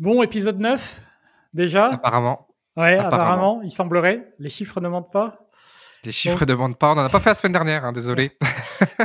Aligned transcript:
Bon, 0.00 0.22
épisode 0.22 0.58
9, 0.58 1.02
déjà. 1.52 1.88
Apparemment. 1.88 2.48
Ouais, 2.74 2.96
apparemment. 2.96 3.60
il 3.62 3.70
semblerait. 3.70 4.32
Les 4.38 4.48
chiffres 4.48 4.80
ne 4.80 4.88
mentent 4.88 5.12
pas. 5.12 5.50
Les 6.04 6.10
chiffres 6.10 6.46
ne 6.46 6.54
mentent 6.54 6.78
pas. 6.78 6.92
On 6.92 6.94
n'en 6.94 7.04
a 7.04 7.10
pas 7.10 7.20
fait 7.20 7.28
la 7.28 7.34
semaine 7.34 7.52
dernière, 7.52 7.84
hein, 7.84 7.92
désolé. 7.92 8.34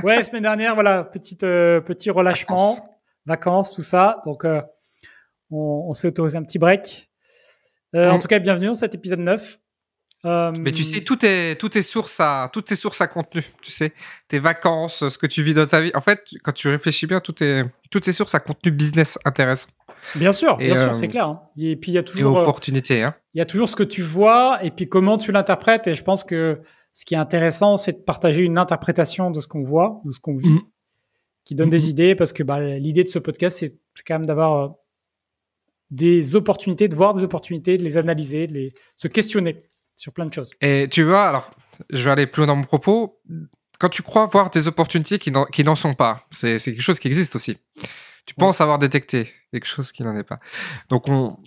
ouais, 0.03 0.23
semaine 0.23 0.43
dernière, 0.43 0.73
voilà, 0.73 1.03
petite, 1.03 1.43
euh, 1.43 1.81
petit 1.81 2.09
relâchement, 2.11 2.77
vacances. 3.25 3.73
tout 3.73 3.81
ça. 3.83 4.21
Donc, 4.25 4.45
euh, 4.45 4.61
on, 5.51 5.87
on 5.89 5.93
s'est 5.93 6.07
autorisé 6.07 6.37
un 6.37 6.43
petit 6.43 6.59
break. 6.59 7.09
Euh, 7.93 8.09
En 8.09 8.17
tout 8.17 8.29
cas, 8.29 8.39
bienvenue 8.39 8.67
dans 8.67 8.73
cet 8.73 8.95
épisode 8.95 9.19
9. 9.19 9.57
Euh, 10.25 10.51
Mais 10.59 10.71
tu 10.71 10.83
sais, 10.83 11.01
tout 11.01 11.23
est, 11.23 11.55
tout 11.59 11.77
est 11.77 11.83
source 11.83 12.19
à, 12.19 12.49
toutes 12.51 12.65
tes 12.65 12.75
sources 12.75 12.99
à 13.01 13.07
contenu. 13.07 13.43
Tu 13.61 13.71
sais, 13.71 13.93
tes 14.27 14.39
vacances, 14.39 15.07
ce 15.07 15.17
que 15.17 15.27
tu 15.27 15.43
vis 15.43 15.53
dans 15.53 15.67
ta 15.67 15.81
vie. 15.81 15.91
En 15.93 16.01
fait, 16.01 16.23
quand 16.43 16.51
tu 16.51 16.67
réfléchis 16.67 17.05
bien, 17.05 17.19
tout 17.19 17.43
est, 17.43 17.63
toutes 17.91 18.03
tes 18.03 18.11
sources 18.11 18.33
à 18.33 18.39
contenu 18.39 18.71
business 18.71 19.19
intéressant. 19.23 19.69
Bien 20.15 20.33
sûr, 20.33 20.57
bien 20.57 20.75
sûr, 20.75 20.95
c'est 20.95 21.07
euh, 21.07 21.11
clair. 21.11 21.27
Hein. 21.27 21.41
Et 21.57 21.75
puis 21.75 21.91
il 21.91 21.95
y 21.95 21.99
a 21.99 22.03
toujours. 22.03 22.37
Euh, 22.37 22.41
opportunité, 22.41 23.03
hein. 23.03 23.15
Il 23.33 23.37
y 23.37 23.41
a 23.41 23.45
toujours 23.45 23.69
ce 23.69 23.75
que 23.75 23.83
tu 23.83 24.01
vois 24.01 24.59
et 24.63 24.71
puis 24.71 24.89
comment 24.89 25.17
tu 25.17 25.31
l'interprètes. 25.31 25.87
Et 25.87 25.93
je 25.93 26.03
pense 26.03 26.23
que 26.23 26.59
ce 26.93 27.05
qui 27.05 27.13
est 27.13 27.19
intéressant, 27.19 27.77
c'est 27.77 27.93
de 27.93 28.03
partager 28.03 28.41
une 28.41 28.57
interprétation 28.57 29.29
de 29.29 29.39
ce 29.39 29.47
qu'on 29.47 29.63
voit, 29.63 30.01
de 30.05 30.11
ce 30.11 30.19
qu'on 30.19 30.35
vit, 30.35 30.49
mm. 30.49 30.61
qui 31.43 31.53
donne 31.53 31.69
des 31.69 31.85
mm-hmm. 31.85 31.89
idées. 31.89 32.15
Parce 32.15 32.33
que 32.33 32.41
bah, 32.41 32.61
l'idée 32.61 33.03
de 33.03 33.09
ce 33.09 33.19
podcast, 33.19 33.59
c'est 33.59 33.77
quand 34.07 34.15
même 34.15 34.25
d'avoir 34.25 34.73
des 35.91 36.35
opportunités, 36.35 36.87
de 36.87 36.95
voir 36.95 37.13
des 37.13 37.23
opportunités, 37.23 37.77
de 37.77 37.83
les 37.83 37.97
analyser, 37.97 38.47
de 38.47 38.53
les 38.53 38.73
se 38.95 39.07
questionner 39.07 39.63
sur 39.95 40.13
plein 40.13 40.25
de 40.25 40.33
choses. 40.33 40.51
Et 40.61 40.87
tu 40.89 41.03
vois, 41.03 41.27
alors, 41.27 41.51
je 41.89 42.03
vais 42.03 42.11
aller 42.11 42.27
plus 42.27 42.41
loin 42.41 42.47
dans 42.47 42.55
mon 42.55 42.63
propos. 42.63 43.21
Quand 43.79 43.89
tu 43.89 44.03
crois 44.03 44.25
voir 44.25 44.49
des 44.51 44.67
opportunités 44.67 45.19
qui 45.19 45.31
n'en 45.31 45.75
sont 45.75 45.93
pas, 45.93 46.27
c'est 46.31 46.59
quelque 46.59 46.81
chose 46.81 46.99
qui 46.99 47.07
existe 47.07 47.35
aussi. 47.35 47.57
Tu 48.25 48.33
penses 48.33 48.61
avoir 48.61 48.79
détecté 48.79 49.31
quelque 49.51 49.67
chose 49.67 49.91
qui 49.91 50.03
n'en 50.03 50.15
est 50.15 50.23
pas. 50.23 50.39
Donc, 50.89 51.07
on, 51.07 51.37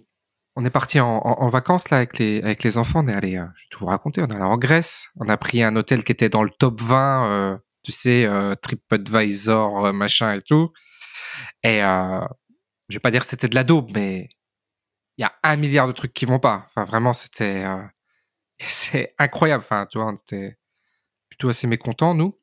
on 0.59 0.65
est 0.65 0.71
parti 0.71 0.99
en, 0.99 1.19
en, 1.19 1.49
vacances 1.49 1.89
là 1.91 1.99
avec 1.99 2.19
les 2.19 2.43
avec 2.43 2.65
les 2.65 2.79
enfants. 2.79 3.05
On 3.05 3.07
est 3.07 3.15
allé, 3.15 3.37
euh, 3.37 3.47
je 3.55 3.63
vais 3.63 3.69
tout 3.71 3.79
vous 3.79 3.87
raconter. 3.87 4.23
On 4.23 4.27
est 4.27 4.35
allé 4.35 4.43
en 4.43 4.57
Grèce. 4.57 5.07
On 5.17 5.29
a 5.29 5.37
pris 5.37 5.63
un 5.63 5.77
hôtel 5.77 6.03
qui 6.03 6.11
était 6.11 6.29
dans 6.29 6.43
le 6.43 6.51
top 6.51 6.81
20, 6.81 7.31
euh, 7.31 7.59
tu 7.85 7.93
sais, 7.93 8.27
euh, 8.27 8.57
TripAdvisor, 8.57 9.93
machin 9.95 10.35
et 10.35 10.43
tout. 10.43 10.73
Et 11.63 11.79
je 11.79 12.95
vais 12.95 13.01
pas 13.01 13.13
dire 13.13 13.23
que 13.23 13.29
c'était 13.29 13.49
de 13.49 13.55
la 13.55 13.63
daube, 13.65 13.91
mais 13.95 14.29
il 15.17 15.23
y 15.23 15.25
a 15.25 15.33
un 15.45 15.57
milliard 15.57 15.87
de 15.87 15.93
trucs 15.93 16.13
qui 16.13 16.25
vont 16.25 16.41
pas. 16.41 16.67
Enfin, 16.69 16.85
vraiment, 16.85 17.13
c'était 17.13 17.65
c'est 18.69 19.15
incroyable. 19.19 19.65
Enfin, 19.65 19.87
tu 19.91 19.99
vois, 19.99 20.09
on 20.09 20.15
était 20.15 20.59
plutôt 21.29 21.49
assez 21.49 21.67
mécontents, 21.67 22.15
nous. 22.15 22.35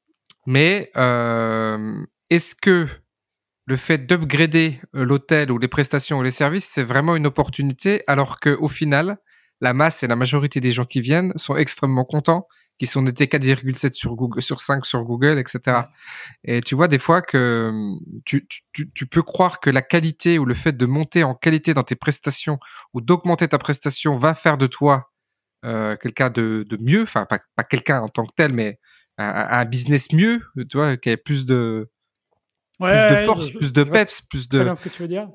Mais 0.45 0.91
euh, 0.95 2.03
est-ce 2.29 2.55
que 2.55 2.87
le 3.65 3.77
fait 3.77 4.05
d'upgrader 4.05 4.79
euh, 4.95 5.05
l'hôtel 5.05 5.51
ou 5.51 5.57
les 5.57 5.67
prestations 5.67 6.19
ou 6.19 6.23
les 6.23 6.31
services, 6.31 6.69
c'est 6.71 6.83
vraiment 6.83 7.15
une 7.15 7.25
opportunité, 7.25 8.03
alors 8.07 8.39
que 8.39 8.51
au 8.51 8.67
final, 8.67 9.17
la 9.61 9.73
masse 9.73 10.03
et 10.03 10.07
la 10.07 10.15
majorité 10.15 10.59
des 10.59 10.71
gens 10.71 10.85
qui 10.85 11.01
viennent 11.01 11.33
sont 11.35 11.55
extrêmement 11.55 12.05
contents, 12.05 12.47
qui 12.77 12.85
sont 12.85 13.01
notés 13.01 13.25
4,7 13.25 13.93
sur 13.93 14.15
Google, 14.15 14.41
sur 14.41 14.59
5 14.59 14.85
sur 14.85 15.03
Google, 15.03 15.39
etc. 15.39 15.87
Et 16.43 16.61
tu 16.61 16.75
vois 16.75 16.87
des 16.87 16.99
fois 16.99 17.21
que 17.21 17.71
tu, 18.25 18.47
tu, 18.73 18.91
tu 18.91 19.07
peux 19.07 19.23
croire 19.23 19.59
que 19.59 19.69
la 19.69 19.81
qualité 19.81 20.37
ou 20.37 20.45
le 20.45 20.53
fait 20.53 20.73
de 20.73 20.85
monter 20.85 21.23
en 21.23 21.33
qualité 21.33 21.73
dans 21.73 21.83
tes 21.83 21.95
prestations 21.95 22.59
ou 22.93 23.01
d'augmenter 23.01 23.47
ta 23.47 23.57
prestation 23.57 24.17
va 24.17 24.35
faire 24.35 24.57
de 24.57 24.67
toi 24.67 25.14
quelqu'un 26.01 26.29
de, 26.29 26.65
de, 26.67 26.77
mieux, 26.81 27.03
enfin 27.03 27.25
pas, 27.25 27.39
pas 27.55 27.63
quelqu'un 27.63 28.01
en 28.01 28.09
tant 28.09 28.25
que 28.25 28.33
tel, 28.35 28.53
mais 28.53 28.79
un, 29.17 29.47
un, 29.49 29.65
business 29.65 30.11
mieux, 30.11 30.41
tu 30.69 30.77
vois, 30.77 30.97
qui 30.97 31.09
a 31.09 31.17
plus 31.17 31.45
de 31.45 31.89
plus 32.79 33.09
de 33.09 33.15
force, 33.25 33.49
plus 33.51 33.73
de 33.73 33.83
peps, 33.83 34.21
plus 34.21 34.49
de. 34.49 34.73
ce 34.73 34.81
que 34.81 34.89
tu 34.89 35.01
veux 35.01 35.07
dire. 35.07 35.29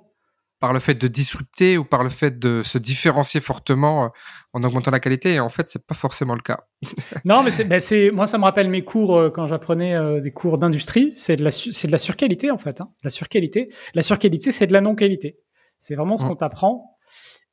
Par 0.61 0.75
le 0.75 0.79
fait 0.79 0.95
de 0.95 1.09
disrupter 1.09 1.79
ou 1.79 1.87
par 1.87 2.05
le 2.05 2.11
fait 2.11 2.39
de 2.39 2.63
se 2.63 2.77
différencier 2.77 3.41
fortement 3.41 4.05
euh, 4.05 4.09
en 4.53 4.63
augmentant 4.63 4.91
la 4.91 5.01
qualité, 5.01 5.33
et 5.35 5.41
en 5.41 5.49
fait, 5.49 5.71
c'est 5.71 5.87
pas 5.87 5.95
forcément 5.95 6.35
le 6.35 6.43
cas. 6.43 6.67
non, 7.25 7.43
mais 7.43 7.51
c'est, 7.51 7.65
ben 7.65 7.81
c'est, 7.81 8.11
moi, 8.11 8.27
ça 8.27 8.37
me 8.37 8.45
rappelle 8.45 8.69
mes 8.69 8.85
cours 8.85 9.17
euh, 9.17 9.31
quand 9.31 9.47
j'apprenais 9.47 10.21
des 10.21 10.33
cours 10.33 10.59
d'industrie. 10.59 11.13
C'est 11.13 11.37
de 11.37 11.45
la, 11.45 11.51
c'est 11.51 11.87
de 11.87 11.93
la 11.93 11.99
surqualité 11.99 12.51
en 12.51 12.59
fait. 12.59 12.83
Hein, 12.83 12.91
la 13.03 13.09
surqualité. 13.09 13.71
La 13.95 14.03
surqualité, 14.03 14.53
c'est 14.53 14.67
de 14.67 14.75
la 14.75 14.83
non 14.83 14.95
qualité. 14.95 15.39
C'est 15.79 15.95
vraiment 15.95 16.19
ce 16.19 16.25
mmh. 16.27 16.29
qu'on 16.29 16.37
t'apprend. 16.37 16.99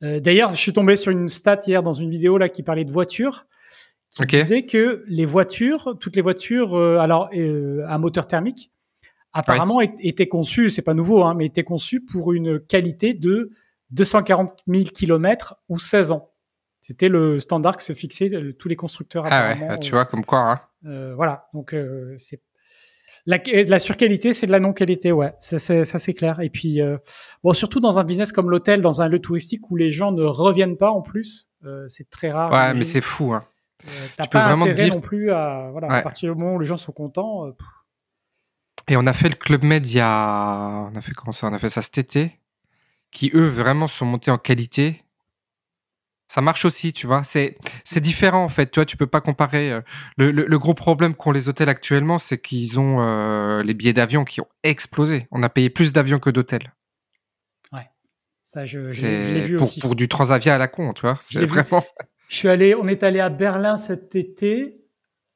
Euh, 0.04 0.20
d'ailleurs, 0.20 0.54
je 0.54 0.58
suis 0.58 0.74
tombé 0.74 0.98
sur 0.98 1.12
une 1.12 1.28
stat 1.28 1.60
hier 1.66 1.84
dans 1.84 1.94
une 1.94 2.10
vidéo 2.10 2.38
là 2.38 2.50
qui 2.50 2.64
parlait 2.64 2.86
de 2.86 2.92
voitures, 2.92 3.48
qui 4.16 4.26
disait 4.26 4.66
que 4.66 5.04
les 5.08 5.26
voitures, 5.26 5.98
toutes 6.00 6.16
les 6.16 6.22
voitures, 6.22 6.76
euh, 6.76 6.98
alors 6.98 7.30
euh, 7.36 7.84
à 7.88 7.98
moteur 7.98 8.28
thermique, 8.28 8.72
apparemment 9.34 9.82
étaient 9.82 10.28
conçues, 10.28 10.70
c'est 10.70 10.82
pas 10.82 10.94
nouveau, 10.94 11.24
hein, 11.24 11.34
mais 11.36 11.46
étaient 11.46 11.64
conçues 11.64 12.04
pour 12.04 12.34
une 12.34 12.60
qualité 12.60 13.14
de 13.14 13.52
240 13.92 14.64
000 14.68 14.84
km 14.86 15.56
ou 15.70 15.80
16 15.80 16.12
ans. 16.12 16.32
C'était 16.82 17.10
le 17.10 17.40
standard 17.40 17.76
que 17.76 17.84
se 17.84 17.94
fixaient 17.94 18.32
tous 18.58 18.70
les 18.70 18.76
constructeurs. 18.76 19.26
Ah 19.30 19.56
ouais, 19.56 19.78
tu 19.80 19.92
vois 19.92 20.06
comme 20.06 20.24
quoi. 20.24 20.62
Hein. 20.84 21.14
voilà, 21.16 21.50
donc 21.54 21.76
c'est 22.18 22.42
la, 23.28 23.38
la 23.46 23.78
surqualité, 23.78 24.34
c'est 24.34 24.48
de 24.48 24.52
la 24.52 24.60
non-qualité, 24.60 25.12
ouais. 25.12 25.34
Ça, 25.38 25.60
c'est 25.60 26.14
clair. 26.14 26.40
Et 26.40 26.50
puis, 26.50 26.82
euh, 26.82 26.98
bon, 27.44 27.54
surtout 27.54 27.80
dans 27.80 28.00
un 28.00 28.04
business 28.04 28.32
comme 28.32 28.50
l'hôtel, 28.50 28.82
dans 28.82 29.02
un 29.02 29.08
lieu 29.08 29.20
touristique 29.20 29.70
où 29.70 29.76
les 29.76 29.92
gens 29.92 30.12
ne 30.12 30.24
reviennent 30.24 30.78
pas 30.78 30.90
en 30.90 31.02
plus, 31.02 31.50
euh, 31.66 31.86
c'est 31.88 32.10
très 32.10 32.32
rare. 32.32 32.52
Ouais, 32.52 32.74
mais 32.74 32.84
c'est 32.84 33.02
fou. 33.02 33.34
Hein. 33.34 33.44
Euh, 33.86 34.08
T'as 34.16 34.26
pas 34.26 34.48
vraiment 34.48 34.66
intérêt 34.66 34.86
dire... 34.86 34.96
non 34.96 35.02
plus 35.02 35.30
à, 35.30 35.70
voilà, 35.72 35.92
à 35.92 36.02
partir 36.02 36.34
du 36.34 36.40
moment 36.40 36.56
où 36.56 36.60
les 36.60 36.66
gens 36.66 36.78
sont 36.78 36.94
contents. 36.94 37.46
Euh, 37.46 37.52
et 38.88 38.98
on 38.98 39.06
a 39.06 39.14
fait 39.14 39.30
le 39.30 39.36
Club 39.36 39.64
Med 39.64 39.86
il 39.86 39.98
y 39.98 40.00
a, 40.00 40.90
on 40.92 40.96
a 40.96 41.02
fait 41.02 41.12
comment 41.12 41.32
ça? 41.32 41.48
On 41.48 41.54
a 41.54 41.60
fait 41.60 41.70
ça 41.70 41.82
cet 41.82 41.98
été, 41.98 42.40
qui 43.12 43.30
eux 43.36 43.48
vraiment 43.48 43.88
sont 43.88 44.06
montés 44.06 44.32
en 44.32 44.38
qualité 44.38 45.04
ça 46.28 46.42
marche 46.42 46.66
aussi, 46.66 46.94
tu 46.94 47.08
vois. 47.08 47.24
C'est 47.24 47.58
c'est 47.84 48.02
différent 48.02 48.44
en 48.44 48.50
fait. 48.50 48.70
Tu 48.70 48.80
vois, 48.80 48.86
tu 48.86 48.98
peux 48.98 49.08
pas 49.08 49.22
comparer. 49.22 49.72
Euh, 49.72 49.82
le, 50.18 50.32
le, 50.32 50.60
gros 50.60 50.74
problème 50.74 51.16
qu'ont 51.16 51.32
les 51.32 51.48
hôtels 51.48 51.70
actuellement, 51.70 52.18
c'est 52.18 52.38
qu'ils 52.38 52.80
ont 52.80 53.02
euh, 53.02 53.64
les 53.64 53.74
billets 53.74 53.94
d'avion 53.94 54.26
qui 54.26 54.42
ont 54.42 54.48
explosé. 54.64 55.28
On 55.32 55.42
a 55.42 55.50
payé 55.50 55.70
plus 55.70 55.94
d'avions 55.94 56.20
que 56.20 56.30
d'hôtels. 56.30 56.74
Ouais, 57.72 57.90
ça 58.44 58.66
je, 58.66 58.92
je, 58.92 59.06
l'ai 59.06 59.42
vu 59.42 59.56
pour, 59.56 59.68
aussi. 59.68 59.80
Pour 59.80 59.96
du 59.96 60.10
Transavia 60.10 60.56
à 60.56 60.58
la 60.58 60.68
con, 60.68 60.94
tu 60.94 61.02
vois. 61.02 61.18
C'est 61.22 61.46
vraiment. 61.46 61.84
Je 62.30 62.36
suis 62.36 62.50
allé, 62.50 62.76
on 62.76 62.88
est 62.88 63.04
allé 63.04 63.22
à 63.22 63.30
Berlin 63.30 63.78
cet 63.78 64.14
été. 64.16 64.82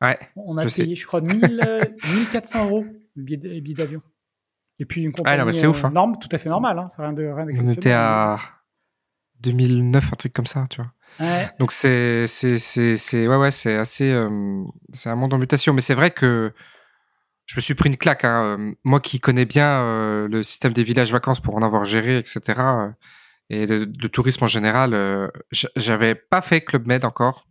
Ouais. 0.01 0.19
On 0.35 0.57
a 0.57 0.66
payé, 0.66 0.96
je 0.96 1.06
crois, 1.07 1.22
1000, 1.22 1.96
1400 2.16 2.66
euros 2.66 2.85
le 3.16 3.24
billet, 3.24 3.75
d'avion. 3.75 4.01
Et 4.80 4.85
puis 4.85 5.03
une 5.03 5.13
compagnie 5.13 5.41
ah, 5.63 5.69
ouf, 5.69 5.85
hein. 5.85 5.91
norme, 5.91 6.18
tout 6.19 6.28
à 6.31 6.38
fait 6.38 6.50
normal. 6.50 6.80
Hein. 6.80 6.88
Rien 6.97 7.13
de 7.13 7.24
rien 7.24 7.47
On 7.63 7.69
était 7.69 7.91
à 7.91 8.40
2009, 9.41 10.13
un 10.13 10.16
truc 10.16 10.34
comme 10.34 10.46
ça, 10.46 10.66
tu 10.69 10.81
vois. 10.81 10.91
Ouais. 11.19 11.50
Donc 11.59 11.72
c'est 11.72 12.25
c'est 12.28 12.57
c'est 12.57 12.96
c'est 12.96 13.28
ouais 13.28 13.35
ouais 13.35 13.52
c'est 13.52 13.75
assez 13.75 14.09
euh, 14.09 14.63
c'est 14.94 15.09
un 15.09 15.16
monde 15.16 15.34
en 15.34 15.38
mutation, 15.38 15.74
mais 15.74 15.81
c'est 15.81 15.94
vrai 15.94 16.12
que 16.12 16.53
je 17.51 17.57
me 17.57 17.62
suis 17.62 17.74
pris 17.74 17.90
une 17.90 17.97
claque. 17.97 18.24
Hein. 18.24 18.44
Euh, 18.46 18.72
moi 18.84 19.01
qui 19.01 19.19
connais 19.19 19.46
bien 19.46 19.81
euh, 19.81 20.28
le 20.30 20.41
système 20.41 20.72
des 20.72 20.84
villages 20.84 21.12
vacances 21.12 21.41
pour 21.41 21.56
en 21.56 21.62
avoir 21.62 21.84
géré, 21.84 22.18
etc. 22.18 22.41
Euh, 22.59 22.88
et 23.50 23.66
le, 23.66 23.85
tourisme 24.07 24.46
en 24.46 24.47
général, 24.47 24.94
euh, 24.94 25.28
j'avais 25.75 26.16
pas 26.16 26.41
fait 26.41 26.62
Club 26.62 26.88
Med 26.88 27.03
encore. 27.03 27.46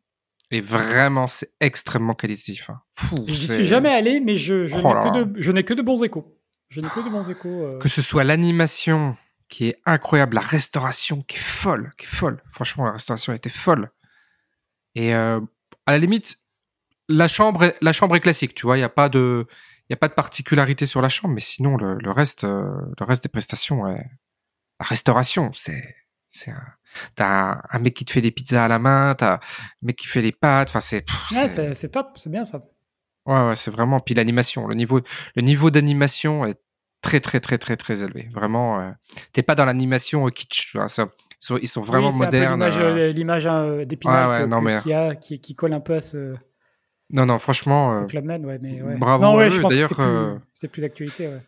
Et 0.50 0.62
vraiment, 0.62 1.27
c'est 1.27 1.53
extrêmement 1.61 2.15
qualitatif. 2.15 2.71
Hein. 2.71 2.81
je 3.29 3.34
suis 3.34 3.65
jamais 3.65 3.91
allé, 3.91 4.21
mais 4.21 4.37
je, 4.37 4.65
je 4.65 4.75
oh 4.75 4.95
n'ai 4.95 5.00
que 5.00 5.25
de, 5.25 5.41
je 5.41 5.53
n'ai 5.53 5.62
que 5.62 5.75
de 5.75 5.83
bons 5.83 6.03
échos. 6.03 6.34
Je 6.71 6.81
n'ai 6.81 6.89
que 6.89 7.00
de 7.00 7.11
bons 7.11 7.29
échos. 7.29 7.79
Que 7.79 7.89
ce 7.89 8.00
soit 8.00 8.25
l'animation, 8.25 9.17
qui 9.50 9.69
est 9.69 9.81
incroyable, 9.84 10.37
la 10.37 10.41
restauration 10.41 11.22
qui 11.22 11.37
est 11.37 11.41
folle, 11.41 11.93
qui 11.99 12.06
est 12.06 12.09
folle. 12.09 12.43
Franchement, 12.53 12.87
la 12.87 12.93
restauration 12.93 13.33
était 13.33 13.50
folle. 13.50 13.91
Et 14.94 15.15
euh, 15.15 15.41
à 15.87 15.93
la 15.93 15.99
limite, 15.99 16.38
la 17.09 17.28
chambre, 17.28 17.65
est, 17.65 17.77
la 17.83 17.93
chambre 17.93 18.16
est 18.16 18.21
classique, 18.21 18.55
tu 18.55 18.65
vois. 18.65 18.77
Il 18.77 18.81
n'y 18.81 18.84
a 18.84 18.88
pas 18.88 19.09
de, 19.09 19.47
il 19.88 19.93
a 19.93 19.97
pas 19.97 20.09
de 20.09 20.15
particularité 20.15 20.87
sur 20.87 21.03
la 21.03 21.09
chambre, 21.09 21.34
mais 21.34 21.41
sinon 21.41 21.77
le, 21.77 21.97
le 21.97 22.11
reste, 22.11 22.44
euh, 22.44 22.71
le 22.99 23.05
reste 23.05 23.25
des 23.25 23.28
prestations, 23.28 23.84
la 23.84 23.99
restauration, 24.78 25.50
c'est, 25.53 25.97
c'est 26.31 26.52
un, 26.52 26.64
t'as 27.17 27.55
un, 27.55 27.62
un, 27.70 27.79
mec 27.81 27.94
qui 27.94 28.05
te 28.05 28.12
fait 28.12 28.20
des 28.20 28.31
pizzas 28.31 28.64
à 28.64 28.69
la 28.69 28.79
main, 28.79 29.17
t'as 29.17 29.35
un 29.35 29.41
mec 29.82 29.97
qui 29.97 30.06
fait 30.06 30.23
les 30.23 30.32
pâtes, 30.32 30.69
enfin 30.69 30.81
c'est, 30.81 31.05
ouais, 31.32 31.75
c'est 31.75 31.88
top, 31.91 32.12
c'est 32.17 32.31
bien 32.31 32.44
ça. 32.44 32.62
Ouais, 33.26 33.49
ouais, 33.49 33.56
c'est 33.56 33.70
vraiment. 33.70 34.00
Puis 34.00 34.14
l'animation, 34.14 34.67
le 34.67 34.75
niveau, 34.75 35.00
le 35.35 35.43
niveau 35.43 35.70
d'animation 35.70 36.47
est 36.47 36.58
très 37.00 37.20
très 37.20 37.41
très 37.41 37.58
très 37.58 37.76
très 37.76 38.02
élevé. 38.02 38.29
Vraiment, 38.32 38.81
euh, 38.81 38.91
t'es 39.32 39.43
pas 39.43 39.55
dans 39.55 39.64
l'animation 39.64 40.26
kitsch. 40.29 40.70
Tu 40.70 40.79
vois, 40.79 40.88
ça, 40.88 41.08
ils, 41.31 41.44
sont, 41.44 41.58
ils 41.58 41.69
sont 41.69 41.82
vraiment 41.82 42.12
modernes. 42.12 42.64
L'image 43.11 43.47
euh, 43.47 43.85
d'épinal 43.85 44.49
ouais, 44.50 45.19
qui, 45.20 45.41
qui, 45.41 45.55
colle 45.55 45.73
un 45.73 45.81
peu 45.81 45.94
à 45.94 46.00
ce. 46.00 46.35
Non 47.11 47.26
non, 47.26 47.38
franchement. 47.38 48.02
Euh, 48.02 48.06
Club 48.06 48.25
Med, 48.25 48.44
ouais, 48.44 48.58
mais 48.61 48.82
ouais. 48.82 48.97
Bravo. 48.97 49.25
Non, 49.25 49.37
ouais, 49.37 49.50
je 49.50 49.61
pense 49.61 49.75
que 49.75 50.38
c'est 50.55 50.69
plus, 50.69 50.82
d'actualité. 50.82 51.29
Ouais. 51.29 51.43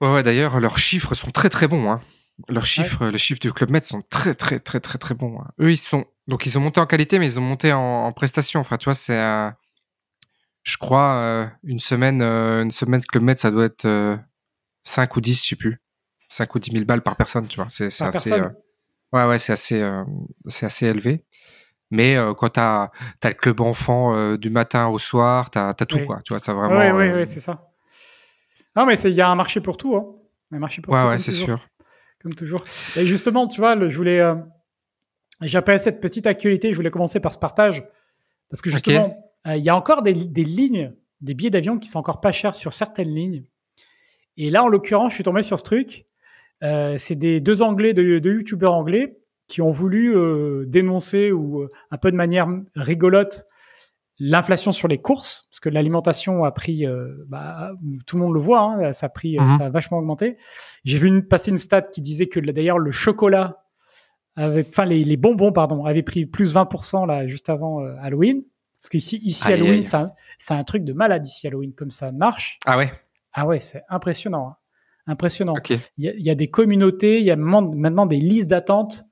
Ouais, 0.00 0.12
ouais 0.14 0.22
d'ailleurs, 0.22 0.60
leurs 0.60 0.78
chiffres 0.78 1.14
sont 1.14 1.30
très 1.30 1.50
très 1.50 1.68
bons. 1.68 1.90
Hein. 1.90 2.00
Leurs 2.48 2.66
chiffres, 2.66 3.08
les 3.08 3.18
chiffres 3.18 3.40
du 3.40 3.52
Club 3.52 3.70
Med 3.70 3.84
sont 3.84 4.02
très 4.02 4.34
très 4.34 4.60
très 4.60 4.78
très 4.80 4.98
très 4.98 5.14
bons. 5.14 5.40
Hein. 5.40 5.48
Eux, 5.60 5.72
ils 5.72 5.76
sont 5.76 6.04
donc 6.28 6.46
ils 6.46 6.56
ont 6.56 6.60
monté 6.60 6.80
en 6.80 6.86
qualité, 6.86 7.18
mais 7.18 7.26
ils 7.26 7.38
ont 7.38 7.42
monté 7.42 7.72
en, 7.72 7.80
en 8.06 8.12
prestation. 8.12 8.60
Enfin, 8.60 8.76
tu 8.76 8.84
vois, 8.84 8.94
c'est, 8.94 9.18
je 10.62 10.76
crois, 10.76 11.50
une 11.64 11.80
semaine, 11.80 12.22
une 12.22 12.70
semaine 12.70 13.02
Club 13.02 13.24
Med, 13.24 13.38
ça 13.38 13.50
doit 13.50 13.64
être 13.64 14.18
5 14.84 15.16
ou 15.16 15.20
10, 15.20 15.42
je 15.42 15.48
sais 15.48 15.56
plus. 15.56 15.80
5 16.28 16.54
ou 16.54 16.58
10 16.58 16.72
000 16.72 16.84
balles 16.84 17.02
par 17.02 17.16
personne, 17.16 17.46
tu 17.46 17.56
vois. 17.56 17.68
C'est 17.68 17.86
assez. 18.02 18.32
Euh, 18.32 18.48
Ouais, 19.10 19.24
ouais, 19.24 19.38
c'est 19.38 19.54
assez, 19.54 19.80
euh, 19.80 20.04
c'est 20.48 20.66
assez 20.66 20.84
élevé. 20.84 21.24
Mais 21.90 22.16
euh, 22.16 22.34
quand 22.34 22.50
tu 22.50 22.60
as, 22.60 22.90
le 23.24 23.32
club 23.32 23.62
enfant 23.62 24.36
du 24.36 24.50
matin 24.50 24.88
au 24.88 24.98
soir, 24.98 25.50
tu 25.50 25.58
as, 25.58 25.72
tout, 25.74 26.04
quoi. 26.04 26.20
Tu 26.22 26.34
vois, 26.34 26.40
ça 26.40 26.52
vraiment. 26.52 26.78
Oui, 26.78 26.90
oui, 26.90 27.14
oui, 27.14 27.26
c'est 27.26 27.40
ça. 27.40 27.70
Non, 28.76 28.84
mais 28.84 29.00
il 29.00 29.14
y 29.14 29.22
a 29.22 29.30
un 29.30 29.34
marché 29.34 29.62
pour 29.62 29.78
tout. 29.78 29.96
Hein. 29.96 30.04
Un 30.52 30.58
marché 30.58 30.82
pour 30.82 30.92
ouais, 30.92 31.00
tout. 31.00 31.06
Ouais, 31.06 31.16
c'est 31.16 31.32
sûr. 31.32 31.66
Comme 32.20 32.34
toujours. 32.34 32.62
Et 32.96 33.06
justement, 33.06 33.48
tu 33.48 33.62
vois, 33.62 33.76
le, 33.76 33.88
je 33.88 33.96
voulais. 33.96 34.20
J'appelle 35.40 35.80
cette 35.80 36.02
petite 36.02 36.26
actualité, 36.26 36.72
je 36.72 36.76
voulais 36.76 36.90
commencer 36.90 37.18
par 37.18 37.32
ce 37.32 37.38
partage. 37.38 37.88
Parce 38.50 38.60
que 38.60 38.68
justement, 38.68 39.18
il 39.46 39.62
y 39.62 39.70
a 39.70 39.76
encore 39.76 40.02
des, 40.02 40.12
des 40.12 40.44
lignes, 40.44 40.92
des 41.22 41.32
billets 41.32 41.48
d'avion 41.48 41.78
qui 41.78 41.88
sont 41.88 41.98
encore 41.98 42.20
pas 42.20 42.32
chers 42.32 42.54
sur 42.54 42.74
certaines 42.74 43.14
lignes. 43.14 43.44
Et 44.38 44.50
là, 44.50 44.64
en 44.64 44.68
l'occurrence, 44.68 45.10
je 45.10 45.16
suis 45.16 45.24
tombé 45.24 45.42
sur 45.42 45.58
ce 45.58 45.64
truc. 45.64 46.06
Euh, 46.62 46.96
c'est 46.96 47.16
des 47.16 47.40
deux 47.40 47.60
Anglais, 47.60 47.92
de, 47.92 48.20
de 48.20 48.32
youtubeurs 48.32 48.72
anglais, 48.72 49.18
qui 49.48 49.60
ont 49.60 49.72
voulu 49.72 50.16
euh, 50.16 50.64
dénoncer 50.66 51.32
ou 51.32 51.62
euh, 51.62 51.70
un 51.90 51.98
peu 51.98 52.10
de 52.10 52.16
manière 52.16 52.48
rigolote 52.76 53.46
l'inflation 54.20 54.72
sur 54.72 54.88
les 54.88 54.98
courses, 54.98 55.46
parce 55.50 55.60
que 55.60 55.68
l'alimentation 55.68 56.42
a 56.42 56.50
pris, 56.50 56.84
bah, 57.28 57.70
tout 58.04 58.16
le 58.16 58.22
monde 58.24 58.34
le 58.34 58.40
voit, 58.40 58.62
hein, 58.62 58.92
ça 58.92 59.06
a 59.06 59.08
pris, 59.08 59.38
mhm. 59.38 59.50
ça 59.50 59.66
a 59.66 59.70
vachement 59.70 59.98
augmenté. 59.98 60.38
J'ai 60.84 60.98
vu 60.98 61.06
une, 61.06 61.22
passer 61.22 61.52
une 61.52 61.56
stat 61.56 61.82
qui 61.82 62.00
disait 62.02 62.26
que 62.26 62.40
d'ailleurs 62.40 62.80
le 62.80 62.90
chocolat, 62.90 63.62
avait, 64.34 64.66
enfin 64.68 64.86
les, 64.86 65.04
les, 65.04 65.16
bonbons 65.16 65.52
pardon, 65.52 65.84
avaient 65.84 66.02
pris 66.02 66.26
plus 66.26 66.52
20% 66.52 67.06
là 67.06 67.28
juste 67.28 67.48
avant 67.48 67.78
Halloween. 68.00 68.42
Parce 68.80 68.88
qu'ici, 68.88 69.20
ici, 69.22 69.52
Halloween, 69.52 69.84
c'est 69.84 70.54
un, 70.54 70.64
truc 70.64 70.82
de 70.82 70.92
malade 70.92 71.24
ici 71.24 71.46
Halloween, 71.46 71.72
comme 71.72 71.92
ça 71.92 72.10
marche. 72.10 72.58
Ah 72.66 72.76
ouais. 72.76 72.90
Ah 73.32 73.46
ouais, 73.46 73.60
c'est 73.60 73.82
impressionnant. 73.88 74.48
Hein 74.48 74.56
impressionnant. 75.08 75.54
Il 75.68 75.80
y, 75.96 76.30
a 76.30 76.34
des 76.34 76.50
communautés, 76.50 77.18
il 77.18 77.24
y 77.24 77.30
a 77.30 77.36
maintenant 77.36 78.06
des 78.06 78.18
listes 78.18 78.50
d'attente 78.50 79.04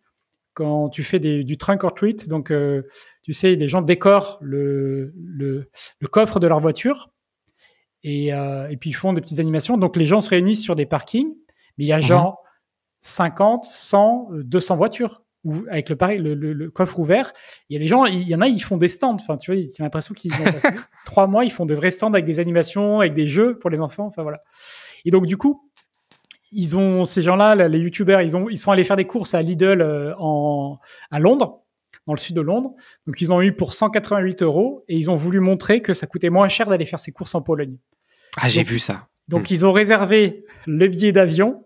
quand 0.55 0.89
tu 0.89 1.03
fais 1.03 1.19
du 1.19 1.57
trunk 1.59 1.83
or 1.85 1.95
treat. 1.95 2.29
Donc, 2.29 2.51
euh, 2.51 2.83
tu 3.23 3.33
sais, 3.33 3.57
les 3.57 3.69
gens 3.69 3.83
décorent 3.83 4.39
le, 4.41 5.13
le, 5.17 5.69
coffre 6.11 6.39
de 6.39 6.47
leur 6.47 6.61
voiture 6.61 7.11
et, 8.03 8.33
euh, 8.33 8.69
et, 8.69 8.77
puis 8.77 8.91
ils 8.91 8.95
font 8.95 9.13
des 9.13 9.21
petites 9.21 9.41
animations. 9.41 9.77
Donc, 9.79 9.97
les 9.97 10.07
gens 10.07 10.21
se 10.21 10.31
réunissent 10.31 10.63
sur 10.63 10.77
des 10.77 10.87
parkings, 10.87 11.35
mais 11.79 11.85
il 11.85 11.89
y 11.89 11.93
a 11.93 11.99
mhm. 11.99 12.05
genre 12.05 12.43
50, 13.01 13.65
100, 13.65 14.29
200 14.33 14.77
voitures 14.77 15.23
avec 15.71 15.89
le, 15.89 15.97
pareil, 15.97 16.19
le, 16.21 16.71
coffre 16.71 16.99
ouvert. 16.99 17.33
Il 17.69 17.75
y 17.75 17.77
a 17.77 17.81
des 17.81 17.89
gens, 17.89 18.05
il 18.05 18.29
y 18.29 18.35
en 18.35 18.41
a, 18.41 18.49
ils 18.49 18.61
font 18.61 18.77
des 18.77 18.89
stands. 18.89 19.15
Enfin, 19.15 19.37
tu 19.37 19.53
vois, 19.53 19.61
j'ai 19.61 19.83
l'impression 19.83 20.15
qu'ils 20.15 20.33
ont 20.35 20.45
passé 20.45 20.69
trois 21.07 21.27
mois, 21.27 21.45
ils 21.45 21.53
font 21.53 21.67
de 21.67 21.75
vrais 21.75 21.91
stands 21.91 22.13
avec 22.13 22.25
des 22.25 22.41
animations, 22.41 23.01
avec 23.01 23.15
des 23.15 23.29
jeux 23.29 23.59
pour 23.59 23.71
les 23.71 23.81
enfants. 23.81 24.07
Enfin, 24.07 24.23
voilà. 24.23 24.43
Et 25.05 25.11
donc, 25.11 25.27
du 25.27 25.37
coup, 25.37 25.71
ils 26.53 26.77
ont 26.77 27.05
ces 27.05 27.23
gens-là, 27.23 27.69
les 27.69 27.79
youtubeurs, 27.79 28.23
ils 28.23 28.37
ont 28.37 28.49
ils 28.49 28.59
sont 28.59 28.71
allés 28.71 28.85
faire 28.85 28.97
des 28.97 29.07
courses 29.07 29.35
à 29.35 29.43
Lidl 29.43 29.81
euh, 29.81 30.15
en 30.19 30.79
à 31.11 31.19
Londres, 31.19 31.63
dans 32.07 32.13
le 32.13 32.19
sud 32.19 32.37
de 32.37 32.41
Londres. 32.41 32.75
Donc 33.07 33.21
ils 33.21 33.33
ont 33.33 33.43
eu 33.43 33.53
pour 33.53 33.75
188 33.75 34.43
euros 34.43 34.85
et 34.89 34.97
ils 34.97 35.11
ont 35.11 35.17
voulu 35.17 35.41
montrer 35.41 35.83
que 35.83 35.95
ça 35.95 36.07
coûtait 36.07 36.31
moins 36.31 36.49
cher 36.49 36.69
d'aller 36.69 36.87
faire 36.87 37.01
ses 37.01 37.13
courses 37.13 37.35
en 37.35 37.43
Pologne. 37.43 37.77
Ah 38.37 38.49
j'ai 38.49 38.63
vu 38.63 38.79
ça. 38.79 39.09
Donc 39.29 39.43
hmm. 39.43 39.55
ils 39.55 39.67
ont 39.67 39.73
réservé 39.73 40.45
le 40.67 40.87
billet 40.89 41.13
d'avion. 41.13 41.65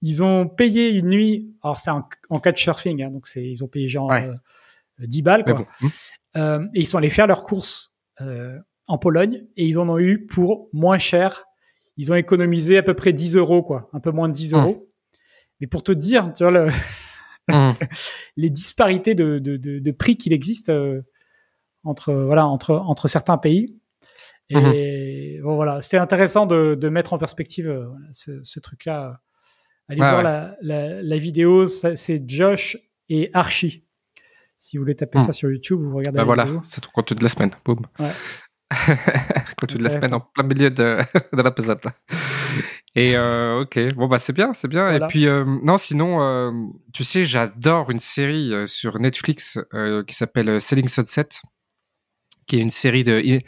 Ils 0.00 0.22
ont 0.22 0.48
payé 0.48 0.90
une 0.90 1.08
nuit. 1.08 1.54
Alors 1.62 1.78
c'est 1.78 1.90
en, 1.90 2.08
en 2.30 2.40
surfing, 2.54 3.02
hein, 3.02 3.10
donc 3.10 3.26
c'est 3.26 3.44
ils 3.44 3.62
ont 3.62 3.68
payé 3.68 3.88
genre 3.88 4.12
10 4.98 5.18
euh, 5.18 5.22
balles 5.22 5.44
quoi. 5.44 5.66
Hmm. 5.80 5.88
Euh, 6.36 6.66
et 6.74 6.80
ils 6.80 6.86
sont 6.86 6.98
allés 6.98 7.10
faire 7.10 7.26
leurs 7.26 7.44
courses 7.44 7.92
euh, 8.20 8.58
en 8.86 8.98
Pologne 8.98 9.44
et 9.56 9.66
ils 9.66 9.78
en 9.78 9.88
ont 9.88 9.98
eu 9.98 10.26
pour 10.26 10.68
moins 10.72 10.98
cher 10.98 11.44
ils 11.98 12.10
ont 12.10 12.14
économisé 12.14 12.78
à 12.78 12.82
peu 12.82 12.94
près 12.94 13.12
10 13.12 13.36
euros, 13.36 13.62
quoi, 13.62 13.90
un 13.92 14.00
peu 14.00 14.10
moins 14.10 14.26
de 14.26 14.32
10 14.32 14.54
euros. 14.54 14.88
Mais 15.60 15.66
pour 15.66 15.82
te 15.82 15.92
dire, 15.92 16.32
tu 16.32 16.42
vois, 16.42 16.50
le 16.50 16.70
les 18.38 18.48
disparités 18.48 19.14
de, 19.14 19.38
de, 19.38 19.58
de, 19.58 19.90
prix 19.90 20.16
qu'il 20.16 20.32
existe 20.32 20.72
entre, 21.84 22.14
voilà, 22.14 22.46
entre, 22.46 22.74
entre 22.74 23.08
certains 23.08 23.36
pays. 23.36 23.76
Et 24.48 25.40
bon, 25.42 25.56
voilà, 25.56 25.80
c'est 25.80 25.96
intéressant 25.96 26.46
de, 26.46 26.74
de 26.74 26.88
mettre 26.88 27.12
en 27.12 27.18
perspective 27.18 27.68
euh, 27.68 27.86
ce, 28.12 28.42
ce 28.42 28.60
truc-là. 28.60 29.20
Allez 29.88 29.98
voir 30.00 30.22
La, 30.22 30.56
la, 30.62 31.02
la, 31.02 31.18
vidéo, 31.18 31.66
c'est 31.66 32.28
Josh 32.28 32.76
et 33.08 33.30
Archie. 33.32 33.84
Si 34.58 34.76
vous 34.76 34.84
voulez 34.84 34.94
taper 34.94 35.18
ça 35.18 35.32
sur 35.32 35.50
YouTube, 35.50 35.80
vous 35.80 35.96
regardez 35.96 36.18
bah 36.18 36.24
voilà, 36.24 36.46
c'est 36.62 36.80
ton 36.80 36.90
contenu 36.92 37.16
de 37.16 37.22
la 37.22 37.28
semaine. 37.28 37.50
Boum. 37.64 37.80
Ouais. 37.98 38.12
Quand 39.58 39.66
tu 39.66 39.78
la 39.78 39.90
semaine 39.90 40.14
en 40.14 40.20
plein 40.20 40.44
milieu 40.44 40.70
de, 40.70 40.98
de 41.36 41.42
la 41.42 41.50
pesate. 41.50 41.86
Et 42.94 43.16
euh, 43.16 43.62
ok, 43.62 43.94
bon 43.94 44.06
bah 44.06 44.18
c'est 44.18 44.32
bien, 44.32 44.52
c'est 44.54 44.68
bien. 44.68 44.92
Et 44.92 45.00
puis 45.08 45.26
euh, 45.26 45.44
non, 45.62 45.78
sinon, 45.78 46.22
euh, 46.22 46.52
tu 46.92 47.04
sais, 47.04 47.24
j'adore 47.24 47.90
une 47.90 48.00
série 48.00 48.52
sur 48.66 48.98
Netflix 48.98 49.58
qui 50.06 50.14
s'appelle 50.14 50.60
Selling 50.60 50.88
Sunset, 50.88 51.28
qui 52.46 52.56
est 52.56 52.60
une 52.60 52.70
série 52.70 53.04
de 53.04 53.40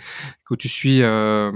où 0.50 0.56
tu 0.56 0.68
suis 0.68 1.02
un 1.02 1.52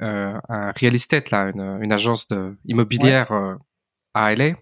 real 0.00 0.94
estate 0.94 1.30
là, 1.30 1.50
une, 1.54 1.78
une 1.82 1.92
agence 1.92 2.28
de, 2.28 2.56
immobilière 2.64 3.58
à 4.24 4.34
LA. 4.34 4.54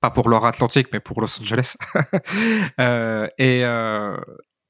Pas 0.00 0.10
pour 0.10 0.28
l'or 0.28 0.46
Atlantique, 0.46 0.88
mais 0.92 1.00
pour 1.00 1.20
Los 1.20 1.40
Angeles. 1.40 1.76
et 3.38 3.64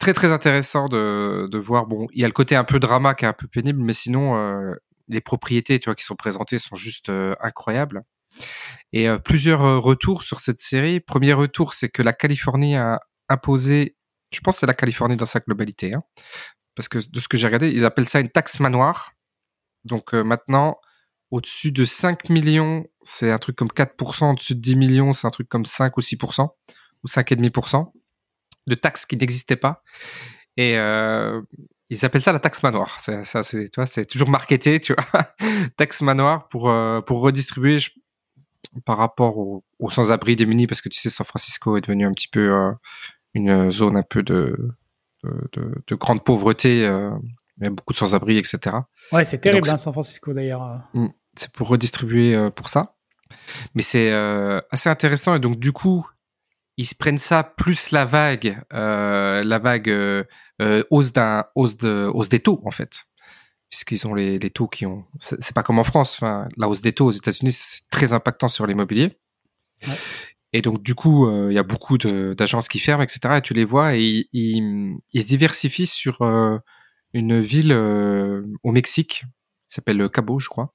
très 0.02 0.14
très 0.14 0.32
intéressant 0.32 0.88
de, 0.88 1.48
de 1.50 1.58
voir. 1.58 1.86
Bon, 1.86 2.08
il 2.12 2.20
y 2.20 2.24
a 2.24 2.26
le 2.26 2.32
côté 2.32 2.56
un 2.56 2.64
peu 2.64 2.80
drama 2.80 3.14
qui 3.14 3.24
est 3.24 3.28
un 3.28 3.32
peu 3.32 3.46
pénible, 3.46 3.80
mais 3.80 3.92
sinon 3.92 4.36
euh, 4.36 4.74
les 5.06 5.20
propriétés, 5.20 5.78
tu 5.78 5.84
vois, 5.84 5.94
qui 5.94 6.02
sont 6.02 6.16
présentées 6.16 6.58
sont 6.58 6.74
juste 6.74 7.08
euh, 7.08 7.36
incroyables. 7.40 8.02
Et 8.92 9.08
euh, 9.08 9.18
plusieurs 9.18 9.80
retours 9.80 10.24
sur 10.24 10.40
cette 10.40 10.60
série. 10.60 10.98
Premier 10.98 11.32
retour, 11.34 11.72
c'est 11.72 11.88
que 11.88 12.02
la 12.02 12.12
Californie 12.12 12.74
a 12.74 12.98
imposé, 13.28 13.96
je 14.34 14.40
pense, 14.40 14.56
c'est 14.56 14.66
la 14.66 14.74
Californie 14.74 15.16
dans 15.16 15.24
sa 15.24 15.38
globalité, 15.38 15.94
hein, 15.94 16.02
parce 16.74 16.88
que 16.88 16.98
de 16.98 17.20
ce 17.20 17.28
que 17.28 17.36
j'ai 17.36 17.46
regardé, 17.46 17.70
ils 17.70 17.84
appellent 17.84 18.08
ça 18.08 18.18
une 18.18 18.30
taxe 18.30 18.58
manoir. 18.58 19.12
Donc 19.84 20.14
maintenant, 20.14 20.78
au-dessus 21.32 21.72
de 21.72 21.86
5 21.86 22.28
millions, 22.28 22.86
c'est 23.02 23.30
un 23.30 23.38
truc 23.38 23.56
comme 23.56 23.70
4%, 23.74 24.32
au-dessus 24.32 24.54
de 24.54 24.60
10 24.60 24.76
millions, 24.76 25.12
c'est 25.14 25.26
un 25.26 25.30
truc 25.30 25.48
comme 25.48 25.64
5 25.64 25.96
ou 25.96 26.00
6%, 26.00 26.46
ou 27.02 27.08
5,5% 27.08 27.90
de 28.66 28.74
taxes 28.74 29.06
qui 29.06 29.16
n'existaient 29.16 29.56
pas. 29.56 29.82
Et 30.58 30.76
euh, 30.76 31.40
ils 31.88 32.04
appellent 32.04 32.22
ça 32.22 32.32
la 32.32 32.38
taxe 32.38 32.62
manoir. 32.62 33.00
Ça, 33.00 33.24
c'est, 33.42 33.64
tu 33.64 33.76
vois, 33.76 33.86
c'est 33.86 34.04
toujours 34.04 34.28
marketé, 34.28 34.78
tu 34.78 34.94
vois, 34.94 35.26
taxe 35.78 36.02
manoir 36.02 36.48
pour 36.48 36.68
euh, 36.68 37.00
pour 37.00 37.20
redistribuer 37.20 37.78
par 38.84 38.98
rapport 38.98 39.38
aux, 39.38 39.64
sans-abri 39.90 40.36
démunis, 40.36 40.66
parce 40.66 40.82
que 40.82 40.90
tu 40.90 41.00
sais, 41.00 41.08
San 41.08 41.26
Francisco 41.26 41.78
est 41.78 41.80
devenu 41.80 42.04
un 42.06 42.12
petit 42.12 42.28
peu 42.28 42.52
euh, 42.52 42.72
une 43.32 43.70
zone 43.70 43.96
un 43.96 44.02
peu 44.02 44.22
de 44.22 44.54
de, 45.24 45.82
de, 45.86 45.94
grande 45.94 46.24
pauvreté. 46.24 46.78
il 46.78 47.64
y 47.64 47.66
a 47.66 47.70
beaucoup 47.70 47.92
de 47.92 47.98
sans-abri, 47.98 48.36
etc. 48.38 48.76
Ouais, 49.12 49.24
c'est 49.24 49.38
terrible, 49.38 49.70
hein, 49.70 49.78
San 49.78 49.92
Francisco 49.92 50.34
d'ailleurs. 50.34 50.82
C'est 51.36 51.52
pour 51.52 51.68
redistribuer 51.68 52.50
pour 52.54 52.68
ça. 52.68 52.96
Mais 53.74 53.82
c'est 53.82 54.12
assez 54.70 54.88
intéressant 54.88 55.34
et 55.34 55.40
donc 55.40 55.58
du 55.58 55.72
coup, 55.72 56.06
ils 56.76 56.86
se 56.86 56.94
prennent 56.94 57.18
ça 57.18 57.42
plus 57.42 57.90
la 57.90 58.04
vague, 58.04 58.60
euh, 58.72 59.44
la 59.44 59.58
vague 59.58 59.88
euh, 59.90 60.24
euh, 60.60 60.82
hausse 60.90 61.12
d'un 61.12 61.44
hausse 61.54 61.76
de 61.76 62.10
hausse 62.12 62.28
des 62.28 62.40
taux 62.40 62.62
en 62.64 62.70
fait, 62.70 63.04
puisqu'ils 63.68 64.06
ont 64.06 64.14
les, 64.14 64.38
les 64.38 64.50
taux 64.50 64.68
qui 64.68 64.86
ont. 64.86 65.04
C'est 65.18 65.54
pas 65.54 65.62
comme 65.62 65.78
en 65.78 65.84
France. 65.84 66.14
Enfin, 66.14 66.48
la 66.56 66.68
hausse 66.68 66.80
des 66.80 66.92
taux 66.92 67.06
aux 67.06 67.12
États-Unis 67.12 67.52
c'est 67.52 67.88
très 67.90 68.12
impactant 68.12 68.48
sur 68.48 68.66
l'immobilier. 68.66 69.18
Ouais. 69.86 69.94
Et 70.54 70.62
donc 70.62 70.82
du 70.82 70.94
coup, 70.94 71.26
euh, 71.26 71.48
il 71.50 71.54
y 71.54 71.58
a 71.58 71.62
beaucoup 71.62 71.98
d'agences 71.98 72.68
qui 72.68 72.78
ferment, 72.78 73.02
etc. 73.02 73.36
Et 73.38 73.42
tu 73.42 73.54
les 73.54 73.64
vois 73.64 73.96
et 73.96 74.28
ils, 74.32 74.98
ils 75.12 75.22
se 75.22 75.26
diversifient 75.26 75.86
sur 75.86 76.22
euh, 76.22 76.58
une 77.14 77.40
ville 77.40 77.72
au 77.72 78.72
Mexique, 78.72 79.24
qui 79.68 79.74
s'appelle 79.74 80.08
Cabo, 80.10 80.38
je 80.38 80.48
crois, 80.48 80.74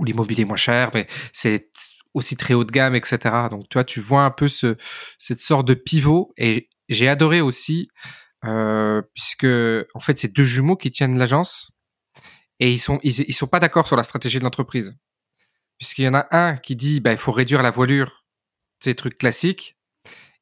où 0.00 0.04
l'immobilier 0.04 0.42
est 0.42 0.46
moins 0.46 0.56
cher, 0.56 0.90
mais 0.94 1.06
c'est 1.32 1.70
aussi 2.14 2.36
très 2.36 2.54
haut 2.54 2.64
de 2.64 2.72
gamme, 2.72 2.94
etc. 2.94 3.18
Donc, 3.50 3.68
tu 3.68 3.74
vois, 3.74 3.84
tu 3.84 4.00
vois 4.00 4.24
un 4.24 4.30
peu 4.30 4.48
ce, 4.48 4.76
cette 5.18 5.40
sorte 5.40 5.66
de 5.66 5.74
pivot. 5.74 6.32
Et 6.36 6.68
j'ai 6.88 7.08
adoré 7.08 7.40
aussi, 7.40 7.88
euh, 8.44 9.02
puisque 9.14 9.46
en 9.94 10.00
fait, 10.00 10.18
c'est 10.18 10.34
deux 10.34 10.44
jumeaux 10.44 10.76
qui 10.76 10.90
tiennent 10.90 11.18
l'agence 11.18 11.70
et 12.58 12.72
ils 12.72 12.78
sont 12.78 13.00
ils, 13.02 13.20
ils 13.20 13.34
sont 13.34 13.46
pas 13.46 13.60
d'accord 13.60 13.86
sur 13.86 13.96
la 13.96 14.02
stratégie 14.02 14.38
de 14.38 14.44
l'entreprise, 14.44 14.96
puisqu'il 15.78 16.04
y 16.04 16.08
en 16.08 16.14
a 16.14 16.26
un 16.32 16.56
qui 16.56 16.76
dit, 16.76 17.00
bah, 17.00 17.12
il 17.12 17.18
faut 17.18 17.32
réduire 17.32 17.62
la 17.62 17.70
voilure, 17.70 18.24
ces 18.80 18.94
trucs 18.94 19.18
classiques. 19.18 19.76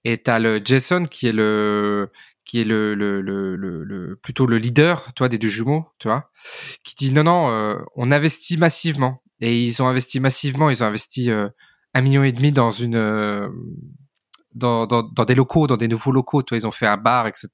Et 0.05 0.19
t'as 0.19 0.39
le 0.39 0.61
Jason 0.65 1.05
qui 1.05 1.27
est 1.29 1.33
le 1.33 2.11
qui 2.45 2.61
est 2.63 2.65
le, 2.65 2.95
le, 2.95 3.21
le, 3.21 3.57
le, 3.57 4.17
plutôt 4.23 4.47
le 4.47 4.57
leader, 4.57 5.13
tu 5.15 5.21
vois, 5.21 5.29
des 5.29 5.37
deux 5.37 5.49
jumeaux, 5.49 5.87
tu 5.99 6.09
vois, 6.09 6.31
qui 6.83 6.95
dit 6.95 7.13
non 7.13 7.25
non, 7.25 7.51
euh, 7.51 7.79
on 7.95 8.11
investit 8.11 8.57
massivement. 8.57 9.23
Et 9.41 9.63
ils 9.63 9.83
ont 9.83 9.87
investi 9.87 10.21
massivement, 10.21 10.71
ils 10.71 10.83
ont 10.83 10.87
investi 10.87 11.31
euh, 11.31 11.49
un 11.95 12.01
million 12.01 12.23
et 12.25 12.33
demi 12.33 12.53
dans 12.53 12.71
une 12.71 12.97
euh, 12.97 13.49
dans, 14.55 14.87
dans, 14.87 15.03
dans, 15.03 15.25
des 15.25 15.35
locaux, 15.35 15.67
dans 15.67 15.77
des 15.77 15.89
nouveaux 15.89 16.13
locaux. 16.13 16.43
Toi, 16.43 16.57
ils 16.57 16.67
ont 16.67 16.73
fait 16.73 16.87
un 16.87 16.97
bar, 16.97 17.27
etc. 17.27 17.49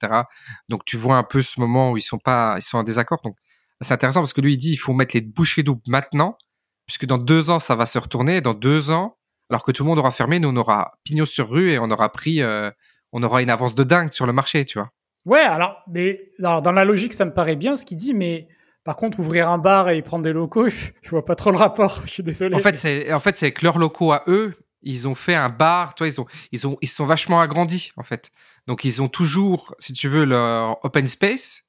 Donc 0.69 0.85
tu 0.85 0.97
vois 0.97 1.17
un 1.17 1.23
peu 1.23 1.43
ce 1.43 1.61
moment 1.61 1.93
où 1.93 1.97
ils 1.97 2.03
sont 2.03 2.19
pas, 2.19 2.55
ils 2.59 2.63
sont 2.63 2.79
en 2.79 2.83
désaccord. 2.83 3.21
Donc 3.23 3.37
c'est 3.81 3.93
intéressant 3.93 4.21
parce 4.21 4.33
que 4.33 4.41
lui 4.41 4.55
il 4.55 4.59
dit 4.59 4.73
il 4.73 4.77
faut 4.77 4.95
mettre 4.95 5.15
les 5.15 5.21
bouchées 5.21 5.63
doubles 5.63 5.83
maintenant, 5.87 6.39
puisque 6.87 7.07
dans 7.07 7.19
deux 7.19 7.51
ans 7.51 7.59
ça 7.59 7.75
va 7.75 7.87
se 7.87 7.99
retourner. 7.99 8.37
Et 8.37 8.41
dans 8.41 8.55
deux 8.55 8.91
ans, 8.91 9.19
alors 9.51 9.63
que 9.63 9.73
tout 9.73 9.83
le 9.85 9.89
monde 9.89 9.99
aura 9.99 10.11
fermé, 10.11 10.39
nous 10.39 10.49
on 10.49 10.57
aura 10.57 10.93
pignon 11.05 11.27
sur 11.27 11.51
rue 11.51 11.71
et 11.71 11.79
on 11.79 11.91
aura 11.91 12.11
pris, 12.11 12.41
euh, 12.41 12.71
on 13.13 13.23
aura 13.23 13.43
une 13.43 13.51
avance 13.51 13.75
de 13.75 13.85
dingue 13.85 14.13
sur 14.13 14.27
le 14.27 14.33
marché, 14.33 14.65
tu 14.65 14.79
vois. 14.79 14.91
Ouais, 15.27 15.41
alors, 15.41 15.83
mais 15.89 16.19
alors, 16.39 16.61
dans 16.61 16.73
la 16.73 16.85
logique, 16.85 17.15
ça 17.15 17.25
me 17.25 17.33
paraît 17.33 17.57
bien 17.57 17.77
ce 17.77 17.87
qu'il 17.87 17.97
dit, 17.97 18.13
mais 18.13 18.47
par 18.85 18.97
contre, 18.97 19.19
ouvrir 19.19 19.49
un 19.49 19.59
bar 19.59 19.89
et 19.89 20.03
prendre 20.03 20.25
des 20.25 20.33
locaux, 20.33 20.69
je 21.03 21.11
vois 21.11 21.25
pas 21.25 21.35
trop 21.35 21.51
le 21.51 21.57
rapport. 21.57 22.03
Je 22.05 22.13
suis 22.13 22.23
désolé. 22.23 22.55
En 22.55 22.61
fait, 22.61 22.77
c'est 22.77 23.13
en 23.13 23.21
fait 23.21 23.37
c'est 23.37 23.53
que 23.53 23.65
leurs 23.65 23.79
locaux 23.79 24.13
à 24.13 24.23
eux, 24.29 24.55
ils 24.83 25.09
ont 25.09 25.15
fait 25.15 25.35
un 25.35 25.49
bar. 25.49 25.95
Toi, 25.95 26.07
ils 26.07 26.21
ont 26.21 26.27
ils 26.53 26.67
ont 26.67 26.77
ils 26.83 26.89
sont 26.89 27.07
vachement 27.07 27.41
agrandis 27.41 27.93
en 27.97 28.03
fait. 28.03 28.31
Donc 28.67 28.85
ils 28.85 29.03
ont 29.03 29.09
toujours, 29.09 29.75
si 29.79 29.93
tu 29.93 30.09
veux, 30.09 30.25
leur 30.25 30.83
open 30.85 31.09
space, 31.09 31.63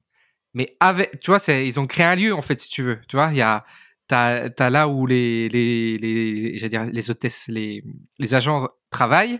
mais 0.53 0.75
avec, 0.79 1.19
tu 1.19 1.31
vois, 1.31 1.39
c'est 1.39 1.65
ils 1.65 1.79
ont 1.79 1.87
créé 1.87 2.05
un 2.05 2.15
lieu 2.15 2.33
en 2.33 2.41
fait, 2.41 2.59
si 2.59 2.69
tu 2.69 2.83
veux. 2.83 2.99
Tu 3.07 3.15
vois, 3.15 3.29
il 3.31 3.37
y 3.37 3.41
a 3.41 3.65
t'as 4.07 4.49
as 4.57 4.69
là 4.69 4.87
où 4.87 5.07
les 5.07 5.49
les 5.49 5.97
les 5.97 6.57
j'allais 6.57 6.69
dire 6.69 6.85
les 6.85 7.09
hôtesses, 7.09 7.47
les 7.47 7.83
les 8.19 8.35
agents 8.35 8.67
travaillent. 8.89 9.39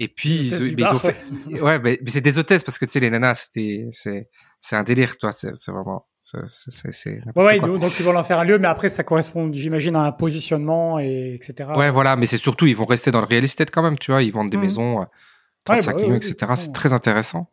Et 0.00 0.08
puis 0.08 0.46
ils, 0.46 0.78
ils, 0.78 0.84
ont 0.86 0.98
fait, 0.98 1.16
ouais, 1.62 1.78
mais, 1.78 2.00
c'est 2.06 2.20
des 2.20 2.36
hôtesses 2.36 2.64
parce 2.64 2.78
que 2.78 2.84
tu 2.84 2.92
sais 2.92 3.00
les 3.00 3.10
nanas, 3.10 3.34
c'était 3.34 3.86
c'est 3.92 4.28
c'est 4.60 4.74
un 4.76 4.82
délire, 4.82 5.18
toi, 5.18 5.30
c'est 5.30 5.52
vraiment 5.68 6.06
c'est 6.24 7.22
ouais, 7.36 7.44
ouais 7.44 7.60
donc, 7.60 7.98
ils 7.98 8.04
vont 8.04 8.16
en 8.16 8.22
faire 8.22 8.40
un 8.40 8.44
lieu, 8.44 8.58
mais 8.58 8.68
après 8.68 8.88
ça 8.88 9.04
correspond, 9.04 9.50
j'imagine, 9.52 9.94
à 9.96 10.00
un 10.00 10.12
positionnement 10.12 10.98
et 10.98 11.34
etc. 11.34 11.70
Ouais, 11.76 11.90
voilà, 11.90 12.16
mais 12.16 12.26
c'est 12.26 12.38
surtout 12.38 12.66
ils 12.66 12.76
vont 12.76 12.86
rester 12.86 13.10
dans 13.10 13.20
le 13.20 13.26
real 13.26 13.44
estate 13.44 13.70
quand 13.70 13.82
même, 13.82 13.98
tu 13.98 14.10
vois, 14.10 14.22
ils 14.22 14.32
vendent 14.32 14.50
des 14.50 14.56
mmh. 14.56 14.60
maisons 14.60 15.06
35 15.64 15.92
euh, 15.92 16.00
millions, 16.00 16.16
etc. 16.16 16.52
C'est 16.56 16.72
très 16.72 16.92
intéressant. 16.92 17.50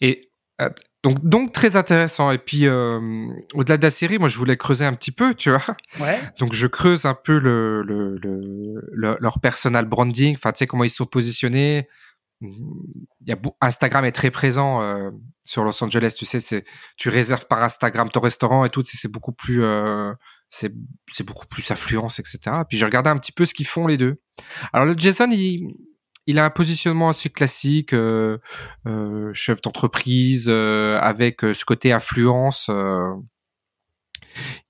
Et 0.00 0.30
euh, 0.60 0.68
donc, 1.02 1.24
donc 1.24 1.52
très 1.52 1.76
intéressant. 1.76 2.30
Et 2.30 2.38
puis, 2.38 2.66
euh, 2.66 3.28
au-delà 3.54 3.76
de 3.76 3.82
la 3.82 3.90
série, 3.90 4.18
moi, 4.18 4.28
je 4.28 4.36
voulais 4.36 4.56
creuser 4.56 4.84
un 4.84 4.94
petit 4.94 5.10
peu, 5.10 5.34
tu 5.34 5.50
vois. 5.50 5.64
Ouais. 6.00 6.18
Donc, 6.38 6.52
je 6.52 6.66
creuse 6.66 7.06
un 7.06 7.14
peu 7.14 7.38
le, 7.38 7.82
le, 7.82 8.16
le, 8.22 9.16
leur 9.18 9.40
personal 9.40 9.86
branding. 9.86 10.36
Enfin, 10.36 10.52
tu 10.52 10.58
sais 10.58 10.66
comment 10.66 10.84
ils 10.84 10.90
sont 10.90 11.06
positionnés. 11.06 11.88
Instagram 13.60 14.04
est 14.04 14.12
très 14.12 14.30
présent 14.30 14.82
euh, 14.82 15.10
sur 15.44 15.64
Los 15.64 15.82
Angeles. 15.82 16.14
Tu 16.16 16.24
sais, 16.24 16.64
tu 16.96 17.08
réserves 17.08 17.46
par 17.46 17.62
Instagram 17.62 18.08
ton 18.10 18.20
restaurant 18.20 18.64
et 18.64 18.70
tout. 18.70 18.82
C'est 18.84 19.10
beaucoup 19.10 19.32
plus 19.32 19.62
euh, 19.62 20.12
c'est 20.50 21.24
beaucoup 21.24 21.46
plus 21.46 21.70
affluence, 21.70 22.18
etc. 22.18 22.38
Puis 22.68 22.78
j'ai 22.78 22.84
regardé 22.84 23.10
un 23.10 23.18
petit 23.18 23.32
peu 23.32 23.44
ce 23.44 23.54
qu'ils 23.54 23.66
font 23.66 23.86
les 23.86 23.96
deux. 23.96 24.20
Alors 24.72 24.86
le 24.86 24.94
Jason, 24.96 25.28
il 25.30 26.38
a 26.38 26.44
un 26.44 26.50
positionnement 26.50 27.08
assez 27.08 27.30
classique, 27.30 27.94
euh, 27.94 28.38
euh, 28.86 29.32
chef 29.32 29.60
d'entreprise, 29.62 30.48
avec 30.48 31.40
ce 31.40 31.64
côté 31.64 31.92
influence. 31.92 32.70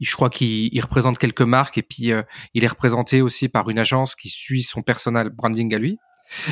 je 0.00 0.12
crois 0.12 0.31
qu'il 0.31 0.81
représente 0.81 1.19
quelques 1.19 1.43
marques 1.43 1.79
et 1.79 1.83
puis 1.83 2.12
il 2.55 2.64
est 2.64 2.69
représenté 2.69 3.23
aussi 3.23 3.49
par 3.49 3.69
une 3.69 3.79
agence 3.79 4.14
qui 4.14 4.29
suit 4.29 4.62
son 4.62 4.83
personal 4.83 5.31
branding 5.31 5.75
à 5.75 5.79
lui. 5.79 5.99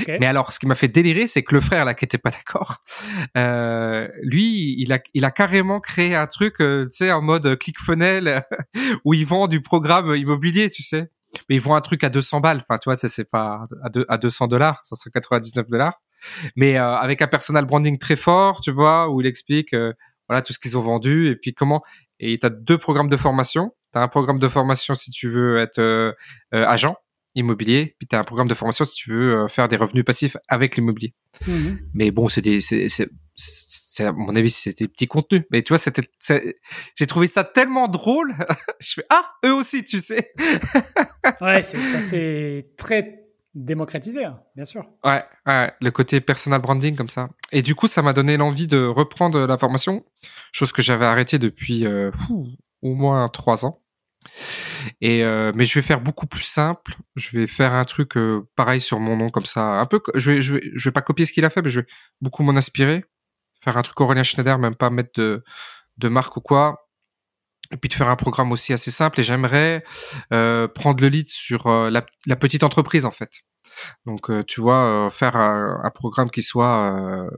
Mais 0.09 0.27
alors, 0.27 0.53
ce 0.53 0.59
qui 0.59 0.67
m'a 0.67 0.75
fait 0.75 0.89
délirer, 0.89 1.27
c'est 1.27 1.43
que 1.43 1.55
le 1.55 1.61
frère 1.61 1.85
là 1.85 1.95
qui 1.95 2.05
était 2.05 2.19
pas 2.19 2.31
d'accord, 2.31 2.79
lui, 4.23 4.75
il 4.79 4.93
a, 4.93 5.01
il 5.15 5.25
a 5.25 5.31
carrément 5.31 5.81
créé 5.81 6.15
un 6.15 6.27
truc, 6.27 6.57
tu 6.59 6.87
sais, 6.91 7.13
en 7.13 7.23
mode 7.23 7.59
click 7.59 7.79
funnel 7.79 8.45
où 9.05 9.15
il 9.15 9.27
vend 9.27 9.47
du 9.47 9.63
programme 9.63 10.15
immobilier, 10.15 10.71
tu 10.71 10.83
sais 10.83 11.11
mais 11.49 11.57
ils 11.57 11.61
vont 11.61 11.75
un 11.75 11.81
truc 11.81 12.05
à 12.05 12.09
200 12.09 12.41
balles. 12.41 12.63
Enfin, 12.63 12.79
tu 12.79 12.89
vois, 12.89 12.97
c'est 12.97 13.29
pas 13.29 13.65
à, 13.83 13.89
deux, 13.89 14.05
à 14.09 14.19
200 14.19 14.49
dollars, 14.49 14.81
ça 14.85 14.97
serait 14.97 15.11
99 15.11 15.69
dollars. 15.69 16.01
Mais 16.57 16.79
euh, 16.79 16.95
avec 16.95 17.23
un 17.23 17.27
personal 17.27 17.65
branding 17.65 17.99
très 17.99 18.17
fort, 18.17 18.61
tu 18.61 18.71
vois, 18.71 19.09
où 19.11 19.21
il 19.21 19.27
explique 19.27 19.73
euh, 19.73 19.93
voilà 20.29 20.43
tout 20.43 20.53
ce 20.53 20.59
qu'ils 20.59 20.77
ont 20.77 20.83
vendu 20.83 21.31
et 21.31 21.37
puis 21.37 21.55
comment. 21.55 21.83
Et 22.19 22.39
tu 22.39 22.47
as 22.47 22.51
deux 22.51 22.79
programmes 22.79 23.09
de 23.09 23.17
formation. 23.17 23.75
Tu 23.93 23.99
as 23.99 24.03
un 24.03 24.09
programme 24.09 24.39
de 24.39 24.49
formation 24.49 24.95
si 24.95 25.11
tu 25.11 25.29
veux 25.29 25.59
être 25.59 25.79
euh, 25.79 26.13
agent 26.53 26.97
immobilier, 27.35 27.97
puis 27.99 28.09
tu 28.09 28.17
as 28.17 28.21
un 28.21 28.25
programme 28.25 28.49
de 28.49 28.55
formation 28.55 28.85
si 28.85 28.95
tu 28.95 29.11
veux 29.11 29.49
faire 29.49 29.69
des 29.69 29.77
revenus 29.77 30.05
passifs 30.05 30.37
avec 30.49 30.77
l'immobilier. 30.77 31.15
Mmh 31.47 31.77
Mais 31.95 32.11
bon, 32.11 32.29
c'est 32.29 32.43
des 32.43 32.61
c'est 32.61 34.05
à 34.05 34.13
mon 34.13 34.35
avis 34.37 34.51
c'était 34.51 34.89
petit 34.89 35.09
contenu 35.09 35.47
mais 35.51 35.63
tu 35.63 35.69
vois 35.71 35.79
c'était 35.79 36.03
j'ai 36.97 37.07
trouvé 37.07 37.27
ça 37.27 37.45
tellement 37.45 37.89
drôle. 37.89 38.35
Je 38.81 38.95
fais 38.95 39.05
ah 39.11 39.25
eux 39.45 39.55
aussi 39.55 39.85
tu 39.85 40.01
sais. 40.01 40.33
Ouais 41.41 41.63
ça 41.63 42.01
c'est 42.01 42.71
très 42.77 43.27
démocratisé 43.55 44.25
hein, 44.25 44.41
bien 44.55 44.65
sûr. 44.65 44.87
Ouais, 45.05 45.25
ouais, 45.47 45.73
le 45.81 45.91
côté 45.91 46.21
personal 46.21 46.61
branding 46.61 46.97
comme 46.97 47.09
ça. 47.09 47.31
Et 47.53 47.63
du 47.63 47.75
coup 47.75 47.89
ça 47.89 48.03
m'a 48.03 48.13
donné 48.13 48.37
l'envie 48.37 48.67
de 48.67 48.85
reprendre 48.85 49.47
la 49.47 49.59
formation 49.59 50.05
chose 50.53 50.73
que 50.73 50.83
j'avais 50.83 51.07
arrêtée 51.07 51.39
depuis 51.39 51.87
euh, 51.87 52.11
au 52.83 52.95
moins 52.95 53.29
trois 53.29 53.65
ans 53.65 53.83
et 55.00 55.25
euh, 55.25 55.53
mais 55.55 55.65
je 55.65 55.79
vais 55.79 55.83
faire 55.83 56.00
beaucoup 56.00 56.27
plus 56.27 56.43
simple. 56.43 56.97
Je 57.17 57.37
vais 57.39 57.47
faire 57.47 57.73
un 57.73 57.85
truc 57.85 58.17
euh, 58.17 58.47
pareil 58.57 58.81
sur 58.81 59.00
mon 59.00 59.17
nom 59.17 59.31
comme 59.31 59.47
ça, 59.47 59.81
un 59.81 59.87
peu. 59.87 60.00
Je 60.15 60.33
vais, 60.33 60.43
je 60.43 60.55
vais, 60.55 60.71
je 60.75 60.89
vais 60.89 60.93
pas 60.93 61.03
copier 61.03 61.27
ce 61.27 61.33
qu'il 61.33 61.45
a 61.45 61.50
fait, 61.50 61.62
mais 61.62 61.71
je 61.71 61.81
vais 61.81 61.87
beaucoup 62.21 62.43
m'en 62.43 62.57
inspirer 62.57 63.05
faire 63.62 63.77
un 63.77 63.83
truc 63.83 64.00
Aurélien 64.00 64.23
Schneider, 64.23 64.59
même 64.59 64.75
pas 64.75 64.91
mettre 64.91 65.11
de, 65.15 65.45
de 65.99 66.09
marque 66.09 66.37
ou 66.37 66.41
quoi. 66.41 66.89
Et 67.73 67.77
puis 67.77 67.89
de 67.89 67.95
faire 67.95 68.09
un 68.09 68.17
programme 68.17 68.50
aussi 68.53 68.73
assez 68.73 68.91
simple. 68.91 69.21
Et 69.21 69.23
j'aimerais 69.23 69.85
euh, 70.33 70.67
prendre 70.67 71.00
le 71.00 71.09
lead 71.09 71.29
sur 71.29 71.67
euh, 71.69 71.91
la, 71.91 72.05
la, 72.27 72.37
petite 72.37 72.65
entreprise 72.65 73.05
en 73.05 73.12
fait. 73.12 73.31
Donc 74.07 74.31
euh, 74.31 74.43
tu 74.45 74.61
vois, 74.61 75.07
euh, 75.07 75.11
faire 75.11 75.37
un, 75.37 75.81
un, 75.85 75.91
programme 75.91 76.31
qui 76.31 76.43
soit 76.43 77.29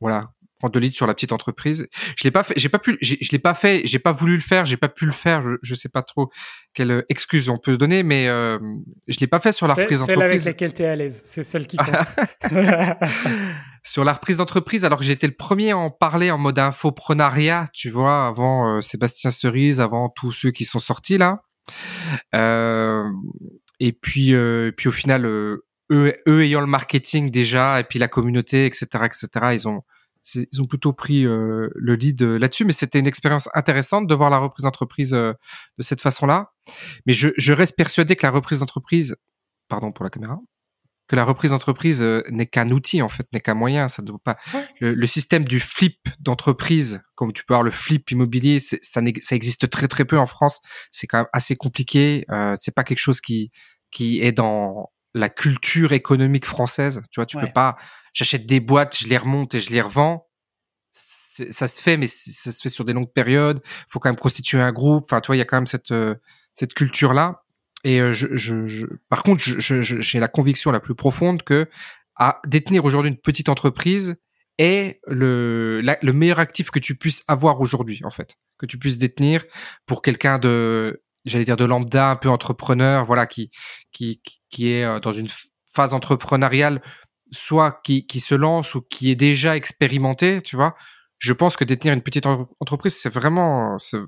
voilà 0.00 0.30
prendre 0.64 0.78
le 0.78 0.86
lead 0.86 0.94
sur 0.94 1.06
la 1.06 1.14
petite 1.14 1.32
entreprise. 1.32 1.86
Je 2.16 2.24
l'ai 2.24 2.30
pas 2.30 2.42
fait, 2.42 2.54
j'ai 2.56 2.68
pas 2.68 2.78
pu, 2.78 2.96
je 3.00 3.28
l'ai 3.30 3.38
pas 3.38 3.54
fait, 3.54 3.82
j'ai 3.84 3.98
pas 3.98 4.12
voulu 4.12 4.34
le 4.34 4.40
faire, 4.40 4.64
j'ai 4.64 4.76
pas 4.76 4.88
pu 4.88 5.04
le 5.06 5.12
faire. 5.12 5.42
Je, 5.42 5.56
je 5.62 5.74
sais 5.74 5.88
pas 5.88 6.02
trop 6.02 6.30
quelle 6.72 7.04
excuse 7.08 7.48
on 7.48 7.58
peut 7.58 7.76
donner, 7.76 8.02
mais 8.02 8.28
euh, 8.28 8.58
je 9.08 9.18
l'ai 9.20 9.26
pas 9.26 9.40
fait 9.40 9.52
sur 9.52 9.66
la 9.66 9.74
reprise 9.74 9.98
d'entreprise. 9.98 10.16
Celle 10.16 10.30
avec 10.30 10.44
laquelle 10.44 10.74
tu 10.74 10.82
es 10.82 10.86
à 10.86 10.96
l'aise, 10.96 11.22
c'est 11.26 11.42
celle 11.42 11.66
qui 11.66 11.76
compte. 11.76 11.94
sur 13.84 14.04
la 14.04 14.14
reprise 14.14 14.38
d'entreprise, 14.38 14.84
alors 14.84 14.98
que 14.98 15.04
j'ai 15.04 15.12
été 15.12 15.26
le 15.26 15.34
premier 15.34 15.72
à 15.72 15.78
en 15.78 15.90
parler 15.90 16.30
en 16.30 16.38
mode 16.38 16.58
infoprenariat, 16.58 17.66
tu 17.72 17.90
vois, 17.90 18.26
avant 18.26 18.76
euh, 18.76 18.80
Sébastien 18.80 19.30
Cerise, 19.30 19.80
avant 19.80 20.08
tous 20.08 20.32
ceux 20.32 20.50
qui 20.50 20.64
sont 20.64 20.78
sortis 20.78 21.18
là. 21.18 21.42
Euh, 22.34 23.04
et 23.80 23.92
puis, 23.92 24.34
euh, 24.34 24.72
puis 24.74 24.88
au 24.88 24.92
final, 24.92 25.26
eux, 25.26 25.64
eux 25.90 26.42
ayant 26.42 26.60
le 26.60 26.66
marketing 26.66 27.30
déjà, 27.30 27.80
et 27.80 27.84
puis 27.84 27.98
la 27.98 28.08
communauté, 28.08 28.64
etc., 28.64 28.86
etc., 29.04 29.28
ils 29.52 29.68
ont 29.68 29.82
ils 30.34 30.62
ont 30.62 30.66
plutôt 30.66 30.92
pris 30.92 31.26
euh, 31.26 31.68
le 31.74 31.94
lead 31.94 32.22
euh, 32.22 32.38
là-dessus, 32.38 32.64
mais 32.64 32.72
c'était 32.72 32.98
une 32.98 33.06
expérience 33.06 33.48
intéressante 33.54 34.06
de 34.06 34.14
voir 34.14 34.30
la 34.30 34.38
reprise 34.38 34.64
d'entreprise 34.64 35.12
euh, 35.14 35.32
de 35.78 35.82
cette 35.82 36.00
façon-là. 36.00 36.52
Mais 37.06 37.12
je, 37.12 37.28
je, 37.36 37.52
reste 37.52 37.76
persuadé 37.76 38.16
que 38.16 38.26
la 38.26 38.30
reprise 38.30 38.60
d'entreprise, 38.60 39.16
pardon 39.68 39.92
pour 39.92 40.04
la 40.04 40.10
caméra, 40.10 40.38
que 41.08 41.16
la 41.16 41.24
reprise 41.24 41.50
d'entreprise 41.50 42.00
n'est 42.30 42.46
qu'un 42.46 42.70
outil 42.70 43.02
en 43.02 43.10
fait, 43.10 43.26
n'est 43.32 43.40
qu'un 43.40 43.54
moyen. 43.54 43.88
Ça 43.88 44.00
ne 44.00 44.06
doit 44.06 44.18
pas. 44.24 44.38
Le, 44.80 45.06
système 45.06 45.44
du 45.44 45.60
flip 45.60 46.08
d'entreprise, 46.18 47.02
comme 47.14 47.32
tu 47.32 47.44
peux 47.44 47.54
avoir 47.54 47.62
le 47.62 47.70
flip 47.70 48.10
immobilier, 48.10 48.60
ça, 48.60 48.78
ça 49.22 49.36
existe 49.36 49.68
très 49.68 49.88
très 49.88 50.06
peu 50.06 50.18
en 50.18 50.26
France. 50.26 50.60
C'est 50.90 51.06
quand 51.06 51.18
même 51.18 51.28
assez 51.34 51.56
compliqué. 51.56 52.24
Euh, 52.30 52.54
c'est 52.58 52.74
pas 52.74 52.84
quelque 52.84 53.00
chose 53.00 53.20
qui 53.20 53.50
qui 53.90 54.20
est 54.20 54.32
dans 54.32 54.90
la 55.14 55.28
culture 55.28 55.92
économique 55.92 56.44
française. 56.44 57.00
Tu 57.10 57.20
vois, 57.20 57.26
tu 57.26 57.38
peux 57.38 57.52
pas. 57.52 57.76
J'achète 58.12 58.46
des 58.46 58.60
boîtes, 58.60 58.98
je 58.98 59.08
les 59.08 59.16
remonte 59.16 59.54
et 59.54 59.60
je 59.60 59.70
les 59.70 59.80
revends. 59.80 60.28
Ça 60.92 61.66
se 61.66 61.80
fait, 61.80 61.96
mais 61.96 62.06
ça 62.08 62.52
se 62.52 62.60
fait 62.60 62.68
sur 62.68 62.84
des 62.84 62.92
longues 62.92 63.12
périodes. 63.12 63.60
Il 63.64 63.86
faut 63.88 63.98
quand 63.98 64.08
même 64.08 64.18
constituer 64.18 64.60
un 64.60 64.72
groupe. 64.72 65.04
Enfin, 65.06 65.20
tu 65.20 65.28
vois, 65.28 65.36
il 65.36 65.40
y 65.40 65.42
a 65.42 65.44
quand 65.44 65.56
même 65.56 65.66
cette 65.66 65.90
euh, 65.90 66.14
cette 66.54 66.74
culture 66.74 67.14
là. 67.14 67.42
Et 67.82 68.00
euh, 68.00 68.12
je, 68.12 68.28
je, 68.34 68.66
je, 68.66 68.86
par 69.08 69.22
contre, 69.22 69.42
j'ai 69.42 70.20
la 70.20 70.28
conviction 70.28 70.70
la 70.70 70.80
plus 70.80 70.94
profonde 70.94 71.42
que 71.42 71.68
à 72.16 72.40
détenir 72.46 72.84
aujourd'hui 72.84 73.10
une 73.10 73.20
petite 73.20 73.48
entreprise 73.48 74.16
est 74.58 75.00
le 75.06 75.82
le 75.82 76.12
meilleur 76.12 76.38
actif 76.38 76.70
que 76.70 76.78
tu 76.78 76.94
puisses 76.94 77.24
avoir 77.26 77.60
aujourd'hui, 77.60 78.00
en 78.04 78.10
fait, 78.10 78.36
que 78.58 78.66
tu 78.66 78.78
puisses 78.78 78.98
détenir 78.98 79.44
pour 79.86 80.02
quelqu'un 80.02 80.38
de 80.38 81.02
j'allais 81.24 81.44
dire 81.44 81.56
de 81.56 81.64
lambda, 81.64 82.10
un 82.10 82.16
peu 82.16 82.28
entrepreneur, 82.28 83.04
voilà, 83.04 83.26
qui 83.26 83.50
qui 83.92 84.20
qui 84.50 84.70
est 84.70 84.84
euh, 84.84 85.00
dans 85.00 85.12
une 85.12 85.28
phase 85.72 85.94
entrepreneuriale, 85.94 86.82
soit 87.32 87.80
qui 87.84 88.06
qui 88.06 88.20
se 88.20 88.34
lance 88.34 88.74
ou 88.74 88.82
qui 88.82 89.10
est 89.10 89.16
déjà 89.16 89.56
expérimenté, 89.56 90.42
tu 90.42 90.56
vois. 90.56 90.74
Je 91.18 91.32
pense 91.32 91.56
que 91.56 91.64
détenir 91.64 91.94
une 91.94 92.02
petite 92.02 92.26
entreprise, 92.26 92.98
c'est 93.00 93.08
vraiment 93.08 93.78
c'est 93.78 93.98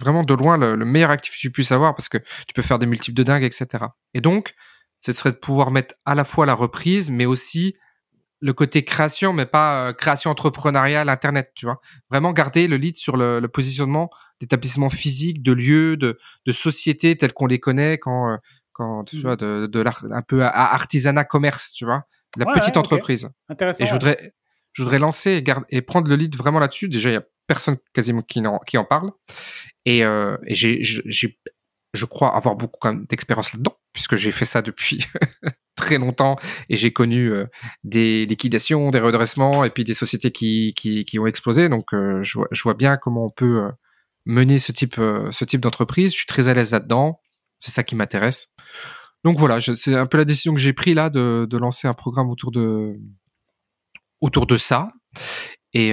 vraiment 0.00 0.24
de 0.24 0.34
loin 0.34 0.56
le, 0.58 0.76
meilleur 0.84 1.10
actif 1.10 1.34
que 1.34 1.38
tu 1.38 1.50
puisses 1.50 1.72
avoir 1.72 1.94
parce 1.94 2.08
que 2.08 2.18
tu 2.18 2.54
peux 2.54 2.62
faire 2.62 2.78
des 2.78 2.86
multiples 2.86 3.16
de 3.16 3.22
dingue, 3.22 3.44
etc. 3.44 3.84
Et 4.14 4.20
donc, 4.20 4.54
ce 5.00 5.12
serait 5.12 5.32
de 5.32 5.36
pouvoir 5.36 5.70
mettre 5.70 5.94
à 6.04 6.14
la 6.14 6.24
fois 6.24 6.46
la 6.46 6.54
reprise, 6.54 7.10
mais 7.10 7.26
aussi 7.26 7.76
le 8.40 8.52
côté 8.52 8.84
création, 8.84 9.32
mais 9.32 9.46
pas 9.46 9.88
euh, 9.88 9.92
création 9.92 10.30
entrepreneuriale 10.30 11.08
internet, 11.08 11.52
tu 11.54 11.66
vois. 11.66 11.80
Vraiment 12.10 12.32
garder 12.32 12.68
le 12.68 12.76
lead 12.76 12.96
sur 12.96 13.16
le, 13.16 13.40
le 13.40 13.48
positionnement 13.48 14.10
d'établissements 14.40 14.90
physiques, 14.90 15.42
de 15.42 15.52
lieux, 15.52 15.96
de, 15.96 16.18
de 16.44 16.52
sociétés 16.52 17.16
telles 17.16 17.32
qu'on 17.32 17.46
les 17.46 17.58
connaît 17.58 17.98
quand, 17.98 18.30
euh, 18.30 18.36
quand 18.72 19.04
tu 19.04 19.20
vois, 19.20 19.34
mmh. 19.34 19.36
de, 19.36 19.66
de 19.66 19.84
un 20.12 20.22
peu 20.22 20.44
à 20.44 20.74
artisanat 20.74 21.24
commerce, 21.24 21.72
tu 21.72 21.84
vois, 21.84 22.04
la 22.36 22.46
petite 22.46 22.76
entreprise. 22.76 23.30
Intéressant. 23.48 23.84
Et 23.84 23.86
je 23.86 23.92
voudrais, 23.92 24.34
je 24.72 24.82
voudrais 24.82 24.98
lancer 24.98 25.32
et, 25.32 25.42
garde, 25.42 25.64
et 25.70 25.80
prendre 25.80 26.08
le 26.08 26.16
lead 26.16 26.36
vraiment 26.36 26.58
là-dessus. 26.58 26.88
Déjà, 26.88 27.08
il 27.10 27.14
y 27.14 27.16
a 27.16 27.24
personne 27.46 27.78
quasiment 27.94 28.22
qui 28.22 28.46
en, 28.46 28.58
qui 28.58 28.76
en 28.76 28.84
parle. 28.84 29.12
Et, 29.86 30.04
euh, 30.04 30.36
et 30.44 30.54
j'ai, 30.54 30.80
j'ai 30.82 31.38
je 31.94 32.04
crois 32.04 32.36
avoir 32.36 32.56
beaucoup 32.56 32.78
d'expérience 33.08 33.54
là-dedans, 33.54 33.78
puisque 33.94 34.16
j'ai 34.16 34.30
fait 34.30 34.44
ça 34.44 34.60
depuis 34.60 35.06
très 35.76 35.98
longtemps 35.98 36.36
et 36.68 36.76
j'ai 36.76 36.92
connu 36.92 37.30
euh, 37.30 37.46
des 37.84 38.26
liquidations, 38.26 38.90
des 38.90 38.98
redressements 38.98 39.64
et 39.64 39.70
puis 39.70 39.84
des 39.84 39.94
sociétés 39.94 40.32
qui, 40.32 40.74
qui, 40.74 41.04
qui 41.04 41.18
ont 41.18 41.26
explosé. 41.26 41.68
Donc, 41.68 41.94
euh, 41.94 42.22
je, 42.22 42.38
vois, 42.38 42.48
je, 42.50 42.62
vois, 42.62 42.74
bien 42.74 42.96
comment 42.96 43.26
on 43.26 43.30
peut 43.30 43.62
euh, 43.62 43.70
mener 44.24 44.58
ce 44.58 44.72
type, 44.72 44.96
ce 44.96 45.44
type 45.44 45.60
d'entreprise. 45.60 46.12
Je 46.12 46.16
suis 46.16 46.26
très 46.26 46.48
à 46.48 46.54
l'aise 46.54 46.72
là-dedans. 46.72 47.20
C'est 47.58 47.70
ça 47.70 47.84
qui 47.84 47.94
m'intéresse. 47.94 48.48
Donc 49.22 49.38
voilà, 49.38 49.60
c'est 49.60 49.94
un 49.94 50.06
peu 50.06 50.18
la 50.18 50.24
décision 50.24 50.54
que 50.54 50.60
j'ai 50.60 50.72
prise 50.72 50.94
là 50.94 51.10
de, 51.10 51.46
de, 51.48 51.58
lancer 51.58 51.88
un 51.88 51.94
programme 51.94 52.30
autour 52.30 52.52
de 52.52 52.96
autour 54.20 54.46
de 54.46 54.56
ça. 54.56 54.92
Et, 55.72 55.92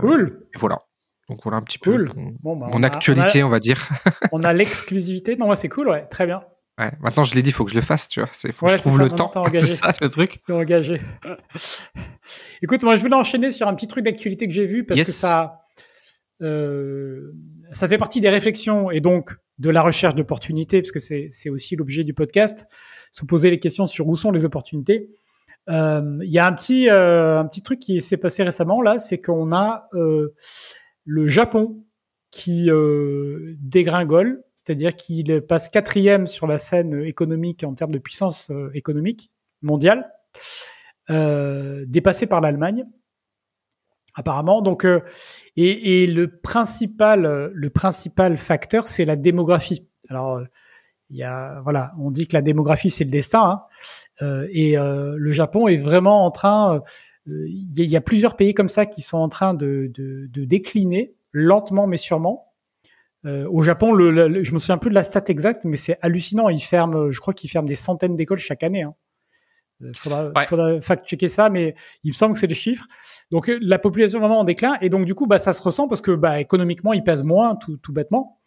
cool. 0.00 0.46
Et 0.54 0.58
voilà. 0.58 0.82
Donc 1.28 1.40
voilà 1.42 1.58
un 1.58 1.62
petit 1.62 1.78
peu 1.78 2.06
mon, 2.42 2.56
bah, 2.56 2.86
actualité, 2.86 3.42
on, 3.42 3.48
va 3.48 3.60
dire. 3.60 3.88
on 4.32 4.40
a 4.42 4.52
l'exclusivité. 4.52 5.36
Non, 5.36 5.54
c'est 5.54 5.68
cool, 5.68 5.88
ouais, 5.88 6.06
très 6.06 6.26
bien. 6.26 6.42
Ouais, 6.78 6.92
maintenant 7.00 7.24
je 7.24 7.34
l'ai 7.34 7.42
dit, 7.42 7.50
il 7.50 7.52
faut 7.52 7.64
que 7.64 7.70
je 7.70 7.76
le 7.76 7.82
fasse, 7.82 8.08
tu 8.08 8.20
vois. 8.20 8.28
Faut 8.52 8.66
que 8.66 8.72
je 8.72 8.76
trouve 8.78 8.98
le 8.98 9.08
temps. 9.08 9.30
C'est 9.52 9.66
ça 9.66 9.94
le 10.00 10.08
truc. 10.10 10.38
C'est 10.44 10.52
engagé. 10.52 11.00
Écoute, 12.62 12.82
moi 12.84 12.96
je 12.96 13.00
voulais 13.00 13.14
enchaîner 13.14 13.50
sur 13.50 13.66
un 13.66 13.74
petit 13.74 13.86
truc 13.86 14.04
d'actualité 14.04 14.46
que 14.46 14.52
j'ai 14.52 14.66
vu 14.66 14.84
parce 14.84 15.02
que 15.02 15.12
ça, 15.12 15.62
euh, 16.42 17.32
ça 17.72 17.88
fait 17.88 17.98
partie 17.98 18.20
des 18.20 18.28
réflexions 18.28 18.90
et 18.90 19.00
donc 19.00 19.34
de 19.58 19.70
la 19.70 19.80
recherche 19.80 20.14
d'opportunités, 20.14 20.82
parce 20.82 20.92
que 20.92 20.98
c'est 20.98 21.50
aussi 21.50 21.76
l'objet 21.76 22.04
du 22.04 22.12
podcast, 22.12 22.66
se 23.10 23.24
poser 23.24 23.50
les 23.50 23.58
questions 23.58 23.86
sur 23.86 24.06
où 24.08 24.16
sont 24.16 24.30
les 24.30 24.44
opportunités. 24.44 25.08
Euh, 25.68 26.18
il 26.22 26.30
y 26.30 26.38
a 26.38 26.46
un 26.46 26.52
petit, 26.52 26.88
euh, 26.90 27.40
un 27.40 27.46
petit 27.46 27.62
truc 27.62 27.80
qui 27.80 28.00
s'est 28.00 28.18
passé 28.18 28.42
récemment 28.42 28.82
là, 28.82 28.98
c'est 28.98 29.20
qu'on 29.20 29.52
a 29.52 29.88
euh, 29.94 30.34
le 31.04 31.28
Japon 31.28 31.84
qui 32.30 32.70
euh, 32.70 33.54
dégringole, 33.58 34.42
c'est-à-dire 34.66 34.96
qu'il 34.96 35.42
passe 35.42 35.68
quatrième 35.68 36.26
sur 36.26 36.48
la 36.48 36.58
scène 36.58 37.04
économique 37.04 37.62
en 37.62 37.74
termes 37.74 37.92
de 37.92 38.00
puissance 38.00 38.50
euh, 38.50 38.68
économique 38.74 39.30
mondiale, 39.62 40.12
euh, 41.08 41.84
dépassé 41.86 42.26
par 42.26 42.40
l'Allemagne 42.40 42.84
apparemment. 44.16 44.62
Donc, 44.62 44.84
euh, 44.84 45.02
et, 45.56 46.06
le 46.08 46.38
principal, 46.38 47.52
le 47.54 47.70
principal 47.70 48.38
facteur, 48.38 48.88
c'est 48.88 49.04
la 49.04 49.14
démographie. 49.14 49.86
Alors, 50.08 50.40
il 51.10 51.16
y 51.16 51.22
a, 51.22 51.60
voilà, 51.60 51.92
on 52.00 52.10
dit 52.10 52.26
que 52.26 52.34
la 52.34 52.42
démographie 52.42 52.90
c'est 52.90 53.04
le 53.04 53.10
destin, 53.10 53.62
hein, 54.20 54.46
et 54.50 54.74
le 54.76 55.32
Japon 55.32 55.68
est 55.68 55.76
vraiment 55.76 56.24
en 56.24 56.30
train 56.30 56.82
il 57.26 57.84
y, 57.84 57.96
a 57.96 58.00
plusieurs 58.00 58.36
pays 58.36 58.54
comme 58.54 58.68
ça 58.68 58.86
qui 58.86 59.02
sont 59.02 59.18
en 59.18 59.28
train 59.28 59.52
de, 59.52 59.92
de 59.94 60.44
décliner 60.44 61.14
lentement 61.32 61.86
mais 61.86 61.98
sûrement. 61.98 62.45
Euh, 63.26 63.46
au 63.50 63.62
Japon, 63.62 63.92
le, 63.92 64.44
je 64.44 64.54
me 64.54 64.58
souviens 64.58 64.78
plus 64.78 64.90
de 64.90 64.94
la 64.94 65.02
stat 65.02 65.24
exacte, 65.28 65.64
mais 65.64 65.76
c'est 65.76 65.98
hallucinant. 66.00 66.48
Ils 66.48 66.60
ferment, 66.60 67.10
je 67.10 67.20
crois 67.20 67.34
qu'ils 67.34 67.50
ferment 67.50 67.66
des 67.66 67.74
centaines 67.74 68.16
d'écoles 68.16 68.38
chaque 68.38 68.62
année. 68.62 68.82
Hein. 68.82 68.94
Euh, 69.82 69.92
faudra, 69.94 70.32
faudra 70.46 70.80
fact-checker 70.80 71.28
ça, 71.28 71.50
mais 71.50 71.74
il 72.02 72.08
me 72.08 72.14
semble 72.14 72.34
que 72.34 72.40
c'est 72.40 72.46
le 72.46 72.54
chiffre. 72.54 72.86
Donc 73.30 73.48
euh, 73.48 73.58
la 73.60 73.78
population 73.78 74.18
est 74.18 74.20
vraiment 74.20 74.40
en 74.40 74.44
déclin, 74.44 74.76
et 74.80 74.88
donc 74.88 75.04
du 75.04 75.14
coup, 75.14 75.26
bah, 75.26 75.38
ça 75.38 75.52
se 75.52 75.62
ressent 75.62 75.88
parce 75.88 76.00
que 76.00 76.12
bah, 76.12 76.40
économiquement, 76.40 76.92
ils 76.92 77.04
pèsent 77.04 77.24
moins, 77.24 77.56
tout, 77.56 77.76
tout 77.78 77.92
bêtement. 77.92 78.40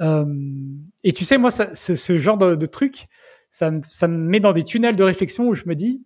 Euh, 0.00 0.26
et 1.04 1.12
tu 1.12 1.24
sais, 1.24 1.38
moi, 1.38 1.50
ça, 1.50 1.72
ce, 1.72 1.94
ce, 1.94 2.18
genre 2.18 2.36
de, 2.36 2.54
de 2.54 2.66
truc, 2.66 3.06
ça, 3.50 3.70
ça 3.88 4.08
me 4.08 4.16
met 4.16 4.40
dans 4.40 4.52
des 4.52 4.64
tunnels 4.64 4.96
de 4.96 5.02
réflexion 5.02 5.48
où 5.48 5.54
je 5.54 5.64
me 5.66 5.74
dis, 5.74 6.04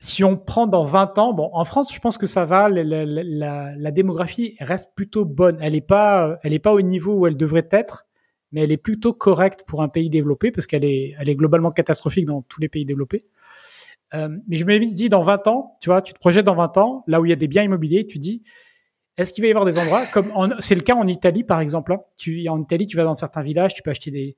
si 0.00 0.22
on 0.22 0.36
prend 0.36 0.66
dans 0.66 0.84
20 0.84 1.18
ans, 1.18 1.32
bon, 1.32 1.50
en 1.52 1.64
France, 1.64 1.92
je 1.92 1.98
pense 1.98 2.18
que 2.18 2.26
ça 2.26 2.44
va, 2.44 2.68
la, 2.68 2.84
la, 2.84 3.04
la, 3.04 3.76
la 3.76 3.90
démographie 3.90 4.56
reste 4.60 4.94
plutôt 4.94 5.24
bonne. 5.24 5.58
Elle 5.60 5.72
n'est 5.72 5.80
pas, 5.80 6.38
elle 6.42 6.52
est 6.52 6.60
pas 6.60 6.72
au 6.72 6.80
niveau 6.80 7.14
où 7.14 7.26
elle 7.26 7.36
devrait 7.36 7.68
être, 7.72 8.06
mais 8.52 8.62
elle 8.62 8.70
est 8.72 8.76
plutôt 8.76 9.12
correcte 9.12 9.64
pour 9.66 9.82
un 9.82 9.88
pays 9.88 10.08
développé 10.08 10.52
parce 10.52 10.66
qu'elle 10.66 10.84
est, 10.84 11.14
elle 11.18 11.28
est 11.28 11.34
globalement 11.34 11.72
catastrophique 11.72 12.26
dans 12.26 12.42
tous 12.42 12.60
les 12.60 12.68
pays 12.68 12.84
développés. 12.84 13.26
Euh, 14.14 14.28
mais 14.46 14.56
je 14.56 14.64
me 14.64 14.78
dis, 14.78 15.08
dans 15.08 15.22
20 15.22 15.48
ans, 15.48 15.76
tu 15.80 15.90
vois, 15.90 16.00
tu 16.00 16.14
te 16.14 16.18
projettes 16.18 16.46
dans 16.46 16.54
20 16.54 16.78
ans, 16.78 17.04
là 17.08 17.20
où 17.20 17.26
il 17.26 17.30
y 17.30 17.32
a 17.32 17.36
des 17.36 17.48
biens 17.48 17.64
immobiliers, 17.64 18.06
tu 18.06 18.18
dis, 18.18 18.42
est-ce 19.16 19.32
qu'il 19.32 19.42
va 19.42 19.48
y 19.48 19.50
avoir 19.50 19.64
des 19.64 19.78
endroits 19.78 20.06
comme 20.06 20.32
c'est 20.60 20.76
le 20.76 20.80
cas 20.80 20.94
en 20.94 21.08
Italie 21.08 21.42
par 21.42 21.60
exemple. 21.60 21.92
Hein. 21.92 22.00
tu, 22.16 22.48
en 22.48 22.62
Italie, 22.62 22.86
tu 22.86 22.96
vas 22.96 23.04
dans 23.04 23.16
certains 23.16 23.42
villages, 23.42 23.74
tu 23.74 23.82
peux 23.82 23.90
acheter 23.90 24.12
des, 24.12 24.36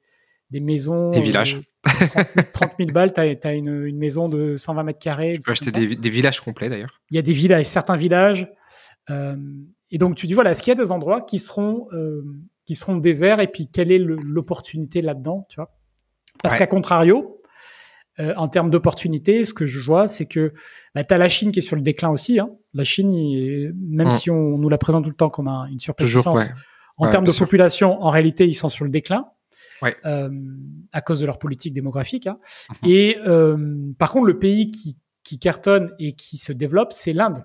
des 0.51 0.61
maisons. 0.61 1.11
Des 1.11 1.21
villages. 1.21 1.61
30, 2.53 2.73
000 2.79 2.91
balles, 2.93 3.13
tu 3.13 3.21
as, 3.21 3.55
une, 3.55 3.85
une, 3.87 3.99
maison 3.99 4.29
de 4.29 4.57
120 4.57 4.83
mètres 4.83 4.99
carrés. 4.99 5.35
Tu 5.35 5.45
peux 5.45 5.53
acheter 5.53 5.71
des, 5.71 5.97
des, 5.97 6.11
villages 6.11 6.41
complets 6.41 6.69
d'ailleurs. 6.69 7.01
Il 7.11 7.17
y 7.17 7.19
a 7.19 7.23
des 7.23 7.33
villages, 7.33 7.67
certains 7.67 7.97
villages. 7.97 8.49
Euh, 9.09 9.37
et 9.91 9.99
donc 9.99 10.17
tu 10.17 10.27
dis 10.27 10.35
voilà, 10.35 10.51
est-ce 10.51 10.63
qu'il 10.63 10.71
y 10.71 10.79
a 10.79 10.83
des 10.83 10.93
endroits 10.93 11.23
qui 11.23 11.39
seront 11.39 11.89
euh, 11.93 12.23
qui 12.67 12.75
seront 12.75 12.97
déserts 12.97 13.41
et 13.41 13.49
puis 13.49 13.67
quelle 13.67 13.91
est 13.91 13.99
l'opportunité 13.99 15.03
là-dedans, 15.03 15.47
tu 15.49 15.57
vois? 15.57 15.71
Parce 16.43 16.55
qu'à 16.55 16.67
contrario, 16.67 17.43
euh, 18.19 18.35
en 18.37 18.49
termes 18.49 18.71
d'opportunité, 18.71 19.45
ce 19.45 19.53
que 19.53 19.67
je 19.67 19.81
vois, 19.81 20.07
c'est 20.07 20.27
que 20.27 20.53
bah, 20.95 21.05
tu 21.05 21.13
as 21.13 21.19
la 21.19 21.29
Chine 21.29 21.51
qui 21.53 21.59
est 21.59 21.63
sur 21.63 21.77
le 21.77 21.83
déclin 21.83 22.11
aussi. 22.11 22.39
Hein. 22.39 22.51
La 22.73 22.85
Chine, 22.85 23.11
même 23.89 24.09
mm. 24.09 24.11
si 24.13 24.31
on 24.31 24.59
nous 24.59 24.69
la 24.69 24.79
présente 24.79 25.05
tout 25.05 25.11
le 25.11 25.17
temps 25.17 25.31
comme 25.31 25.49
un, 25.49 25.67
une 25.67 25.81
surpuissance, 25.81 26.51
en 26.97 27.09
termes 27.09 27.27
de 27.27 27.33
population, 27.33 28.01
en 28.03 28.11
réalité, 28.11 28.47
ils 28.47 28.55
sont 28.55 28.69
sur 28.69 28.85
le 28.85 28.91
déclin 28.91 29.27
ouais. 29.83 29.97
euh, 30.05 30.31
à 30.93 31.01
cause 31.01 31.21
de 31.21 31.27
leur 31.27 31.39
politique 31.39 31.73
démographique. 31.73 32.27
Hein. 32.27 32.39
Uh-huh. 32.71 32.89
Et 32.89 33.19
euh, 33.27 33.93
par 33.99 34.11
contre, 34.13 34.27
le 34.27 34.39
pays 34.39 34.71
qui, 34.71 34.97
qui, 35.23 35.39
cartonne 35.39 35.95
et 35.99 36.13
qui 36.13 36.39
se 36.39 36.53
développe, 36.53 36.93
c'est 36.93 37.13
l'Inde. 37.13 37.45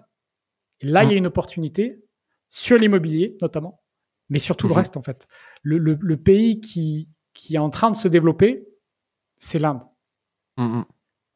Là, 0.81 1.03
il 1.03 1.07
y 1.07 1.09
a 1.11 1.15
uh-huh. 1.15 1.17
une 1.17 1.27
opportunité 1.27 2.03
sur 2.49 2.77
l'immobilier, 2.77 3.37
notamment, 3.41 3.81
mais 4.29 4.39
sur 4.39 4.55
tout 4.55 4.67
le 4.67 4.73
uh-huh. 4.73 4.77
reste, 4.77 4.97
en 4.97 5.03
fait. 5.03 5.27
Le, 5.61 5.77
le, 5.77 5.97
le, 5.99 6.17
pays 6.17 6.59
qui, 6.59 7.09
qui 7.33 7.55
est 7.55 7.59
en 7.59 7.69
train 7.69 7.91
de 7.91 7.95
se 7.95 8.07
développer, 8.07 8.67
c'est 9.37 9.59
l'Inde. 9.59 9.83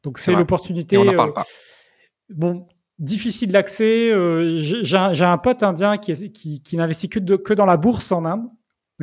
Donc, 0.02 0.18
c'est 0.18 0.32
l'opportunité. 0.32 0.96
On 0.96 1.04
n'en 1.04 1.14
parle 1.14 1.30
euh, 1.30 1.34
pas. 1.34 1.46
Bon, 2.30 2.66
difficile 2.98 3.52
d'accès. 3.52 4.10
Euh, 4.10 4.56
J'ai 4.58 4.96
un, 4.96 5.12
un, 5.12 5.38
pote 5.38 5.62
indien 5.62 5.98
qui, 5.98 6.32
qui, 6.32 6.62
qui 6.62 6.76
n'investit 6.76 7.08
que, 7.08 7.18
que 7.18 7.54
dans 7.54 7.66
la 7.66 7.76
bourse 7.76 8.12
en 8.12 8.24
Inde. 8.24 8.48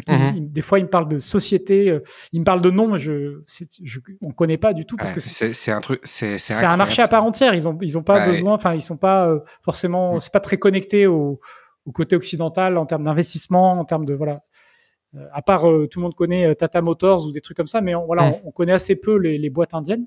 Mhm. 0.07 0.49
des 0.49 0.61
fois, 0.61 0.79
il 0.79 0.85
me 0.85 0.89
parle 0.89 1.07
de 1.07 1.19
société, 1.19 1.89
euh, 1.89 2.01
il 2.31 2.41
me 2.41 2.45
parle 2.45 2.61
de 2.61 2.69
noms, 2.69 2.97
je, 2.97 3.41
je, 3.83 3.99
on 4.21 4.31
connaît 4.31 4.57
pas 4.57 4.73
du 4.73 4.85
tout 4.85 4.95
parce 4.95 5.11
que 5.11 5.19
c'est 5.19 5.71
un 5.71 5.81
truc, 5.81 6.01
c'est 6.03 6.37
un 6.51 6.77
marché 6.77 7.01
à 7.01 7.07
part 7.07 7.23
entière. 7.23 7.53
Ils 7.53 7.67
ont 7.67 7.77
ils 7.81 7.97
ont 7.97 8.03
pas 8.03 8.27
besoin, 8.27 8.53
enfin 8.53 8.73
ils 8.73 8.81
sont 8.81 8.97
pas 8.97 9.27
euh, 9.27 9.39
forcément, 9.63 10.15
mm. 10.15 10.19
c'est 10.19 10.33
pas 10.33 10.39
très 10.39 10.57
connecté 10.57 11.07
au, 11.07 11.39
au 11.85 11.91
côté 11.91 12.15
occidental 12.15 12.77
en 12.77 12.85
termes 12.85 13.03
d'investissement, 13.03 13.79
en 13.79 13.85
termes 13.85 14.05
de 14.05 14.13
voilà. 14.13 14.41
Euh, 15.15 15.25
à 15.31 15.41
part 15.41 15.61
tout 15.61 15.99
le 15.99 16.01
monde 16.01 16.15
connaît 16.15 16.53
Tata 16.55 16.81
Motors 16.81 17.25
ou 17.25 17.31
des 17.31 17.41
trucs 17.41 17.57
comme 17.57 17.67
ça, 17.67 17.81
mais 17.81 17.95
on, 17.95 18.05
voilà, 18.05 18.29
mm. 18.29 18.35
on, 18.45 18.51
connaît 18.51 18.73
assez 18.73 18.95
peu 18.95 19.17
les, 19.17 19.37
les 19.37 19.49
boîtes 19.49 19.73
indiennes. 19.73 20.05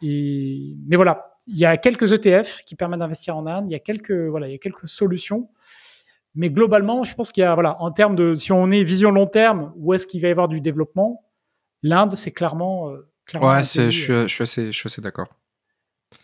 Et 0.00 0.74
mais 0.86 0.96
voilà, 0.96 1.36
il 1.48 1.58
y 1.58 1.64
a 1.64 1.76
quelques 1.76 2.12
ETF 2.12 2.62
qui 2.64 2.76
permettent 2.76 3.00
d'investir 3.00 3.36
en 3.36 3.46
Inde. 3.46 3.66
Il 3.68 3.72
y 3.72 3.74
a 3.74 3.80
quelques 3.80 4.12
voilà, 4.12 4.48
il 4.48 4.52
y 4.52 4.54
a 4.54 4.58
quelques 4.58 4.88
solutions. 4.88 5.48
Mais 6.36 6.50
globalement, 6.50 7.02
je 7.02 7.14
pense 7.14 7.32
qu'il 7.32 7.42
y 7.42 7.44
a, 7.44 7.54
voilà, 7.54 7.80
en 7.80 7.90
termes 7.90 8.14
de, 8.14 8.34
si 8.34 8.52
on 8.52 8.70
est 8.70 8.82
vision 8.82 9.10
long 9.10 9.26
terme, 9.26 9.72
où 9.76 9.94
est-ce 9.94 10.06
qu'il 10.06 10.20
va 10.20 10.28
y 10.28 10.30
avoir 10.30 10.48
du 10.48 10.60
développement, 10.60 11.24
l'Inde, 11.82 12.14
c'est 12.14 12.30
clairement, 12.30 12.90
euh, 12.90 13.10
clairement. 13.24 13.48
Ouais, 13.48 13.64
c'est, 13.64 13.90
je 13.90 13.98
suis, 13.98 14.12
je 14.12 14.26
suis 14.26 14.42
assez, 14.42 14.66
je 14.66 14.78
suis 14.78 14.86
assez 14.86 15.00
d'accord. 15.00 15.28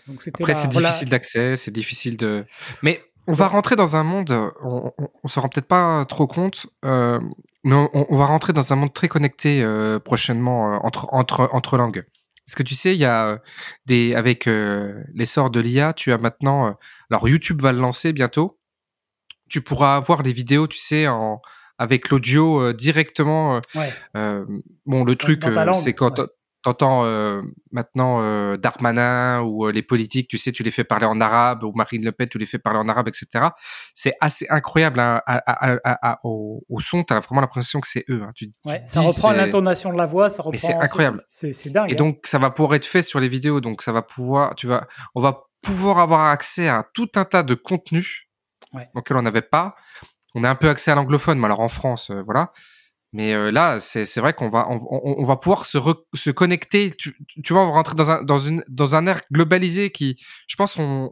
Après, 0.08 0.54
c'est 0.54 0.68
difficile 0.68 1.08
d'accès, 1.08 1.56
c'est 1.56 1.70
difficile 1.70 2.16
de. 2.16 2.44
Mais 2.82 3.02
on 3.26 3.34
va 3.34 3.48
rentrer 3.48 3.76
dans 3.76 3.96
un 3.96 4.02
monde, 4.02 4.30
on, 4.62 4.92
on, 4.98 5.08
on 5.22 5.28
se 5.28 5.38
rend 5.38 5.48
peut-être 5.48 5.68
pas 5.68 6.04
trop 6.06 6.26
compte, 6.26 6.66
euh, 6.84 7.20
mais 7.64 7.74
on, 7.74 7.90
on, 7.92 8.16
va 8.16 8.26
rentrer 8.26 8.52
dans 8.52 8.72
un 8.72 8.76
monde 8.76 8.92
très 8.92 9.08
connecté 9.08 9.62
euh, 9.62 9.98
prochainement 9.98 10.74
euh, 10.74 10.78
entre 10.82 11.08
entre 11.12 11.48
entre 11.52 11.76
langues. 11.76 12.04
Parce 12.46 12.56
que 12.56 12.62
tu 12.62 12.74
sais, 12.74 12.94
il 12.94 13.00
y 13.00 13.04
a 13.04 13.26
euh, 13.28 13.38
des 13.86 14.14
avec 14.14 14.46
l'essor 14.46 15.50
de 15.50 15.60
l'IA, 15.60 15.92
tu 15.92 16.12
as 16.12 16.18
maintenant, 16.18 16.76
alors 17.10 17.28
YouTube 17.28 17.62
va 17.62 17.72
le 17.72 17.78
lancer 17.78 18.12
bientôt 18.12 18.58
tu 19.52 19.60
pourras 19.60 20.00
voir 20.00 20.22
les 20.22 20.32
vidéos, 20.32 20.66
tu 20.66 20.78
sais, 20.78 21.06
en 21.06 21.40
avec 21.78 22.10
l'audio 22.10 22.60
euh, 22.60 22.72
directement. 22.72 23.56
Euh, 23.56 23.80
euh, 24.16 24.44
bon, 24.86 25.04
le 25.04 25.16
truc, 25.16 25.42
c'est 25.74 25.94
quand 25.94 26.20
t'entends 26.62 27.04
maintenant 27.72 28.56
Darmanin 28.56 29.40
ou 29.42 29.68
les 29.68 29.82
politiques, 29.82 30.28
tu 30.28 30.38
sais, 30.38 30.52
tu 30.52 30.62
les 30.62 30.70
fais 30.70 30.84
parler 30.84 31.06
en 31.06 31.20
arabe 31.20 31.64
ou 31.64 31.72
Marine 31.74 32.04
Le 32.04 32.12
Pen, 32.12 32.28
tu 32.28 32.38
les 32.38 32.46
fais 32.46 32.60
parler 32.60 32.78
en 32.78 32.88
arabe, 32.88 33.08
etc. 33.08 33.48
C'est 33.94 34.14
assez 34.20 34.46
incroyable 34.48 35.00
hein, 35.00 35.20
au, 36.22 36.62
au, 36.68 36.78
son. 36.78 37.02
T'as 37.02 37.18
vraiment 37.18 37.40
l'impression 37.40 37.80
que 37.80 37.88
c'est 37.88 38.04
eux. 38.08 38.22
Hein. 38.22 38.30
Tu, 38.36 38.52
ça 38.86 39.00
reprend 39.00 39.32
l'intonation 39.32 39.92
de 39.92 39.98
la 39.98 40.06
voix, 40.06 40.30
ça 40.30 40.44
reprend. 40.44 40.68
c'est 40.68 40.74
incroyable. 40.74 41.20
C'est 41.26 41.70
dingue. 41.70 41.90
Et 41.90 41.96
donc 41.96 42.26
ça 42.26 42.38
va 42.38 42.50
pouvoir 42.50 42.76
être 42.76 42.86
fait 42.86 43.02
sur 43.02 43.18
les 43.18 43.28
vidéos. 43.28 43.60
Donc 43.60 43.82
ça 43.82 43.90
va 43.90 44.02
pouvoir, 44.02 44.54
tu 44.54 44.68
vas, 44.68 44.86
on 45.16 45.20
va 45.20 45.48
pouvoir 45.62 45.98
avoir 45.98 46.26
accès 46.26 46.68
à 46.68 46.86
tout 46.94 47.08
un 47.16 47.24
tas 47.24 47.42
de 47.42 47.54
contenus 47.54 48.28
ouais. 48.74 48.88
auquel 48.94 49.16
on 49.16 49.22
n'avait 49.22 49.42
pas. 49.42 49.76
On 50.34 50.44
a 50.44 50.50
un 50.50 50.54
peu 50.54 50.68
accès 50.68 50.90
à 50.90 50.94
l'anglophone, 50.94 51.38
mais 51.38 51.46
alors 51.46 51.60
en 51.60 51.68
France, 51.68 52.10
euh, 52.10 52.22
voilà. 52.22 52.52
Mais 53.14 53.34
euh, 53.34 53.50
là, 53.50 53.78
c'est 53.78 54.18
vrai 54.20 54.32
qu'on 54.32 54.48
va 54.48 54.66
on, 54.70 54.80
on, 54.90 55.24
va 55.24 55.36
pouvoir 55.36 55.66
se 55.66 55.76
se 56.14 56.30
connecter. 56.30 56.92
Tu, 56.96 57.14
tu 57.44 57.52
vois, 57.52 57.62
on 57.62 57.66
va 57.66 57.72
rentrer 57.72 57.94
dans 57.94 58.10
un 58.10 58.22
dans 58.22 58.38
une 58.38 58.64
dans 58.68 58.94
un 58.94 59.06
air 59.06 59.20
globalisé 59.30 59.90
qui, 59.90 60.18
je 60.48 60.56
pense, 60.56 60.78
on 60.78 61.10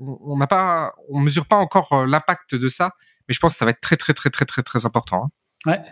on 0.00 0.36
n'a 0.36 0.46
pas, 0.46 0.94
on 1.08 1.20
mesure 1.20 1.46
pas 1.46 1.56
encore 1.56 1.92
euh, 1.92 2.06
l'impact 2.06 2.54
de 2.54 2.68
ça, 2.68 2.92
mais 3.28 3.34
je 3.34 3.40
pense 3.40 3.52
que 3.52 3.58
ça 3.58 3.64
va 3.64 3.72
être 3.72 3.80
très 3.80 3.96
très 3.96 4.14
très 4.14 4.30
très 4.30 4.44
très 4.44 4.62
très 4.62 4.86
important. 4.86 5.24
Hein. 5.24 5.70
Ouais. 5.70 5.82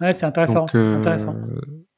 Ouais, 0.00 0.12
c'est 0.12 0.26
intéressant. 0.26 0.66
euh, 0.74 0.98
intéressant. 0.98 1.34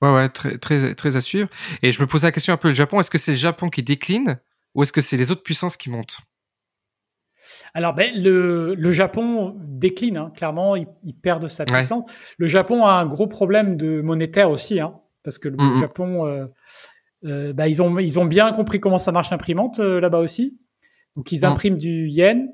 Ouais, 0.03 0.13
ouais, 0.13 0.29
très, 0.29 0.59
très, 0.59 0.95
très 0.95 1.17
à 1.17 1.21
suivre. 1.21 1.49
Et 1.83 1.91
je 1.91 2.01
me 2.01 2.07
posais 2.07 2.27
la 2.27 2.33
question 2.33 2.53
un 2.53 2.59
peu 2.59 2.69
le 2.69 2.75
Japon. 2.75 3.01
Est-ce 3.01 3.11
que 3.11 3.19
c'est 3.19 3.33
le 3.33 3.37
Japon 3.37 3.71
qui 3.71 3.83
décline 3.83 4.39
ou 4.75 4.83
est-ce 4.83 4.93
que 4.93 5.01
c'est 5.01 5.17
les 5.17 5.31
autres 5.31 5.43
puissances 5.43 5.77
qui 5.77 5.89
montent? 5.89 6.19
Alors, 7.75 7.95
ben, 7.95 8.11
le, 8.15 8.75
le 8.75 8.93
Japon 8.93 9.57
décline, 9.61 10.17
hein, 10.17 10.33
clairement, 10.35 10.77
il, 10.77 10.87
il, 11.05 11.15
perd 11.15 11.43
de 11.43 11.49
sa 11.49 11.65
puissance. 11.65 12.05
Ouais. 12.07 12.13
Le 12.39 12.47
Japon 12.47 12.85
a 12.85 12.93
un 12.93 13.07
gros 13.07 13.27
problème 13.27 13.77
de 13.77 14.01
monétaire 14.01 14.51
aussi, 14.51 14.81
hein, 14.81 14.95
parce 15.23 15.39
que 15.39 15.49
le. 15.49 15.57
Japon, 15.81 16.27
euh, 16.27 16.47
euh, 17.25 17.53
bah, 17.53 17.69
ils, 17.69 17.83
ont, 17.83 17.99
ils 17.99 18.19
ont 18.19 18.27
bien 18.27 18.53
compris 18.53 18.81
comment 18.81 18.99
ça 18.99 19.13
marche 19.13 19.31
l'imprimante 19.31 19.79
euh, 19.79 20.01
là-bas 20.01 20.19
aussi. 20.19 20.59
Donc, 21.17 21.33
ils 21.33 21.45
impriment 21.45 21.77
mm. 21.77 21.79
du 21.79 22.09
yen. 22.09 22.49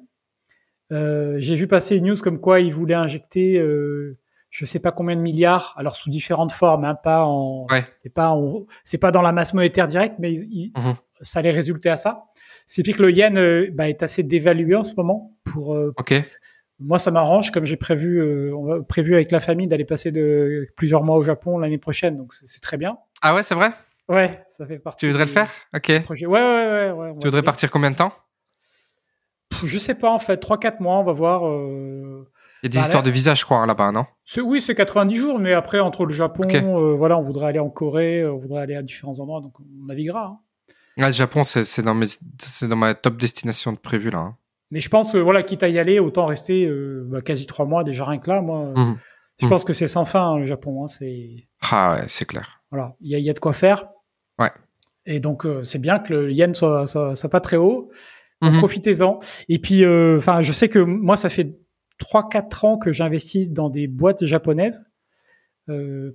Euh, 0.92 1.36
J'ai 1.38 1.54
vu 1.54 1.66
passer 1.66 1.96
une 1.96 2.06
news 2.06 2.16
comme 2.16 2.40
quoi 2.40 2.60
ils 2.60 2.74
voulaient 2.74 2.94
injecter 2.94 3.58
euh, 3.58 4.18
je 4.50 4.64
sais 4.64 4.80
pas 4.80 4.90
combien 4.90 5.16
de 5.16 5.20
milliards, 5.20 5.74
alors 5.76 5.94
sous 5.96 6.10
différentes 6.10 6.52
formes, 6.52 6.84
hein, 6.84 6.96
pas 6.96 7.24
en, 7.24 7.66
ouais. 7.70 7.86
c'est 7.98 8.12
pas 8.12 8.36
c'est 8.84 8.98
pas 8.98 9.12
dans 9.12 9.22
la 9.22 9.32
masse 9.32 9.54
monétaire 9.54 9.86
directe, 9.86 10.16
mais 10.18 10.32
il, 10.32 10.72
mmh. 10.76 10.94
ça 11.20 11.38
allait 11.38 11.52
résulter 11.52 11.88
à 11.88 11.96
ça. 11.96 12.24
Ce 12.70 12.80
qui 12.80 12.92
fait 12.92 12.96
que 12.96 13.02
le 13.02 13.10
yen 13.10 13.36
euh, 13.36 13.68
bah, 13.72 13.88
est 13.88 14.00
assez 14.04 14.22
dévalué 14.22 14.76
en 14.76 14.84
ce 14.84 14.94
moment. 14.94 15.36
Pour 15.42 15.74
euh, 15.74 15.92
okay. 15.96 16.24
moi, 16.78 17.00
ça 17.00 17.10
m'arrange 17.10 17.50
comme 17.50 17.64
j'ai 17.64 17.76
prévu, 17.76 18.20
euh, 18.20 18.54
on 18.54 18.84
prévu 18.84 19.14
avec 19.16 19.32
la 19.32 19.40
famille 19.40 19.66
d'aller 19.66 19.84
passer 19.84 20.12
de 20.12 20.68
plusieurs 20.76 21.02
mois 21.02 21.16
au 21.16 21.22
Japon 21.24 21.58
l'année 21.58 21.78
prochaine, 21.78 22.16
donc 22.16 22.32
c'est 22.32 22.60
très 22.60 22.76
bien. 22.76 22.96
Ah 23.22 23.34
ouais, 23.34 23.42
c'est 23.42 23.56
vrai? 23.56 23.72
Ouais, 24.08 24.44
ça 24.56 24.66
fait 24.66 24.78
partie. 24.78 24.98
Tu 25.00 25.06
voudrais 25.08 25.24
le 25.24 25.32
faire? 25.32 25.50
Ok. 25.74 26.00
Projet. 26.04 26.26
Ouais, 26.26 26.38
ouais, 26.38 26.92
ouais, 26.92 26.92
ouais 26.92 27.14
Tu 27.20 27.26
voudrais 27.26 27.42
partir 27.42 27.72
combien 27.72 27.90
de 27.90 27.96
temps? 27.96 28.12
Je 29.64 29.78
sais 29.80 29.96
pas 29.96 30.10
en 30.12 30.20
fait, 30.20 30.40
3-4 30.40 30.80
mois, 30.80 31.00
on 31.00 31.04
va 31.04 31.12
voir. 31.12 31.48
Euh... 31.48 32.30
Il 32.62 32.66
y 32.66 32.68
a 32.68 32.70
des 32.70 32.78
bah, 32.78 32.84
histoires 32.84 33.02
de 33.02 33.10
visa, 33.10 33.34
je 33.34 33.44
crois, 33.44 33.66
là-bas, 33.66 33.90
non? 33.90 34.06
Oui, 34.44 34.60
c'est 34.60 34.76
90 34.76 35.16
jours, 35.16 35.40
mais 35.40 35.54
après, 35.54 35.80
entre 35.80 36.06
le 36.06 36.14
Japon, 36.14 36.44
okay. 36.44 36.62
euh, 36.62 36.94
voilà, 36.94 37.18
on 37.18 37.20
voudrait 37.20 37.48
aller 37.48 37.58
en 37.58 37.68
Corée, 37.68 38.24
on 38.24 38.38
voudrait 38.38 38.62
aller 38.62 38.76
à 38.76 38.82
différents 38.82 39.18
endroits, 39.18 39.40
donc 39.40 39.58
on 39.58 39.86
naviguera. 39.86 40.26
Hein. 40.26 40.38
Le 41.06 41.12
Japon, 41.12 41.44
c'est 41.44 41.82
dans, 41.82 41.94
mes, 41.94 42.06
dans 42.62 42.76
ma 42.76 42.94
top 42.94 43.16
destination 43.16 43.72
de 43.72 43.78
prévu, 43.78 44.10
là. 44.10 44.18
Hein. 44.18 44.36
Mais 44.70 44.80
je 44.80 44.88
pense 44.88 45.12
que, 45.12 45.18
voilà, 45.18 45.42
quitte 45.42 45.62
à 45.62 45.68
y 45.68 45.78
aller, 45.78 45.98
autant 45.98 46.26
rester 46.26 46.66
euh, 46.66 47.04
bah, 47.06 47.22
quasi 47.22 47.46
trois 47.46 47.64
mois, 47.64 47.82
déjà 47.84 48.04
rien 48.04 48.18
que 48.18 48.30
là, 48.30 48.40
moi. 48.40 48.72
Mmh. 48.76 48.98
Je 49.40 49.46
mmh. 49.46 49.48
pense 49.48 49.64
que 49.64 49.72
c'est 49.72 49.88
sans 49.88 50.04
fin, 50.04 50.32
hein, 50.32 50.38
le 50.38 50.46
Japon. 50.46 50.84
Hein, 50.84 50.88
c'est... 50.88 51.48
Ah 51.62 51.94
ouais, 51.94 52.04
c'est 52.08 52.24
clair. 52.24 52.62
Voilà, 52.70 52.94
il 53.00 53.18
y, 53.18 53.20
y, 53.20 53.30
a 53.30 53.32
de 53.32 53.40
quoi 53.40 53.52
faire. 53.52 53.88
Ouais. 54.38 54.52
Et 55.06 55.18
donc, 55.18 55.44
euh, 55.44 55.62
c'est 55.64 55.80
bien 55.80 55.98
que 55.98 56.12
le 56.12 56.32
yen 56.32 56.54
soit, 56.54 56.86
soit, 56.86 57.14
soit 57.14 57.30
pas 57.30 57.40
très 57.40 57.56
haut. 57.56 57.90
Mmh. 58.42 58.58
Profitez-en. 58.58 59.18
Et 59.48 59.58
puis, 59.58 59.84
euh, 59.84 60.18
enfin, 60.18 60.40
je 60.40 60.52
sais 60.52 60.68
que 60.68 60.78
moi, 60.78 61.16
ça 61.16 61.28
fait 61.28 61.58
3-4 62.00 62.66
ans 62.66 62.78
que 62.78 62.92
j'investis 62.92 63.50
dans 63.50 63.70
des 63.70 63.86
boîtes 63.86 64.24
japonaises 64.24 64.86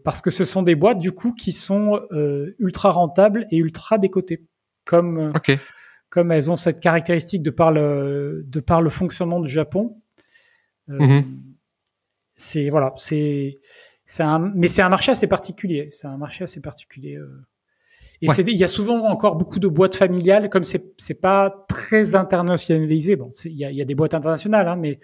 parce 0.03 0.21
que 0.21 0.31
ce 0.31 0.43
sont 0.43 0.63
des 0.63 0.75
boîtes 0.75 0.99
du 0.99 1.13
coup 1.13 1.31
qui 1.31 1.53
sont 1.53 2.01
ultra 2.59 2.89
rentables 2.89 3.47
et 3.51 3.57
ultra 3.57 3.97
décotées 3.97 4.43
comme 4.85 5.33
okay. 5.35 5.59
comme 6.09 6.31
elles 6.31 6.49
ont 6.51 6.55
cette 6.55 6.79
caractéristique 6.79 7.43
de 7.43 7.51
par 7.51 7.71
le 7.71 8.43
de 8.47 8.59
par 8.59 8.81
le 8.81 8.89
fonctionnement 8.89 9.39
du 9.39 9.51
Japon 9.51 9.97
euh, 10.89 10.99
mm 10.99 11.07
-hmm. 11.07 11.23
c'est 12.35 12.69
voilà 12.69 12.93
c'est 12.97 13.55
c'est 14.05 14.23
un 14.23 14.39
mais 14.39 14.67
c'est 14.67 14.83
un 14.83 14.89
marché 14.89 15.11
assez 15.11 15.27
particulier 15.27 15.87
c'est 15.91 16.07
un 16.07 16.17
marché 16.17 16.43
assez 16.43 16.61
particulier 16.61 17.17
et 18.21 18.29
ouais. 18.29 18.43
il 18.47 18.57
y 18.57 18.63
a 18.63 18.67
souvent 18.67 18.99
encore 19.15 19.35
beaucoup 19.35 19.59
de 19.59 19.67
boîtes 19.67 19.97
familiales 20.03 20.49
comme 20.49 20.63
c'est 20.63 20.83
c'est 20.97 21.19
pas 21.29 21.65
très 21.67 22.15
internationalisé 22.15 23.15
bon 23.15 23.29
il 23.45 23.57
y 23.61 23.65
a, 23.65 23.71
y 23.71 23.81
a 23.81 23.85
des 23.85 23.95
boîtes 23.95 24.13
internationales 24.13 24.67
hein, 24.67 24.77
mais 24.83 24.99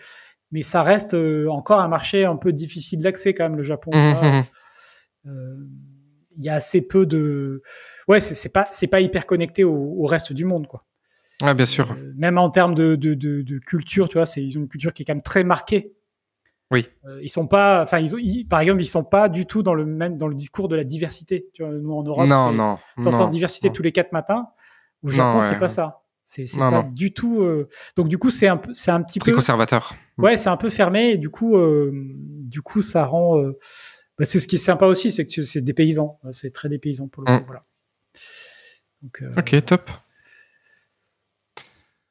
mais 0.52 0.62
ça 0.62 0.82
reste 0.82 1.13
euh, 1.13 1.48
encore 1.48 1.80
un 1.80 1.88
marché 1.88 2.26
un 2.26 2.36
peu 2.36 2.52
difficile 2.52 3.02
d'accès 3.02 3.34
quand 3.34 3.46
même 3.46 3.58
le 3.58 3.63
Japon. 3.63 3.91
Mmh, 3.94 4.44
il 5.24 5.32
euh, 5.32 5.56
y 6.38 6.50
a 6.50 6.56
assez 6.56 6.82
peu 6.82 7.06
de, 7.06 7.62
ouais, 8.12 8.21
c'est 8.21 8.50
pas 8.50 8.67
c'est 8.71 8.88
pas 8.88 9.02
hyper 9.02 9.26
connecté 9.26 9.63
au, 9.63 9.74
au, 9.74 10.06
reste 10.06 10.34
du 10.34 10.45
monde 10.45 10.67
quoi. 10.67 10.86
Ouais, 11.41 11.56
bien 11.56 11.65
sûr. 11.65 11.91
Euh, 11.91 12.13
même 12.15 12.38
en 12.38 12.50
termes 12.52 12.76
de, 12.76 12.95
de, 12.95 13.15
de, 13.15 13.41
de 13.41 13.58
culture, 13.60 14.08
tu 14.08 14.17
vois, 14.17 14.26
c'est 14.28 14.43
ils 14.43 14.58
ont 14.58 14.62
une 14.62 14.67
culture 14.67 14.93
qui 14.93 15.02
est 15.02 15.06
quand 15.06 15.15
même 15.15 15.24
très 15.24 15.43
marquée. 15.43 15.93
Oui. 16.69 16.88
ils 17.21 17.28
sont 17.28 17.47
pas, 17.47 17.82
enfin 17.84 18.00
ils, 18.00 18.15
ont, 18.15 18.17
ils, 18.17 18.45
par 18.45 18.62
exemple, 18.62 18.82
ils 18.82 18.86
sont 18.86 19.04
pas 19.04 19.28
du 19.28 19.45
tout 19.45 19.62
dans 19.62 19.74
le 19.74 19.86
même 19.86 20.17
dans 20.17 20.30
le 20.30 20.36
discours 20.36 20.69
de 20.69 20.78
la 20.78 20.86
diversité. 20.86 21.50
Tu 21.54 21.63
vois, 21.63 21.74
nous 21.74 21.91
en 21.91 22.04
Europe, 22.04 22.28
non, 22.28 22.54
non, 22.54 22.78
t'entends 23.04 23.28
diversité 23.28 23.67
non. 23.67 23.74
tous 23.74 23.84
les 23.84 23.91
quatre 23.91 24.13
matins. 24.13 24.47
Au 25.04 25.10
Japon, 25.10 25.39
ouais, 25.39 25.41
c'est 25.41 25.60
pas 25.60 25.67
ça. 25.67 26.04
C'est 26.24 26.45
pas 26.58 26.71
non. 26.71 26.84
du 26.84 27.12
tout. 27.13 27.41
Euh... 27.41 27.67
Donc 27.97 28.08
du 28.08 28.17
coup, 28.17 28.30
c'est 28.30 28.47
un 28.47 28.62
c'est 28.71 28.91
un 28.91 29.02
petit 29.02 29.19
Très 29.19 29.32
peu 29.32 29.36
conservateur. 29.36 29.93
Ouais, 30.17 30.38
c'est 30.38 30.47
un 30.50 30.56
peu 30.56 30.69
fermé 30.69 31.10
et 31.12 31.17
du 31.17 31.30
coup, 31.30 31.58
euh, 31.58 31.91
du 31.93 32.62
coup, 32.62 32.82
ça 32.82 33.04
rend. 33.04 33.38
Euh... 33.38 33.58
Bah, 34.17 34.24
c'est 34.24 34.39
ce 34.39 34.47
qui 34.47 34.56
est 34.56 34.60
sympa 34.60 34.86
aussi, 34.86 35.12
c'est 35.12 35.26
que 35.26 35.41
c'est 35.41 35.62
des 35.62 35.74
paysans. 35.74 36.19
C'est 36.32 36.52
très 36.54 36.69
des 36.69 36.80
paysans 36.80 37.10
pour 37.10 37.24
le 37.24 37.34
Mm. 37.34 37.39
coup. 37.39 37.45
Voilà. 37.47 37.65
Donc, 39.02 39.22
euh, 39.22 39.32
Ok, 39.38 39.66
top. 39.66 39.90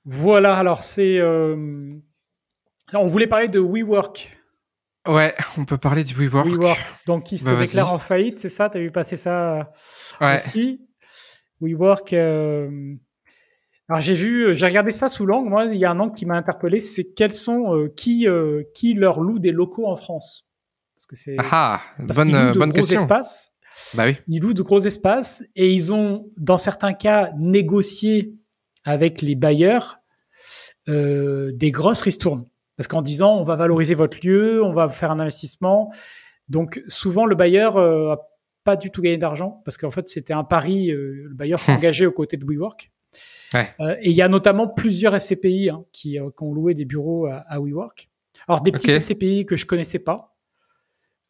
Voilà. 0.04 0.56
Alors 0.56 0.82
c'est. 0.82 1.18
euh, 1.18 1.94
On 2.94 3.06
voulait 3.06 3.26
parler 3.26 3.48
de 3.48 3.60
WeWork. 3.60 4.36
Ouais, 5.08 5.34
on 5.56 5.64
peut 5.64 5.78
parler 5.78 6.04
du 6.04 6.14
WeWork. 6.14 6.46
WeWork. 6.48 6.78
Donc 7.06 7.24
qui 7.24 7.38
se 7.38 7.50
Bah, 7.50 7.56
déclare 7.58 7.92
en 7.92 7.98
faillite, 7.98 8.38
c'est 8.40 8.50
ça? 8.50 8.68
T'as 8.68 8.78
vu 8.80 8.90
passer 8.90 9.16
ça 9.16 9.60
euh, 9.60 9.64
Ouais. 10.20 10.34
aussi? 10.34 10.86
WeWork. 11.60 12.12
euh, 12.12 12.94
Alors 13.88 14.00
j'ai 14.02 14.14
vu, 14.14 14.54
j'ai 14.54 14.66
regardé 14.66 14.90
ça 14.90 15.10
sous 15.10 15.26
l'angle. 15.26 15.48
Moi, 15.48 15.64
il 15.66 15.76
y 15.76 15.84
a 15.84 15.90
un 15.90 16.00
angle 16.00 16.14
qui 16.14 16.26
m'a 16.26 16.36
interpellé, 16.36 16.82
c'est 16.82 17.04
quels 17.14 17.32
sont 17.32 17.74
euh, 17.76 17.88
qui 17.88 18.26
euh, 18.28 18.62
qui 18.74 18.94
leur 18.94 19.20
loue 19.20 19.38
des 19.38 19.52
locaux 19.52 19.86
en 19.86 19.96
France? 19.96 20.48
Parce 20.96 21.06
que 21.06 21.16
c'est 21.16 21.36
Ah, 21.38 21.80
bonne, 21.98 22.52
bonne 22.52 22.72
question. 22.72 23.00
espaces. 23.00 23.52
Bah 23.94 24.04
oui. 24.06 24.16
Ils 24.28 24.40
louent 24.40 24.54
de 24.54 24.62
gros 24.62 24.80
espaces 24.80 25.42
et 25.56 25.72
ils 25.72 25.92
ont, 25.92 26.30
dans 26.36 26.58
certains 26.58 26.92
cas, 26.92 27.30
négocié 27.38 28.34
avec 28.84 29.22
les 29.22 29.34
bailleurs 29.34 29.98
euh, 30.88 31.52
des 31.54 31.70
grosses 31.70 32.02
ristournes. 32.02 32.46
Parce 32.76 32.88
qu'en 32.88 33.02
disant, 33.02 33.36
on 33.36 33.42
va 33.42 33.56
valoriser 33.56 33.94
votre 33.94 34.18
lieu, 34.26 34.62
on 34.64 34.72
va 34.72 34.88
faire 34.88 35.10
un 35.10 35.20
investissement. 35.20 35.92
Donc 36.48 36.82
souvent, 36.88 37.26
le 37.26 37.34
bailleur 37.34 37.76
euh, 37.76 38.12
a 38.12 38.18
pas 38.64 38.76
du 38.76 38.90
tout 38.90 39.02
gagné 39.02 39.18
d'argent 39.18 39.60
parce 39.64 39.76
qu'en 39.76 39.90
fait, 39.90 40.08
c'était 40.08 40.32
un 40.32 40.44
pari. 40.44 40.90
euh, 40.90 41.24
le 41.28 41.34
bailleur 41.34 41.60
s'est 41.60 41.72
engagé 41.72 42.06
aux 42.06 42.12
côtés 42.12 42.36
de 42.36 42.44
WeWork. 42.46 42.90
Ouais. 43.52 43.68
Euh, 43.80 43.96
et 44.00 44.10
il 44.10 44.16
y 44.16 44.22
a 44.22 44.28
notamment 44.28 44.68
plusieurs 44.68 45.20
SCPI 45.20 45.70
hein, 45.70 45.84
qui, 45.92 46.12
qui 46.12 46.42
ont 46.42 46.52
loué 46.54 46.74
des 46.74 46.84
bureaux 46.84 47.26
à, 47.26 47.44
à 47.48 47.60
WeWork. 47.60 48.08
Alors 48.48 48.62
des 48.62 48.72
petites 48.72 48.90
Ok. 48.90 49.00
SCPI 49.00 49.44
que 49.46 49.56
je 49.56 49.66
connaissais 49.66 49.98
pas. 49.98 50.29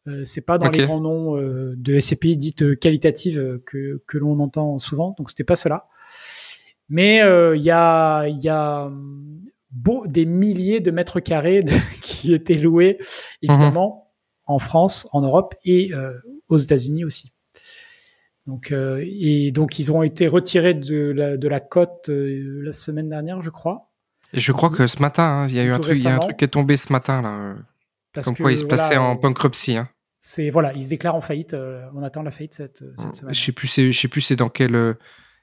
Euh, 0.07 0.23
c'est 0.25 0.41
pas 0.45 0.57
dans 0.57 0.67
Ok. 0.67 0.77
les 0.77 0.83
grands 0.83 0.99
noms 0.99 1.37
euh, 1.37 1.75
de 1.77 1.99
SCPI 1.99 2.35
dites 2.37 2.63
euh, 2.63 2.75
qualitatives 2.75 3.39
euh, 3.39 3.63
que, 3.65 4.01
que 4.07 4.17
l'on 4.17 4.39
entend 4.39 4.79
souvent, 4.79 5.13
donc 5.17 5.29
c'était 5.29 5.43
pas 5.43 5.55
cela. 5.55 5.87
Mais 6.89 7.21
euh, 7.21 7.55
il 7.55 7.61
y 7.61 7.71
a, 7.71 8.27
y 8.27 8.49
a 8.49 8.85
hum, 8.87 9.39
beau, 9.71 10.05
des 10.07 10.25
milliers 10.25 10.79
de 10.79 10.91
mètres 10.91 11.19
carrés 11.19 11.63
de- 11.63 11.71
qui 12.01 12.33
étaient 12.33 12.55
loués, 12.55 12.97
évidemment, 13.41 14.11
en 14.45 14.59
France, 14.59 15.07
en 15.11 15.21
Europe 15.21 15.53
et 15.65 15.93
euh, 15.93 16.13
aux 16.49 16.57
États-Unis 16.57 17.05
aussi. 17.05 17.31
Donc, 18.47 18.71
euh, 18.71 19.05
et 19.07 19.51
donc 19.51 19.77
ils 19.77 19.91
ont 19.91 20.01
été 20.01 20.27
retirés 20.27 20.73
de 20.73 21.11
la, 21.11 21.37
de 21.37 21.47
la 21.47 21.59
cote 21.59 22.09
euh, 22.09 22.61
la 22.63 22.71
semaine 22.71 23.07
dernière, 23.07 23.41
je 23.43 23.51
crois. 23.51 23.91
Et 24.33 24.39
je 24.39 24.51
crois 24.51 24.69
que 24.71 24.87
ce 24.87 24.99
matin, 24.99 25.23
hein, 25.23 25.47
il 25.47 25.55
y 25.55 25.59
a 25.59 25.63
eu 25.63 25.71
un 25.71 25.79
truc, 25.79 25.97
il 25.97 26.03
y 26.03 26.07
a 26.07 26.15
un 26.15 26.19
truc 26.19 26.37
qui 26.37 26.45
est 26.45 26.47
tombé 26.49 26.75
ce 26.75 26.91
matin 26.91 27.21
là. 27.21 27.55
Euh, 28.17 28.21
Parce 28.21 28.25
Comme 28.25 28.35
que, 28.35 28.43
quoi 28.43 28.51
il 28.51 28.57
se 28.57 28.63
voilà, 28.63 28.77
plaçait 28.77 28.97
en 28.97 29.15
euh, 29.15 29.19
bankruptcy. 29.19 29.77
Hein. 29.77 29.89
C'est 30.19 30.49
voilà, 30.49 30.71
ils 30.73 30.83
se 30.83 30.89
déclarent 30.89 31.15
en 31.15 31.21
faillite. 31.21 31.53
euh, 31.53 31.83
on 31.95 32.03
attend 32.03 32.21
la 32.23 32.31
faillite 32.31 32.53
cette, 32.53 32.83
cette 32.97 33.15
semaine. 33.15 33.33
Je 33.33 33.39
sais 33.43 33.51
plus, 33.51 33.67
je 33.67 33.91
sais 33.91 34.07
plus 34.07 34.21
c'est 34.21 34.35
dans 34.35 34.49
quel 34.49 34.75
euh, 34.75 34.93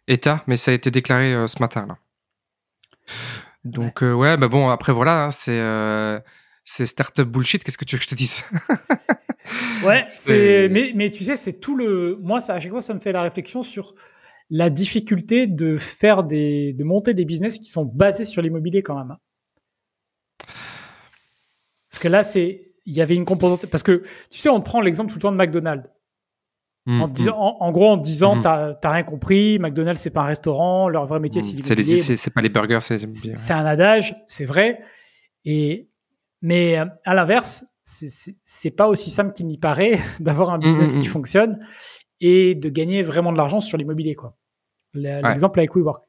état, 0.07 0.45
mais 0.47 0.57
ça 0.57 0.71
a 0.71 0.75
été 0.75 0.91
déclaré 0.91 1.35
euh, 1.35 1.47
ce 1.47 1.61
matin 1.61 1.87
là. 1.87 1.99
Donc 3.65 4.03
ouais, 4.03 4.13
ouais 4.13 4.37
bah 4.37 4.49
bon 4.49 4.71
après 4.71 4.93
voilà, 4.93 5.25
hein, 5.25 5.31
c'est 5.31 5.59
euh, 5.59 6.21
c'est 6.65 6.87
startup 6.87 7.29
bullshit. 7.29 7.65
Qu'est-ce 7.65 7.79
que 7.79 7.85
tu 7.85 7.97
veux 7.97 7.99
que 7.99 8.05
je 8.05 8.11
te 8.11 8.15
dise? 8.15 8.43
Ouais, 9.81 10.07
C'est- 10.11 10.67
c'est 10.67 10.69
mais 10.71 10.93
mais 10.95 11.11
tu 11.11 11.25
sais, 11.25 11.37
c'est 11.37 11.55
tout 11.61 11.77
le 11.77 12.17
moi 12.21 12.41
ça 12.41 12.55
à 12.55 12.61
chaque 12.61 12.71
fois 12.71 12.83
ça 12.83 12.95
me 12.95 13.01
fait 13.01 13.13
la 13.13 13.23
réflexion 13.23 13.63
sur 13.63 13.95
la 14.51 14.71
difficulté 14.71 15.47
de 15.47 15.77
faire 15.79 16.25
des 16.25 16.73
de 16.75 16.85
monter 16.85 17.15
des 17.15 17.25
business 17.25 17.59
qui 17.59 17.67
sont 17.67 17.85
basés 17.85 18.25
sur 18.25 18.43
l'immobilier 18.43 18.83
quand 18.83 18.97
même. 18.99 19.13
hein. 19.13 19.19
Parce 21.99 22.05
que 22.05 22.09
là 22.13 22.23
c'est 22.23 22.71
il 22.87 22.95
y 22.95 23.01
avait 23.03 23.17
une 23.17 23.25
composante 23.25 23.67
parce 23.67 23.83
que 23.83 24.05
tu 24.31 24.39
sais 24.39 24.49
on 24.49 24.61
prend 24.61 24.81
l'exemple 24.81 25.11
tout 25.11 25.19
le 25.19 25.23
temps 25.23 25.33
de 25.33 25.37
McDonald's. 25.37 25.85
Mm, 26.87 27.03
En, 27.03 27.09
mm. 27.09 27.13
disant- 27.13 27.37
en, 27.37 27.57
en 27.61 27.73
gros 27.73 27.89
en 27.89 27.97
disant 27.97 28.37
Mhm. 28.37 28.43
t'as 28.43 28.75
t'as 28.75 28.91
rien 28.93 29.03
compris, 29.03 29.59
McDonald's 29.59 30.01
c'est 30.01 30.11
pas 30.11 30.23
un 30.23 30.27
restaurant, 30.27 30.89
leur 30.89 31.07
vrai 31.07 31.19
métier 31.19 31.43
c'est 31.43 31.57
Mm. 31.57 31.61
C'est 31.63 31.75
les- 31.75 31.83
l'immobilier. 31.83 32.17
c'est 32.17 32.31
pas 32.31 32.41
les 32.41 32.49
burgers, 32.51 32.79
c'est 32.81 32.99
les 33.05 33.15
C'est 33.37 33.53
un 33.53 33.67
adage, 33.67 34.17
c'est 34.29 34.45
vrai. 34.45 34.81
Et 35.45 35.89
mais 36.41 36.79
euh, 36.79 36.87
à 37.05 37.15
l'inverse, 37.15 37.65
c'est- 37.83 38.71
pas 38.77 38.87
aussi 38.87 39.11
simple 39.11 39.33
qu'il 39.33 39.47
m'y 39.49 39.59
paraît 39.59 39.99
d'avoir 40.21 40.51
un 40.51 40.59
business 40.61 40.95
qui 40.95 41.07
fonctionne 41.07 41.59
et 42.21 42.55
de 42.55 42.69
gagner 42.69 43.03
vraiment 43.03 43.33
de 43.33 43.39
l'argent 43.39 43.61
sur 43.61 43.77
l'immobilier 43.77 44.15
quoi. 44.15 44.37
Le- 44.95 45.03
Ouais. 45.03 45.23
L'exemple 45.23 45.59
avec 45.59 45.75
WeWork. 45.75 46.05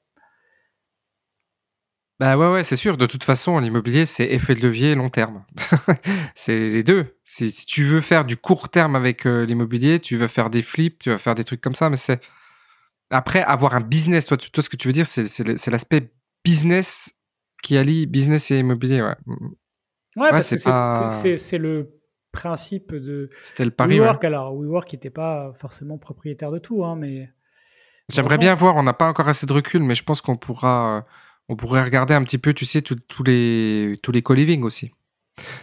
Bah 2.19 2.37
ouais, 2.37 2.51
ouais, 2.51 2.63
c'est 2.65 2.75
sûr. 2.75 2.97
De 2.97 3.05
toute 3.05 3.23
façon, 3.23 3.59
l'immobilier, 3.59 4.05
c'est 4.05 4.25
effet 4.25 4.53
de 4.53 4.61
levier 4.61 4.93
long 4.93 5.09
terme. 5.09 5.45
c'est 6.35 6.69
les 6.69 6.83
deux. 6.83 7.15
Si, 7.23 7.49
si 7.49 7.65
tu 7.65 7.85
veux 7.85 8.01
faire 8.01 8.25
du 8.25 8.35
court 8.35 8.67
terme 8.67 8.95
avec 8.97 9.25
euh, 9.25 9.45
l'immobilier, 9.45 10.01
tu 10.01 10.17
veux 10.17 10.27
faire 10.27 10.49
des 10.49 10.61
flips, 10.61 10.99
tu 10.99 11.09
vas 11.11 11.17
faire 11.17 11.35
des 11.35 11.45
trucs 11.45 11.61
comme 11.61 11.75
ça, 11.75 11.89
mais 11.89 11.95
c'est 11.95 12.19
après 13.09 13.41
avoir 13.41 13.73
un 13.73 13.79
business. 13.79 14.25
Toi, 14.25 14.35
toi, 14.35 14.61
ce 14.61 14.69
que 14.69 14.75
tu 14.75 14.89
veux 14.89 14.93
dire, 14.93 15.05
c'est 15.05 15.67
l'aspect 15.67 16.11
business 16.43 17.15
qui 17.63 17.77
allie 17.77 18.05
business 18.05 18.51
et 18.51 18.59
immobilier. 18.59 19.01
Ouais, 19.01 19.15
ouais, 20.17 20.29
parce 20.29 20.49
que 20.49 21.37
c'est 21.37 21.57
le 21.57 22.01
principe 22.33 22.93
de 22.93 23.29
C'était 23.41 23.65
le 23.65 23.71
pari. 23.71 23.97
WeWork. 23.97 24.23
Alors, 24.25 24.53
WeWork 24.55 24.91
n'était 24.91 25.09
pas 25.09 25.53
forcément 25.57 25.97
propriétaire 25.97 26.51
de 26.51 26.59
tout, 26.59 26.83
hein, 26.83 26.97
mais. 26.97 27.29
J'aimerais 28.11 28.37
bien 28.39 28.55
voir. 28.55 28.75
On 28.75 28.83
n'a 28.83 28.93
pas 28.93 29.07
encore 29.07 29.29
assez 29.29 29.45
de 29.45 29.53
recul, 29.53 29.83
mais 29.83 29.95
je 29.95 30.03
pense 30.03 30.19
qu'on 30.19 30.35
pourra. 30.35 30.97
Euh, 30.97 31.01
on 31.49 31.55
pourrait 31.55 31.83
regarder 31.83 32.13
un 32.13 32.23
petit 32.23 32.37
peu, 32.37 32.53
tu 32.53 32.65
sais, 32.65 32.81
tous 32.81 33.23
les 33.23 33.99
tous 34.01 34.11
les 34.11 34.21
co-living 34.21 34.63
aussi. 34.63 34.91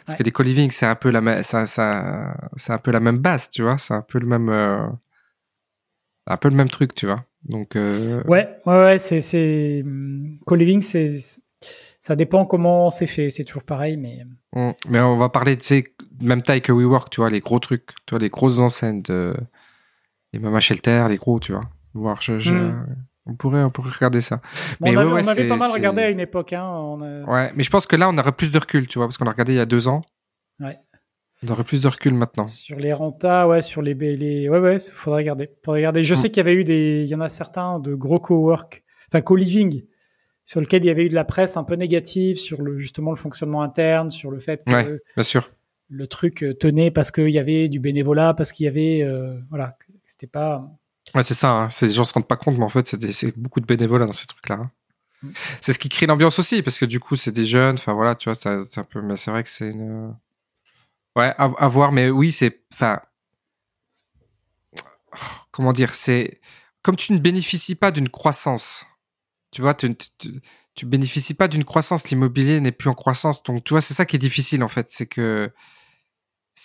Parce 0.05 0.17
que 0.19 0.23
les 0.23 0.33
co-living, 0.33 0.71
c'est 0.71 0.87
un 0.87 0.95
peu 0.95 1.11
la 1.11 1.43
ça, 1.43 1.67
ça 1.67 2.37
c'est 2.57 2.73
un 2.73 2.79
peu 2.79 2.91
la 2.91 3.01
même 3.01 3.19
base, 3.19 3.51
tu 3.51 3.63
vois. 3.63 3.79
C'est 3.79 3.95
un 3.95 4.03
peu 4.03 4.19
le 4.19 4.27
même 4.27 4.49
euh, 4.49 4.87
un 6.27 6.37
peu 6.37 6.49
le 6.49 6.57
même 6.57 6.69
truc, 6.69 6.95
tu 6.95 7.07
vois. 7.07 7.25
Donc 7.45 7.77
euh... 7.77 8.23
ouais, 8.25 8.49
ouais, 8.67 8.85
ouais, 8.85 8.99
c'est 8.99 9.21
c'est 9.21 9.83
hum, 9.85 10.39
co-living, 10.45 10.83
c'est 10.83 11.09
ça 12.01 12.17
dépend 12.17 12.47
comment 12.47 12.91
c'est 12.91 13.07
fait. 13.07 13.31
C'est 13.31 13.45
toujours 13.45 13.65
pareil, 13.65 13.97
mais 13.97 14.25
hum, 14.53 14.75
mais 14.89 15.01
on 15.01 15.17
va 15.17 15.29
parler 15.29 15.57
de 15.57 15.63
ces 15.63 15.95
même 16.21 16.43
taille 16.43 16.63
que 16.63 16.73
WeWork, 16.73 17.11
tu 17.11 17.21
vois, 17.21 17.31
les 17.31 17.41
gros 17.41 17.61
trucs, 17.61 17.87
tu 18.07 18.11
vois, 18.11 18.19
les 18.19 18.31
grosses 18.31 18.59
enseignes 18.59 19.03
de 19.03 19.37
les 20.33 20.41
Mama 20.41 20.61
Shelter, 20.61 21.07
les 21.09 21.17
gros, 21.17 21.39
tu 21.39 21.53
vois. 21.53 21.69
Voir, 21.95 22.21
je, 22.21 22.39
je... 22.39 22.53
Hum. 22.53 22.87
On 23.27 23.35
pourrait, 23.35 23.63
on 23.63 23.71
pourrait 23.71 23.91
regarder 23.91 24.21
ça. 24.21 24.41
mais 24.81 24.97
on, 24.97 25.17
avait, 25.17 25.49
pas 25.49 25.57
mal 25.57 25.73
regardé 25.73 26.03
à 26.03 26.11
une 26.11 26.21
époque. 26.21 26.53
Hein, 26.53 27.25
Ouais, 27.27 27.53
mais 27.57 27.65
je 27.65 27.71
pense 27.71 27.87
que 27.87 27.97
là, 27.97 28.09
on 28.09 28.17
aurait 28.17 28.33
plus 28.33 28.53
de 28.53 28.59
recul, 28.59 28.87
tu 28.87 28.99
vois, 28.99 29.09
parce 29.09 29.19
qu'on 29.19 29.27
a 29.27 29.33
regardé 29.33 29.55
il 29.55 29.57
y 29.57 29.61
a 29.61 29.67
deux 29.67 29.89
ans. 29.89 30.03
Ouais. 30.61 30.79
On 31.43 31.49
aurait 31.53 31.65
plus 31.65 31.81
de 31.81 31.89
recul 31.89 32.15
maintenant. 32.15 32.47
Sur 32.47 32.79
les 32.79 32.93
rentas, 32.93 33.47
ouais, 33.47 33.63
sur 33.63 33.83
les, 33.83 33.95
les... 33.95 34.49
ouais, 34.49 34.59
ouais, 34.59 34.79
faudrait 34.79 35.23
regarder. 35.23 35.51
Faudrait 35.65 35.81
regarder. 35.81 36.03
Je 36.03 36.15
mm. 36.15 36.17
sais 36.17 36.31
qu'il 36.31 36.39
y 36.39 36.41
avait 36.41 36.55
eu 36.55 36.65
des, 36.65 37.03
il 37.05 37.09
y 37.09 37.15
en 37.15 37.21
a 37.21 37.29
certains 37.29 37.79
de 37.79 37.95
gros 37.95 38.19
co-work, 38.19 38.85
enfin 39.09 39.21
co-living, 39.21 39.83
sur 40.45 40.61
lequel 40.61 40.85
il 40.85 40.87
y 40.87 40.91
avait 40.91 41.07
eu 41.07 41.09
de 41.11 41.15
la 41.15 41.25
presse 41.25 41.57
un 41.57 41.65
peu 41.65 41.75
négative 41.75 42.39
sur 42.39 42.63
le 42.63 42.79
justement 42.79 43.11
le 43.11 43.17
fonctionnement 43.17 43.63
interne, 43.63 44.09
sur 44.09 44.31
le 44.31 44.39
fait 44.39 44.65
que 44.65 44.73
ouais, 44.73 45.01
bien 45.15 45.23
sûr. 45.23 45.51
le 45.91 46.07
truc 46.07 46.43
euh, 46.43 46.55
tenait 46.55 46.91
parce 46.91 47.11
qu'il 47.11 47.31
y 47.31 47.39
avait 47.39 47.69
du 47.69 47.81
bénévolat, 47.81 48.33
parce 48.33 48.53
qu'il 48.53 48.65
y 48.65 48.69
avait, 48.69 49.03
euh, 49.03 49.39
voilà, 49.51 49.77
c'était 50.07 50.27
pas 50.27 50.71
Ouais, 51.17 51.23
c'est 51.23 51.33
ça. 51.33 51.51
Hein. 51.51 51.69
Les 51.81 51.91
gens 51.91 52.05
se 52.05 52.13
rendent 52.13 52.29
pas 52.29 52.37
compte, 52.37 52.59
mais 52.59 52.65
en 52.65 52.69
fait, 52.69 52.95
c'est 53.11 53.39
beaucoup 53.39 53.61
de 53.61 53.65
bénévolat 53.65 54.05
dans 54.05 54.13
ces 54.13 54.27
trucs-là. 54.27 54.57
Hein. 54.57 54.71
Mm. 55.23 55.31
C'est 55.63 55.73
ce 55.73 55.79
qui 55.79 55.89
crée 55.89 56.05
l'ambiance 56.05 56.39
aussi, 56.39 56.63
parce 56.63 56.79
que 56.79 56.85
du 56.85 57.01
coup, 57.01 57.17
c'est 57.17 57.33
des 57.33 57.47
jeunes. 57.47 57.77
Enfin 57.77 57.95
voilà, 57.95 58.15
tu 58.15 58.29
vois, 58.29 58.35
c'est 58.35 58.79
un 58.79 58.85
peu. 58.85 59.01
Mais 59.01 59.17
c'est 59.17 59.31
vrai 59.31 59.43
que 59.43 59.49
c'est 59.49 59.71
une. 59.71 60.15
Ouais, 61.17 61.35
à, 61.39 61.69
voir. 61.69 61.91
Mais 61.93 62.11
oui, 62.11 62.33
c'est. 62.33 62.61
Enfin. 62.75 63.01
Comment 65.51 65.73
dire 65.73 65.95
C'est 65.95 66.41
comme 66.83 66.97
tu 66.97 67.15
ne 67.15 67.19
bénéficies 67.19 67.77
pas 67.77 67.91
d'une 67.91 68.11
croissance. 68.11 68.85
Tu 69.53 69.63
vois, 69.63 69.73
tu, 69.73 69.97
tu, 69.97 70.43
tu 70.75 70.85
bénéficies 70.85 71.33
pas 71.33 71.49
d'une 71.49 71.65
croissance. 71.65 72.11
L'immobilier 72.11 72.61
n'est 72.61 72.73
plus 72.73 72.91
en 72.91 72.95
croissance. 72.95 73.43
Donc, 73.43 73.65
tu 73.65 73.73
vois, 73.73 73.81
c'est 73.81 73.95
ça 73.95 74.05
qui 74.05 74.17
est 74.17 74.19
difficile 74.19 74.63
en 74.63 74.69
fait. 74.69 74.89
C'est 74.91 75.07
que 75.07 75.51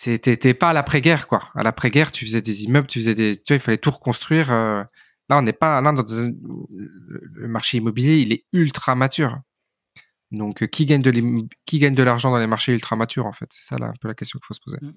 c'était 0.04 0.54
pas 0.56 0.70
à 0.70 0.74
l'après-guerre 0.74 1.28
quoi. 1.28 1.44
À 1.54 1.62
l'après-guerre, 1.62 2.12
tu 2.12 2.26
faisais 2.26 2.42
des 2.42 2.64
immeubles, 2.64 2.88
tu 2.88 3.00
faisais 3.00 3.14
des, 3.14 3.38
tu 3.38 3.54
vois, 3.54 3.58
il 3.58 3.60
fallait 3.60 3.78
tout 3.78 3.92
reconstruire. 3.92 4.52
Euh. 4.52 4.84
Là, 5.30 5.38
on 5.38 5.44
n'est 5.44 5.54
pas 5.54 5.80
là 5.80 5.92
dans 5.92 6.04
le 6.04 7.48
marché 7.48 7.78
immobilier, 7.78 8.18
il 8.18 8.34
est 8.34 8.46
ultra 8.52 8.96
mature. 8.96 9.40
Donc, 10.32 10.64
euh, 10.64 10.66
qui 10.66 10.86
gagne 10.86 11.04
de 11.04 11.12
qui 11.66 11.80
gagne 11.80 11.94
de 11.94 12.04
l'argent 12.04 12.32
dans 12.32 12.40
les 12.40 12.48
marchés 12.48 12.74
ultra 12.74 12.96
matures 12.96 13.28
en 13.28 13.34
fait? 13.34 13.48
C'est 13.52 13.64
ça 13.64 13.78
là 13.78 13.88
un 13.88 13.94
peu 14.02 14.08
la 14.08 14.16
question 14.16 14.40
qu'il 14.40 14.46
faut 14.48 14.54
se 14.56 14.60
poser. 14.62 14.80
Mm. 14.82 14.94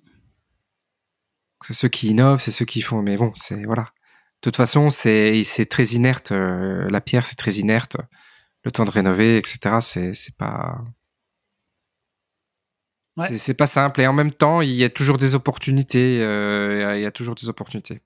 C'est 1.62 1.74
ceux 1.74 1.88
qui 1.88 2.08
innovent, 2.08 2.40
c'est 2.40 2.50
ceux 2.50 2.64
qui 2.64 2.80
font. 2.80 3.02
Mais 3.02 3.18
bon, 3.18 3.32
c'est 3.34 3.64
voilà. 3.64 3.82
De 3.82 4.50
toute 4.50 4.56
façon, 4.56 4.88
c'est 4.90 5.44
c'est 5.44 5.66
très 5.66 5.84
inerte. 5.88 6.32
Euh, 6.32 6.88
la 6.88 7.00
pierre, 7.02 7.26
c'est 7.26 7.36
très 7.36 7.54
inerte. 7.54 7.98
Le 8.64 8.70
temps 8.70 8.86
de 8.86 8.90
rénover, 8.90 9.36
etc. 9.36 9.76
C'est 9.80 10.14
c'est 10.14 10.36
pas 10.36 10.82
c'est 13.18 13.54
pas 13.54 13.66
simple. 13.66 14.00
Et 14.00 14.06
en 14.06 14.12
même 14.12 14.32
temps, 14.32 14.60
il 14.60 14.70
y 14.70 14.84
a 14.84 14.90
toujours 14.90 15.18
des 15.18 15.34
opportunités. 15.34 16.22
Euh, 16.22 16.96
il 16.96 17.02
y 17.02 17.06
a 17.06 17.12
toujours 17.12 17.34
des 17.34 17.48
opportunités. 17.48 18.00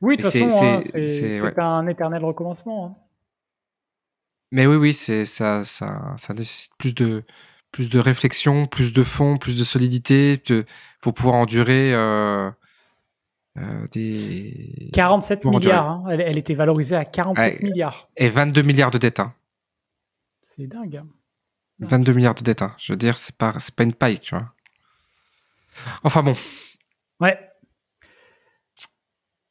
Oui, 0.00 0.16
de 0.16 0.22
toute 0.22 0.32
façon, 0.32 0.64
hein, 0.64 0.80
c'est 0.82 1.58
un 1.58 1.86
éternel 1.86 2.24
recommencement. 2.24 2.86
Hein. 2.86 2.94
Mais 4.52 4.66
oui, 4.66 4.76
oui, 4.76 4.92
c'est 4.92 5.24
ça, 5.24 5.64
ça, 5.64 6.14
ça 6.18 6.34
nécessite 6.34 6.72
plus 6.76 6.94
de 6.94 7.24
plus 7.72 7.88
de 7.88 7.98
réflexion, 7.98 8.66
plus 8.66 8.92
de 8.92 9.02
fond, 9.02 9.38
plus 9.38 9.58
de 9.58 9.64
solidité. 9.64 10.42
Il 10.48 10.64
faut 11.00 11.12
pouvoir 11.12 11.36
endurer 11.36 11.94
euh, 11.94 12.50
euh, 13.56 13.88
des 13.92 14.90
47 14.92 15.46
milliards. 15.46 15.90
Hein. 15.90 16.04
Elle, 16.10 16.20
elle, 16.20 16.36
était 16.36 16.54
valorisée 16.54 16.96
à 16.96 17.06
47 17.06 17.62
milliards. 17.62 18.10
Et 18.18 18.28
22 18.28 18.60
milliards 18.60 18.90
de 18.90 18.98
dettes. 18.98 19.22
C'est 20.42 20.66
dingue. 20.66 21.02
22 21.80 22.12
milliards 22.12 22.34
de 22.34 22.42
dettes. 22.42 22.62
Hein. 22.62 22.74
Je 22.78 22.92
veux 22.92 22.96
dire, 22.96 23.18
c'est 23.18 23.36
pas, 23.36 23.54
c'est 23.58 23.74
pas 23.74 23.84
une 23.84 23.94
paille, 23.94 24.20
tu 24.20 24.34
vois. 24.34 24.52
Enfin 26.04 26.22
bon. 26.22 26.34
Ouais. 27.20 27.38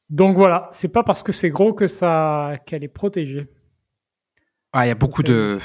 Donc 0.10 0.36
voilà, 0.36 0.67
c'est 0.71 0.89
pas 0.89 1.03
parce 1.03 1.23
que 1.23 1.31
c'est 1.31 1.49
gros 1.49 1.73
que 1.73 1.88
ça 1.88 2.57
qu'elle 2.65 2.84
est 2.84 2.89
protégée. 2.89 3.47
Ah, 4.73 4.86
il 4.86 4.89
y 4.89 4.91
a 4.91 4.95
beaucoup 4.95 5.23
de. 5.23 5.60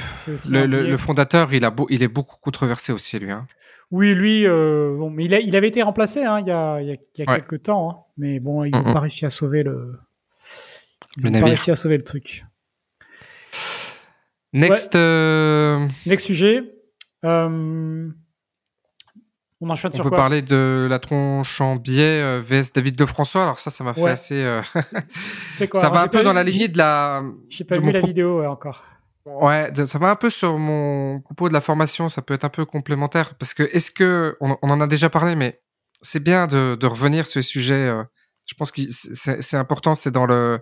Le, 0.49 0.97
fondateur, 0.97 1.53
il 1.53 1.65
a 1.65 1.75
il 1.91 2.03
est 2.03 2.09
beaucoup 2.09 2.37
controversé 2.41 2.93
aussi, 2.93 3.19
lui. 3.19 3.31
Hein. 3.31 3.47
Oui, 3.93 4.15
lui, 4.15 4.47
euh, 4.47 4.97
bon, 4.97 5.11
mais 5.11 5.25
il, 5.25 5.35
a, 5.35 5.39
il 5.39 5.55
avait 5.55 5.69
été 5.69 5.81
remplacé 5.83 6.25
hein, 6.25 6.41
il 6.41 6.49
y 6.49 6.51
a, 6.51 6.81
il 6.81 6.89
y 6.89 7.23
a, 7.23 7.27
quelques 7.27 7.63
temps, 7.63 7.91
hein. 7.91 7.97
mais 8.17 8.41
bon, 8.41 8.65
ils 8.65 8.73
n'ont 8.73 8.93
pas 8.93 9.01
réussi 9.01 9.25
à 9.25 9.31
sauver 9.31 9.63
le. 9.63 10.01
Ils 11.19 11.33
pas 11.33 11.45
réussi 11.45 11.71
à 11.71 11.77
sauver 11.77 11.97
le 11.97 12.05
truc. 12.05 12.45
Next. 14.57 14.95
Euh, 14.95 15.87
Next 16.07 16.27
sujet. 16.27 16.63
Euh... 17.25 18.09
On 19.61 19.71
enchaîne 19.71 19.91
on 19.95 19.97
sur 19.97 20.05
peut 20.05 20.11
parler 20.11 20.43
de 20.43 20.87
la 20.89 20.99
tronche 20.99 21.63
en 21.63 21.77
biais 21.77 22.21
euh, 22.21 22.43
vs 22.43 22.73
David 22.75 22.97
de 22.97 23.07
François. 23.07 23.43
Alors 23.43 23.59
ça, 23.59 23.71
ça 23.71 23.85
m'a 23.85 23.95
fait 23.95 24.09
assez. 24.09 24.35
Euh, 24.35 24.61
quoi, 25.71 25.81
ça 25.81 25.89
va 25.89 26.01
un 26.01 26.09
peu 26.09 26.23
dans 26.23 26.35
la 26.35 26.43
lignée 26.43 26.69
de 26.69 26.77
la. 26.77 27.23
J'ai 27.49 27.65
pas 27.65 27.79
vu 27.79 27.91
la 27.91 28.01
vidéo 28.01 28.45
encore. 28.45 28.85
Ouais, 29.25 29.73
ça 29.87 29.99
va 29.99 30.11
un 30.11 30.17
peu 30.17 30.31
sur 30.31 30.59
mon 30.59 31.21
propos 31.21 31.49
de 31.49 31.55
la 31.55 31.61
formation. 31.61 32.09
Ça 32.09 32.23
peut 32.23 32.35
être 32.35 32.45
un 32.45 32.51
peu 32.51 32.65
complémentaire 32.65 33.35
parce 33.35 33.55
que 33.55 33.63
est-ce 33.63 33.91
que 33.91 34.37
on, 34.41 34.57
en 34.63 34.81
a 34.81 34.87
déjà 34.87 35.11
parlé, 35.11 35.35
mais 35.37 35.61
c'est 36.01 36.23
bien 36.23 36.47
de, 36.47 36.77
de, 36.77 36.87
revenir 36.87 37.27
sur 37.27 37.43
ce 37.43 37.49
sujet. 37.49 37.93
je 38.45 38.55
pense 38.55 38.71
que 38.71 38.83
c'est 38.89 39.57
important. 39.57 39.95
C'est 39.95 40.13
dans 40.13 40.27
le 40.27 40.61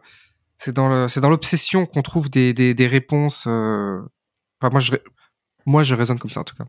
c'est 0.57 0.73
dans 0.73 0.89
le, 0.89 1.09
c'est 1.09 1.21
dans 1.21 1.31
l'obsession 1.31 1.87
qu'on 1.87 2.03
trouve 2.03 2.31
des, 2.31 2.53
des, 2.55 2.75
des 2.75 2.87
réponses. 2.87 3.45
Euh... 3.47 4.01
Enfin, 4.61 4.71
moi, 4.71 4.81
je, 4.81 4.93
moi, 5.67 5.83
je 5.83 5.95
raisonne 5.95 6.19
comme 6.19 6.31
ça 6.31 6.41
en 6.41 6.45
tout 6.45 6.57
cas. 6.57 6.67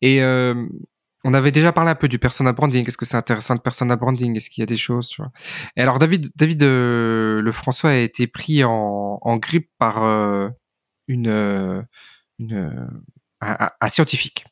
Et 0.00 0.22
euh, 0.22 0.66
on 1.24 1.34
avait 1.34 1.52
déjà 1.52 1.72
parlé 1.72 1.90
un 1.90 1.94
peu 1.94 2.08
du 2.08 2.18
personal 2.18 2.54
branding. 2.54 2.86
Est-ce 2.86 2.96
que 2.96 3.04
c'est 3.04 3.16
intéressant 3.16 3.54
le 3.54 3.60
personal 3.60 3.98
branding? 3.98 4.36
Est-ce 4.36 4.48
qu'il 4.48 4.62
y 4.62 4.64
a 4.64 4.66
des 4.66 4.76
choses, 4.76 5.08
tu 5.08 5.20
vois? 5.20 5.32
Et 5.76 5.82
alors, 5.82 5.98
David, 5.98 6.30
David, 6.36 6.62
euh, 6.62 7.42
le 7.42 7.52
François 7.52 7.90
a 7.90 7.96
été 7.96 8.26
pris 8.26 8.64
en, 8.64 9.18
en 9.20 9.36
grippe 9.36 9.70
par 9.78 10.02
euh, 10.02 10.48
une, 11.08 11.28
euh, 11.28 11.82
une 12.38 12.88
un, 13.40 13.70
un, 13.80 13.88
scientifique. 13.88 14.46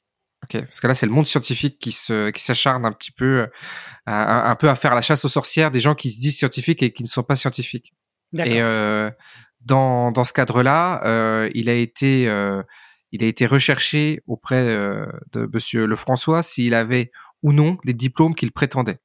Okay, 0.45 0.63
parce 0.63 0.81
que 0.81 0.87
là, 0.87 0.95
c'est 0.95 1.07
le 1.07 1.13
monde 1.13 1.27
scientifique 1.27 1.79
qui 1.79 1.93
se, 1.93 2.31
qui 2.31 2.43
s'acharne 2.43 2.85
un 2.87 2.93
petit 2.93 3.11
peu, 3.13 3.49
un 4.07 4.57
peu 4.57 4.71
à 4.71 4.77
faire 4.77 4.95
la 4.95 5.03
chasse 5.03 5.25
aux 5.25 5.29
sorcières 5.29 5.71
des 5.71 5.81
gens 5.81 5.95
qui 5.95 6.11
se 6.11 6.19
disent 6.21 6.39
scientifiques 6.39 6.83
et 6.83 6.93
qui 6.93 7.03
ne 7.03 7.09
sont 7.09 7.25
pas 7.25 7.35
scientifiques. 7.35 7.93
Et 8.37 8.61
euh, 8.63 9.11
dans, 9.65 10.13
dans 10.13 10.25
ce 10.25 10.33
cadre-là, 10.33 11.03
euh, 11.05 11.51
il 11.55 11.69
a 11.69 11.75
été 11.75 12.29
euh, 12.29 12.63
il 13.13 13.25
a 13.25 13.27
été 13.27 13.47
recherché 13.47 14.23
auprès 14.27 14.67
de 15.33 15.49
Monsieur 15.53 15.87
Lefrançois 15.87 16.43
s'il 16.43 16.75
avait 16.75 17.11
ou 17.43 17.53
non 17.53 17.79
les 17.85 17.95
diplômes 17.95 18.35
qu'il 18.35 18.53
prétendait. 18.53 18.99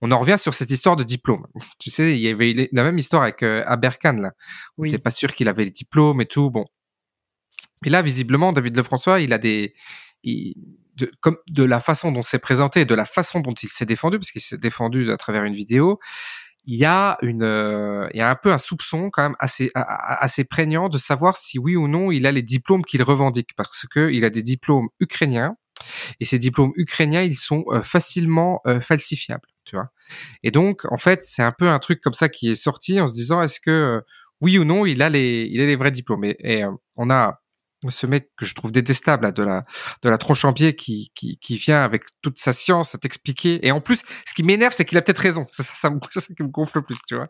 On 0.00 0.10
en 0.10 0.18
revient 0.18 0.38
sur 0.38 0.54
cette 0.54 0.72
histoire 0.72 0.96
de 0.96 1.04
diplôme. 1.04 1.46
Tu 1.78 1.90
sais, 1.90 2.16
il 2.16 2.20
y 2.20 2.28
avait 2.28 2.68
la 2.72 2.82
même 2.82 2.98
histoire 2.98 3.22
avec 3.22 3.42
Aberkan 3.42 4.14
là. 4.14 4.32
Oui. 4.76 4.92
On 4.92 4.98
pas 4.98 5.10
sûr 5.10 5.32
qu'il 5.34 5.48
avait 5.48 5.64
les 5.64 5.70
diplômes 5.70 6.20
et 6.20 6.26
tout. 6.26 6.50
Bon. 6.50 6.64
Et 7.86 7.90
là, 7.90 8.02
visiblement, 8.02 8.52
David 8.52 8.76
Lefrançois, 8.76 9.20
il 9.20 9.32
a 9.32 9.38
des, 9.38 9.74
il, 10.24 10.54
de, 10.96 11.10
comme 11.20 11.36
de 11.48 11.64
la 11.64 11.80
façon 11.80 12.12
dont 12.12 12.22
c'est 12.22 12.38
présenté, 12.38 12.84
de 12.84 12.94
la 12.94 13.04
façon 13.04 13.40
dont 13.40 13.54
il 13.54 13.68
s'est 13.68 13.86
défendu, 13.86 14.18
parce 14.18 14.30
qu'il 14.30 14.40
s'est 14.40 14.58
défendu 14.58 15.10
à 15.10 15.16
travers 15.16 15.44
une 15.44 15.54
vidéo, 15.54 15.98
il 16.66 16.76
y 16.76 16.84
a 16.84 17.18
une, 17.22 17.42
euh, 17.42 18.08
il 18.14 18.18
y 18.18 18.20
a 18.20 18.30
un 18.30 18.36
peu 18.36 18.52
un 18.52 18.58
soupçon 18.58 19.10
quand 19.10 19.22
même 19.22 19.36
assez 19.38 19.70
assez 19.74 20.44
prégnant 20.44 20.88
de 20.88 20.98
savoir 20.98 21.36
si 21.36 21.58
oui 21.58 21.76
ou 21.76 21.88
non 21.88 22.10
il 22.10 22.26
a 22.26 22.32
les 22.32 22.42
diplômes 22.42 22.84
qu'il 22.84 23.02
revendique 23.02 23.50
parce 23.56 23.86
que 23.90 24.10
il 24.10 24.24
a 24.24 24.30
des 24.30 24.42
diplômes 24.42 24.88
ukrainiens 25.00 25.56
et 26.20 26.24
ces 26.24 26.38
diplômes 26.38 26.72
ukrainiens 26.76 27.22
ils 27.22 27.36
sont 27.36 27.64
euh, 27.68 27.82
facilement 27.82 28.60
euh, 28.66 28.80
falsifiables, 28.80 29.48
tu 29.64 29.76
vois. 29.76 29.90
Et 30.42 30.50
donc 30.50 30.84
en 30.90 30.96
fait 30.96 31.20
c'est 31.24 31.42
un 31.42 31.52
peu 31.52 31.68
un 31.68 31.78
truc 31.78 32.00
comme 32.00 32.14
ça 32.14 32.28
qui 32.28 32.50
est 32.50 32.54
sorti 32.54 33.00
en 33.00 33.06
se 33.06 33.14
disant 33.14 33.42
est-ce 33.42 33.60
que 33.60 34.02
oui 34.40 34.58
ou 34.58 34.64
non 34.64 34.86
il 34.86 35.02
a 35.02 35.10
les 35.10 35.48
il 35.50 35.60
a 35.60 35.66
les 35.66 35.76
vrais 35.76 35.90
diplômes 35.90 36.24
et, 36.24 36.36
et 36.40 36.64
on 36.96 37.10
a 37.10 37.40
ce 37.90 38.06
mec 38.06 38.30
que 38.36 38.44
je 38.46 38.54
trouve 38.54 38.70
détestable, 38.70 39.32
de 39.32 39.42
la, 39.42 39.64
de 40.02 40.08
la 40.08 40.18
tronche 40.18 40.44
en 40.44 40.52
pied 40.52 40.76
qui, 40.76 41.12
qui, 41.14 41.38
qui 41.38 41.56
vient 41.56 41.82
avec 41.82 42.04
toute 42.22 42.38
sa 42.38 42.52
science 42.52 42.94
à 42.94 42.98
t'expliquer. 42.98 43.66
Et 43.66 43.72
en 43.72 43.80
plus, 43.80 44.02
ce 44.26 44.34
qui 44.34 44.42
m'énerve, 44.42 44.72
c'est 44.72 44.84
qu'il 44.84 44.98
a 44.98 45.02
peut-être 45.02 45.18
raison. 45.18 45.46
C'est 45.50 45.62
ça, 45.62 45.74
ça, 45.74 45.90
ça, 46.10 46.20
ça, 46.20 46.34
qui 46.34 46.42
me 46.42 46.48
gonfle 46.48 46.78
le 46.78 46.82
plus, 46.82 46.98
tu 47.06 47.14
vois. 47.14 47.28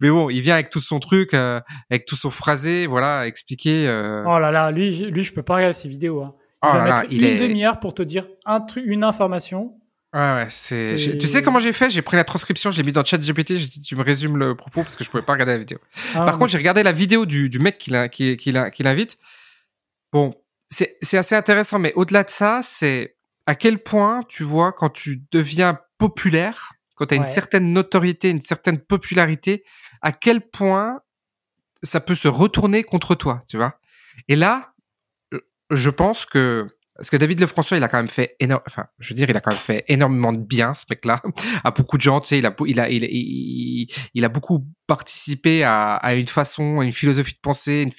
Mais 0.00 0.10
bon, 0.10 0.30
il 0.30 0.40
vient 0.40 0.54
avec 0.54 0.70
tout 0.70 0.80
son 0.80 1.00
truc, 1.00 1.34
euh, 1.34 1.60
avec 1.90 2.06
tout 2.06 2.16
son 2.16 2.30
phrasé, 2.30 2.86
voilà, 2.86 3.26
expliquer. 3.26 3.86
Euh... 3.86 4.24
Oh 4.26 4.38
là 4.38 4.50
là, 4.50 4.70
lui, 4.70 5.10
lui, 5.10 5.24
je 5.24 5.32
peux 5.32 5.42
pas 5.42 5.56
regarder 5.56 5.74
ses 5.74 5.88
vidéos. 5.88 6.22
Hein. 6.22 6.34
Il 6.62 6.68
oh 6.68 6.72
va 6.72 6.78
là 6.78 6.84
mettre 6.84 7.02
là, 7.02 7.08
une 7.10 7.24
est... 7.24 7.36
demi-heure 7.36 7.78
pour 7.80 7.94
te 7.94 8.02
dire 8.02 8.26
un 8.44 8.60
truc, 8.60 8.84
une 8.86 9.04
information. 9.04 9.74
Ouais, 10.14 10.20
ouais, 10.20 10.46
c'est. 10.48 11.18
Tu 11.18 11.28
sais 11.28 11.42
comment 11.42 11.58
j'ai 11.58 11.72
fait? 11.72 11.90
J'ai 11.90 12.00
pris 12.00 12.16
la 12.16 12.24
transcription, 12.24 12.70
j'ai 12.70 12.82
mis 12.82 12.92
dans 12.92 13.04
ChatGPT, 13.04 13.58
j'ai 13.58 13.66
dit 13.66 13.80
tu 13.80 13.94
me 13.94 14.02
résumes 14.02 14.38
le 14.38 14.54
propos 14.54 14.82
parce 14.82 14.96
que 14.96 15.04
je 15.04 15.10
pouvais 15.10 15.22
pas 15.22 15.34
regarder 15.34 15.52
la 15.52 15.58
vidéo. 15.58 15.78
Ah, 16.14 16.24
Par 16.24 16.38
contre, 16.38 16.50
j'ai 16.50 16.56
regardé 16.56 16.82
la 16.82 16.92
vidéo 16.92 17.26
du, 17.26 17.50
du 17.50 17.58
mec 17.58 17.78
qui 17.78 17.90
l'invite. 17.90 18.12
Qui, 18.12 18.36
qui, 18.38 18.52
qui 18.72 18.82
bon, 20.12 20.34
c'est 20.70 21.16
assez 21.16 21.34
intéressant, 21.34 21.78
mais 21.78 21.92
au-delà 21.94 22.24
de 22.24 22.30
ça, 22.30 22.60
c'est 22.62 23.16
à 23.46 23.54
quel 23.54 23.82
point 23.82 24.22
tu 24.28 24.42
vois 24.42 24.72
quand 24.72 24.90
tu 24.90 25.22
deviens 25.32 25.78
populaire, 25.96 26.74
quand 26.94 27.06
tu 27.06 27.14
as 27.14 27.18
ouais. 27.18 27.24
une 27.24 27.30
certaine 27.30 27.72
notoriété, 27.72 28.28
une 28.28 28.42
certaine 28.42 28.78
popularité, 28.78 29.64
à 30.02 30.12
quel 30.12 30.42
point 30.42 31.00
ça 31.82 32.00
peut 32.00 32.14
se 32.14 32.28
retourner 32.28 32.84
contre 32.84 33.14
toi, 33.14 33.40
tu 33.48 33.56
vois? 33.56 33.78
Et 34.28 34.36
là, 34.36 34.74
je 35.70 35.90
pense 35.90 36.26
que 36.26 36.66
parce 36.98 37.10
que 37.10 37.16
David 37.16 37.40
Lefrançois, 37.40 37.76
il 37.76 37.84
a 37.84 37.88
quand 37.88 37.96
même 37.98 38.08
fait 38.08 38.34
énorme, 38.40 38.62
enfin, 38.66 38.86
je 38.98 39.10
veux 39.10 39.14
dire, 39.14 39.30
il 39.30 39.36
a 39.36 39.40
quand 39.40 39.52
même 39.52 39.60
fait 39.60 39.84
énormément 39.86 40.32
de 40.32 40.44
bien, 40.44 40.74
ce 40.74 40.84
mec-là, 40.90 41.22
à 41.64 41.70
beaucoup 41.70 41.96
de 41.96 42.02
gens, 42.02 42.20
tu 42.20 42.26
sais, 42.26 42.38
il 42.38 42.46
a, 42.46 42.54
il 42.66 42.80
a, 42.80 42.90
il, 42.90 43.88
il, 44.14 44.24
a 44.24 44.28
beaucoup 44.28 44.66
participé 44.88 45.62
à, 45.62 45.94
à, 45.94 46.14
une 46.14 46.26
façon, 46.26 46.80
à 46.80 46.84
une 46.84 46.92
philosophie 46.92 47.34
de 47.34 47.40
pensée, 47.40 47.82
une 47.82 47.92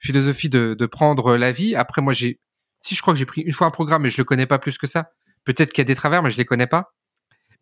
philosophie 0.00 0.50
de, 0.50 0.76
de 0.78 0.86
prendre 0.86 1.38
la 1.38 1.52
vie. 1.52 1.74
Après, 1.74 2.02
moi, 2.02 2.12
j'ai, 2.12 2.38
si 2.82 2.94
je 2.94 3.00
crois 3.00 3.14
que 3.14 3.18
j'ai 3.18 3.26
pris 3.26 3.40
une 3.40 3.54
fois 3.54 3.66
un 3.66 3.70
programme, 3.70 4.02
mais 4.02 4.10
je 4.10 4.18
le 4.18 4.24
connais 4.24 4.46
pas 4.46 4.58
plus 4.58 4.76
que 4.76 4.86
ça. 4.86 5.10
Peut-être 5.44 5.72
qu'il 5.72 5.80
y 5.80 5.86
a 5.86 5.88
des 5.88 5.94
travers, 5.94 6.22
mais 6.22 6.28
je 6.28 6.36
les 6.36 6.44
connais 6.44 6.66
pas. 6.66 6.92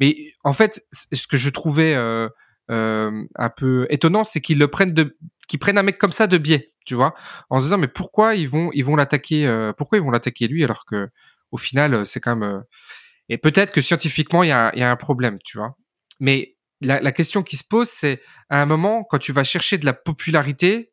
Mais 0.00 0.16
en 0.42 0.52
fait, 0.52 0.82
ce 0.90 1.28
que 1.28 1.36
je 1.36 1.48
trouvais 1.48 1.94
euh, 1.94 2.28
un 2.68 3.50
peu 3.56 3.86
étonnant, 3.90 4.24
c'est 4.24 4.40
qu'ils 4.40 4.58
le 4.58 4.68
prennent 4.68 4.92
de, 4.94 5.16
qu'ils 5.48 5.58
prennent 5.58 5.78
un 5.78 5.82
mec 5.82 5.98
comme 5.98 6.12
ça 6.12 6.26
de 6.26 6.38
biais 6.38 6.72
tu 6.86 6.94
vois, 6.94 7.14
en 7.50 7.58
se 7.58 7.64
disant 7.64 7.78
mais 7.78 7.88
pourquoi 7.88 8.36
ils 8.36 8.48
vont 8.48 8.70
ils 8.72 8.84
vont 8.84 8.96
l'attaquer 8.96 9.46
euh, 9.46 9.72
pourquoi 9.72 9.98
ils 9.98 10.04
vont 10.04 10.12
l'attaquer 10.12 10.46
lui 10.48 10.64
alors 10.64 10.86
que 10.86 11.10
au 11.50 11.58
final 11.58 11.92
euh, 11.94 12.04
c'est 12.04 12.20
quand 12.20 12.36
même 12.36 12.48
euh, 12.48 12.60
et 13.28 13.38
peut-être 13.38 13.72
que 13.72 13.82
scientifiquement 13.82 14.44
il 14.44 14.48
y 14.50 14.52
a, 14.52 14.74
y 14.76 14.82
a 14.82 14.90
un 14.90 14.96
problème, 14.96 15.38
tu 15.44 15.58
vois. 15.58 15.76
Mais 16.20 16.56
la, 16.80 17.00
la 17.00 17.12
question 17.12 17.42
qui 17.42 17.56
se 17.56 17.64
pose 17.64 17.88
c'est 17.88 18.22
à 18.50 18.62
un 18.62 18.66
moment 18.66 19.04
quand 19.04 19.18
tu 19.18 19.32
vas 19.32 19.44
chercher 19.44 19.78
de 19.78 19.84
la 19.84 19.94
popularité, 19.94 20.92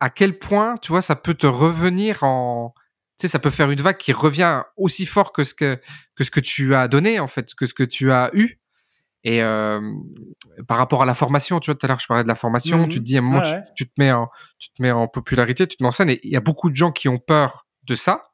à 0.00 0.10
quel 0.10 0.38
point 0.38 0.76
tu 0.80 0.92
vois 0.92 1.02
ça 1.02 1.16
peut 1.16 1.34
te 1.34 1.46
revenir 1.46 2.22
en 2.22 2.72
tu 3.18 3.26
sais 3.26 3.32
ça 3.32 3.40
peut 3.40 3.50
faire 3.50 3.70
une 3.70 3.82
vague 3.82 3.98
qui 3.98 4.12
revient 4.12 4.62
aussi 4.76 5.04
fort 5.04 5.32
que 5.32 5.42
ce 5.42 5.54
que 5.54 5.80
que 6.14 6.24
ce 6.24 6.30
que 6.30 6.40
tu 6.40 6.76
as 6.76 6.86
donné 6.88 7.18
en 7.18 7.28
fait, 7.28 7.52
que 7.54 7.66
ce 7.66 7.74
que 7.74 7.82
tu 7.84 8.12
as 8.12 8.30
eu. 8.34 8.60
Et 9.24 9.42
euh, 9.42 9.80
par 10.68 10.78
rapport 10.78 11.02
à 11.02 11.06
la 11.06 11.14
formation, 11.14 11.60
tu 11.60 11.70
vois, 11.70 11.74
tout 11.74 11.86
à 11.86 11.88
l'heure 11.88 11.98
je 11.98 12.06
parlais 12.06 12.22
de 12.22 12.28
la 12.28 12.34
formation, 12.34 12.86
mmh. 12.86 12.88
tu 12.88 12.98
te 12.98 13.04
dis 13.04 13.16
à 13.16 13.20
un 13.20 13.22
moment 13.22 13.42
ah 13.44 13.50
ouais. 13.50 13.62
tu, 13.74 13.84
tu, 13.84 13.90
te 13.90 13.94
mets 13.98 14.12
en, 14.12 14.28
tu 14.58 14.70
te 14.70 14.80
mets 14.80 14.92
en 14.92 15.08
popularité, 15.08 15.66
tu 15.66 15.76
te 15.76 15.82
mets 15.82 15.88
en 15.88 15.92
scène, 15.92 16.10
et 16.10 16.20
il 16.22 16.30
y 16.30 16.36
a 16.36 16.40
beaucoup 16.40 16.70
de 16.70 16.76
gens 16.76 16.92
qui 16.92 17.08
ont 17.08 17.18
peur 17.18 17.66
de 17.82 17.94
ça, 17.94 18.30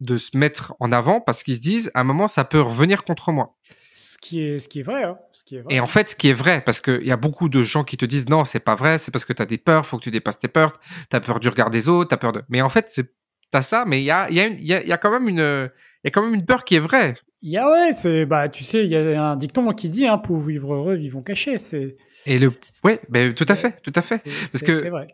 de 0.00 0.16
se 0.16 0.36
mettre 0.36 0.74
en 0.80 0.92
avant, 0.92 1.20
parce 1.20 1.42
qu'ils 1.42 1.56
se 1.56 1.60
disent 1.60 1.90
à 1.94 2.00
un 2.00 2.04
moment 2.04 2.28
ça 2.28 2.44
peut 2.44 2.60
revenir 2.60 3.04
contre 3.04 3.32
moi. 3.32 3.56
Ce 3.90 4.18
qui 4.18 4.42
est, 4.42 4.58
ce 4.58 4.68
qui 4.68 4.80
est 4.80 4.82
vrai, 4.82 5.02
hein. 5.02 5.18
ce 5.32 5.44
qui 5.44 5.56
est 5.56 5.60
vrai. 5.62 5.74
Et 5.74 5.80
en 5.80 5.86
fait, 5.86 6.10
ce 6.10 6.14
qui 6.14 6.28
est 6.28 6.34
vrai, 6.34 6.62
parce 6.62 6.80
qu'il 6.80 7.06
y 7.06 7.10
a 7.10 7.16
beaucoup 7.16 7.48
de 7.48 7.62
gens 7.62 7.84
qui 7.84 7.96
te 7.96 8.04
disent 8.04 8.28
non, 8.28 8.44
c'est 8.44 8.60
pas 8.60 8.74
vrai, 8.74 8.98
c'est 8.98 9.10
parce 9.10 9.24
que 9.24 9.32
tu 9.32 9.40
as 9.40 9.46
des 9.46 9.58
peurs, 9.58 9.86
faut 9.86 9.96
que 9.96 10.04
tu 10.04 10.10
dépasses 10.10 10.38
tes 10.38 10.48
peurs, 10.48 10.72
tu 11.10 11.16
as 11.16 11.20
peur 11.20 11.40
du 11.40 11.48
regard 11.48 11.70
des 11.70 11.88
autres, 11.88 12.10
tu 12.10 12.14
as 12.14 12.18
peur 12.18 12.32
de. 12.32 12.42
Mais 12.50 12.60
en 12.60 12.68
fait, 12.68 12.86
c'est 12.90 13.14
t'as 13.50 13.62
ça, 13.62 13.84
mais 13.86 14.02
il 14.02 14.04
y 14.04 14.10
a, 14.10 14.30
y, 14.30 14.40
a 14.40 14.48
y, 14.48 14.74
a, 14.74 14.84
y 14.84 14.92
a 14.92 14.98
quand 14.98 15.10
même 15.10 15.26
une, 15.26 15.70
il 16.04 16.06
y 16.06 16.08
a 16.08 16.10
quand 16.10 16.22
même 16.22 16.34
une 16.34 16.44
peur 16.44 16.64
qui 16.64 16.74
est 16.76 16.80
vraie. 16.80 17.16
Il 17.40 17.50
y 17.50 17.56
a 17.56 17.68
ouais, 17.70 17.92
c'est 17.94 18.26
bah 18.26 18.48
tu 18.48 18.64
sais, 18.64 18.84
il 18.84 18.90
y 18.90 18.96
a 18.96 19.30
un 19.30 19.36
dicton 19.36 19.72
qui 19.72 19.88
dit 19.88 20.06
hein, 20.06 20.18
pour 20.18 20.40
vivre 20.40 20.74
heureux, 20.74 20.96
vivons 20.96 21.22
cachés. 21.22 21.58
C'est 21.58 21.96
et 22.26 22.38
le 22.38 22.50
ouais, 22.82 23.00
ben 23.08 23.32
tout 23.32 23.46
à 23.48 23.54
fait, 23.54 23.80
tout 23.80 23.92
à 23.94 24.02
fait, 24.02 24.22
parce 24.50 24.64
que 24.64 24.88
vrai. 24.88 25.06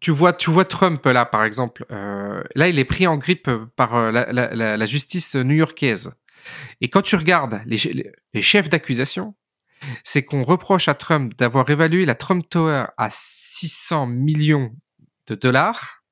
tu 0.00 0.10
vois, 0.10 0.32
tu 0.32 0.50
vois 0.50 0.64
Trump 0.64 1.04
là 1.06 1.24
par 1.24 1.44
exemple, 1.44 1.86
euh, 1.92 2.42
là 2.56 2.68
il 2.68 2.78
est 2.78 2.84
pris 2.84 3.06
en 3.06 3.16
grippe 3.16 3.48
par 3.76 3.94
euh, 3.94 4.10
la, 4.10 4.32
la, 4.32 4.76
la 4.76 4.86
justice 4.86 5.36
new-yorkaise. 5.36 6.10
Et 6.80 6.88
quand 6.88 7.02
tu 7.02 7.14
regardes 7.14 7.60
les, 7.66 7.78
les 8.34 8.42
chefs 8.42 8.68
d'accusation, 8.68 9.34
c'est 10.02 10.24
qu'on 10.24 10.42
reproche 10.42 10.88
à 10.88 10.94
Trump 10.94 11.36
d'avoir 11.38 11.68
évalué 11.70 12.04
la 12.06 12.14
Trump 12.14 12.44
Tower 12.48 12.86
à 12.96 13.08
600 13.10 14.06
millions 14.06 14.72
de 15.26 15.34
dollars 15.34 16.02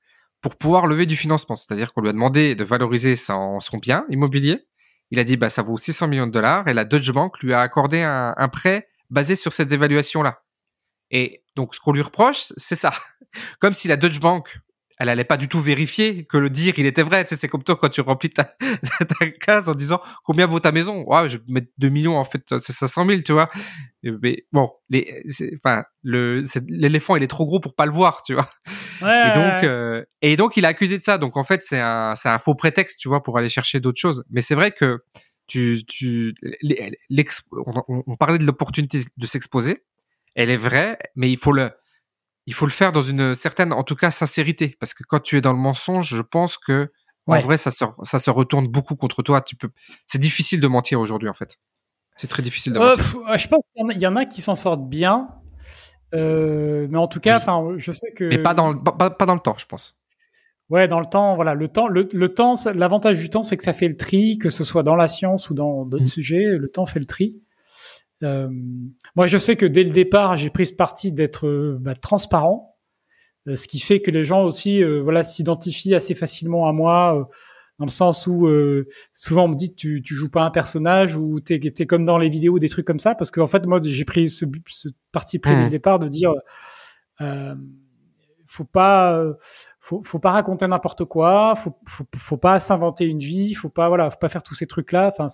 pour 0.41 0.57
pouvoir 0.57 0.87
lever 0.87 1.07
du 1.07 1.17
financement. 1.17 1.57
C'est-à-dire 1.57 1.93
qu'on 1.93 2.03
lui 2.03 2.11
a 2.11 2.13
demandé 2.13 2.55
de 2.55 2.65
valoriser 2.65 3.17
son, 3.17 3.59
son 3.61 3.79
bien 3.79 4.05
immobilier 4.09 4.67
il 5.11 5.19
a 5.19 5.25
dit 5.25 5.37
bah 5.37 5.49
ça 5.49 5.63
vaut 5.63 5.77
600 5.77 6.09
millions 6.09 6.27
de 6.27 6.33
dollars 6.33 6.67
et 6.69 6.75
la 6.75 6.85
Deutsche 6.85 7.13
Bank 7.13 7.39
lui 7.41 7.55
a 7.55 7.61
accordé 7.61 8.03
un, 8.03 8.35
un 8.37 8.49
prêt 8.49 8.89
basé 9.11 9.37
sur 9.37 9.53
cette 9.53 9.71
évaluation 9.73 10.23
là. 10.23 10.43
Et 11.11 11.45
donc 11.55 11.75
ce 11.75 11.81
qu'on 11.81 11.93
lui 11.93 12.03
reproche, 12.03 12.53
c'est 12.57 12.75
ça. 12.75 12.93
Comme 13.61 13.75
si 13.75 13.89
la 13.89 13.97
Deutsche 13.97 14.21
Bank, 14.21 14.59
elle 14.99 15.09
allait 15.09 15.25
pas 15.25 15.37
du 15.37 15.49
tout 15.49 15.61
vérifier 15.61 16.25
que 16.25 16.39
le 16.39 16.49
dire 16.51 16.75
il 16.79 16.87
était 16.87 17.03
vrai. 17.03 17.25
Tu 17.25 17.31
sais, 17.35 17.41
c'est 17.41 17.49
comme 17.49 17.63
toi 17.63 17.77
quand 17.77 17.89
tu 17.89 18.01
remplis 18.01 18.31
ta, 18.31 18.45
ta 19.19 19.31
case 19.41 19.69
en 19.69 19.75
disant 19.75 20.01
combien 20.25 20.47
vaut 20.47 20.61
ta 20.61 20.73
maison? 20.73 21.05
Ouais, 21.07 21.29
je 21.29 21.37
vais 21.37 21.45
mettre 21.49 21.69
2 21.79 21.89
millions 21.89 22.17
en 22.17 22.25
fait, 22.25 22.43
c'est 22.59 22.73
500 22.73 23.05
000, 23.05 23.21
tu 23.23 23.33
vois. 23.33 23.51
Mais 24.03 24.47
bon, 24.53 24.71
les, 24.89 25.23
enfin 25.57 25.85
le 26.03 26.43
l'éléphant 26.69 27.17
il 27.17 27.23
est 27.23 27.29
trop 27.29 27.45
gros 27.45 27.61
pour 27.61 27.75
pas 27.75 27.87
le 27.87 27.93
voir, 27.93 28.23
tu 28.23 28.35
vois. 28.35 28.49
Ouais, 29.03 29.29
et 29.29 29.33
donc 29.33 29.65
euh, 29.65 30.05
et 30.23 30.37
donc 30.37 30.57
il 30.57 30.65
a 30.65 30.69
accusé 30.69 30.97
de 30.97 31.03
ça. 31.03 31.19
Donc 31.19 31.37
en 31.37 31.45
fait 31.45 31.63
c'est 31.63 31.81
un 31.81 32.15
c'est 32.15 32.29
un 32.29 32.39
faux 32.39 32.55
prétexte, 32.55 32.99
tu 32.99 33.09
vois, 33.09 33.23
pour 33.23 33.37
aller 33.37 33.49
chercher 33.49 33.81
d'autres 33.81 34.01
choses. 34.01 34.25
Mais 34.31 34.41
c'est 34.41 34.55
vrai 34.55 34.73
que 34.73 35.01
tu 35.47 35.85
tu 35.87 36.35
on, 37.53 38.03
on 38.07 38.17
parlait 38.17 38.39
de 38.39 38.45
l'opportunité 38.45 39.03
de 39.17 39.27
s'exposer. 39.27 39.85
Elle 40.35 40.51
est 40.51 40.57
vraie, 40.57 40.99
mais 41.17 41.31
il 41.31 41.39
faut 41.39 41.53
le 41.53 41.71
il 42.47 42.55
faut 42.55 42.67
le 42.67 42.73
faire 42.73 42.93
dans 42.93 43.03
une 43.03 43.35
certaine, 43.35 43.73
en 43.73 43.83
tout 43.83 43.97
cas, 43.97 44.11
sincérité. 44.11 44.77
Parce 44.81 44.95
que 44.95 45.03
quand 45.03 45.21
tu 45.21 45.37
es 45.37 45.41
dans 45.41 45.53
le 45.53 45.59
mensonge, 45.59 46.15
je 46.15 46.23
pense 46.23 46.57
que, 46.57 46.91
ouais. 47.27 47.39
en 47.39 47.41
vrai, 47.43 47.57
ça 47.57 47.71
se, 47.71 47.85
ça 48.03 48.19
se 48.19 48.31
retourne 48.31 48.69
beaucoup 48.69 48.97
contre 48.97 49.23
toi. 49.23 49.41
Tu 49.43 49.57
peux, 49.57 49.69
c'est 50.07 50.21
difficile 50.21 50.61
de 50.61 50.69
mentir 50.69 51.01
aujourd'hui, 51.01 51.29
en 51.29 51.35
fait. 51.35 51.59
C'est 52.17 52.29
très 52.29 52.43
difficile 52.43 52.73
de 52.73 52.79
euh, 52.79 52.91
mentir. 52.91 53.39
je 53.39 53.49
pense 53.49 53.65
qu'il 53.75 53.99
y 53.99 54.07
en 54.07 54.17
a 54.17 54.25
qui 54.25 54.41
s'en 54.43 54.55
sortent 54.55 54.89
bien. 54.89 55.29
Euh, 56.15 56.87
mais 56.89 56.99
en 56.99 57.09
tout 57.09 57.21
cas, 57.21 57.37
enfin, 57.37 57.59
oui. 57.59 57.75
je 57.79 57.93
sais 57.93 58.13
que. 58.13 58.25
Mais 58.25 58.39
pas 58.39 58.55
dans, 58.55 58.77
pas, 58.77 59.11
pas 59.11 59.27
dans 59.27 59.35
le 59.35 59.41
temps, 59.41 59.57
je 59.59 59.67
pense. 59.67 59.97
Ouais, 60.69 60.89
dans 60.89 61.01
le 61.01 61.07
temps, 61.07 61.37
voilà, 61.37 61.55
le 61.55 61.69
temps, 61.69 61.87
le, 61.87 62.09
le 62.13 62.29
temps, 62.29 62.55
l'avantage 62.75 63.19
du 63.19 63.31
temps, 63.31 63.45
c'est 63.45 63.57
que 63.57 63.63
ça 63.63 63.73
fait 63.73 63.89
le 63.89 63.97
tri, 63.97 64.39
que 64.39 64.51
ce 64.51 64.65
soit 64.65 64.83
dans 64.83 64.97
la 64.97 65.07
science 65.07 65.49
ou 65.51 65.55
dans 65.55 65.85
d'autres 65.85 66.05
mmh. 66.05 66.09
sujets, 66.09 66.45
le 66.45 66.69
temps 66.69 66.87
fait 66.87 66.99
le 66.99 67.05
tri. 67.05 67.41
Euh, 68.23 68.49
moi, 69.15 69.27
je 69.27 69.39
sais 69.39 69.57
que 69.57 69.67
dès 69.67 69.85
le 69.85 69.91
départ, 69.91 70.37
j'ai 70.37 70.51
pris 70.51 70.67
ce 70.67 70.73
parti 70.73 71.13
d'être 71.13 71.47
euh, 71.47 71.77
bah, 71.81 71.95
transparent, 71.95 72.77
euh, 73.49 73.55
ce 73.55 73.69
qui 73.69 73.79
fait 73.79 74.01
que 74.01 74.11
les 74.11 74.25
gens 74.25 74.43
aussi, 74.45 74.83
euh, 74.83 75.01
voilà, 75.03 75.23
s'identifient 75.23 75.95
assez 75.95 76.15
facilement 76.15 76.69
à 76.69 76.73
moi, 76.73 77.17
euh, 77.19 77.25
dans 77.79 77.85
le 77.85 77.91
sens 77.91 78.27
où 78.27 78.49
souvent 79.13 79.45
on 79.45 79.49
me 79.49 79.55
dit 79.55 79.75
tu 79.75 80.01
tu 80.01 80.15
joues 80.15 80.31
pas 80.31 80.45
un 80.45 80.51
personnage 80.51 81.15
ou 81.15 81.41
t'es 81.41 81.61
es 81.63 81.87
comme 81.87 82.07
dans 82.07 82.17
les 82.17 82.31
vidéos 82.31 82.59
des 82.59 82.71
trucs 82.71 82.87
comme 82.87 82.99
ça, 82.99 83.15
parce 83.15 83.31
qu'en 83.31 83.43
en 83.43 83.49
fait 83.49 83.67
moi 83.67 83.81
j'ai 83.85 84.05
pris 84.07 84.31
ce, 84.31 84.47
ce, 84.67 84.89
parti 85.13 85.39
pris 85.39 85.53
mmh. 85.53 85.57
dès 85.59 85.65
le 85.65 85.71
départ 85.71 85.99
de 85.99 86.09
dire 86.09 86.33
faut 88.49 88.65
pas 88.65 89.23
faut, 89.79 90.03
faut 90.05 90.19
pas 90.19 90.31
raconter 90.31 90.67
n'importe 90.67 91.05
quoi, 91.05 91.55
faut, 91.55 91.77
faut 91.87 92.07
faut 92.17 92.39
pas 92.39 92.61
s'inventer 92.61 93.05
une 93.05 93.19
vie, 93.19 93.53
faut 93.53 93.69
pas 93.69 93.89
voilà, 93.89 94.11
faut 94.11 94.19
pas 94.19 94.31
faire 94.31 94.43
tous 94.43 94.55
ces 94.55 94.67
trucs 94.67 94.93
là. 94.93 95.13
Enfin, 95.13 95.27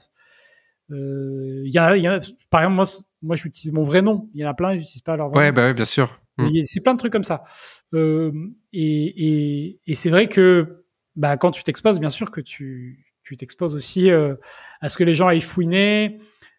euh, 0.92 1.62
y 1.64 1.78
a, 1.78 1.96
y 1.96 2.06
a, 2.06 2.20
par 2.50 2.62
exemple, 2.62 2.76
moi, 2.76 2.84
moi, 3.22 3.36
j'utilise 3.36 3.72
mon 3.72 3.82
vrai 3.82 4.02
nom. 4.02 4.28
Il 4.34 4.40
y 4.40 4.46
en 4.46 4.50
a 4.50 4.54
plein, 4.54 4.72
ils 4.72 4.78
n'utilisent 4.78 5.02
pas 5.02 5.16
leur 5.16 5.30
vrai 5.30 5.38
ouais, 5.38 5.50
nom. 5.50 5.56
Bah 5.56 5.68
oui, 5.68 5.74
bien 5.74 5.84
sûr. 5.84 6.20
Mm. 6.38 6.64
C'est 6.64 6.80
plein 6.80 6.94
de 6.94 6.98
trucs 6.98 7.12
comme 7.12 7.24
ça. 7.24 7.44
Euh, 7.94 8.32
et 8.72 9.26
et, 9.26 9.80
et 9.86 9.94
c'est 9.94 10.10
vrai 10.10 10.28
que 10.28 10.84
bah, 11.16 11.36
quand 11.36 11.50
tu 11.50 11.62
t'exposes, 11.62 12.00
bien 12.00 12.08
sûr 12.08 12.30
que 12.30 12.40
tu 12.40 13.06
tu 13.22 13.36
t'exposes 13.36 13.74
aussi 13.74 14.10
euh, 14.10 14.34
à 14.80 14.88
ce 14.88 14.96
que 14.96 15.04
les 15.04 15.14
gens 15.14 15.28
aillent 15.28 15.40
fouiner, 15.40 16.18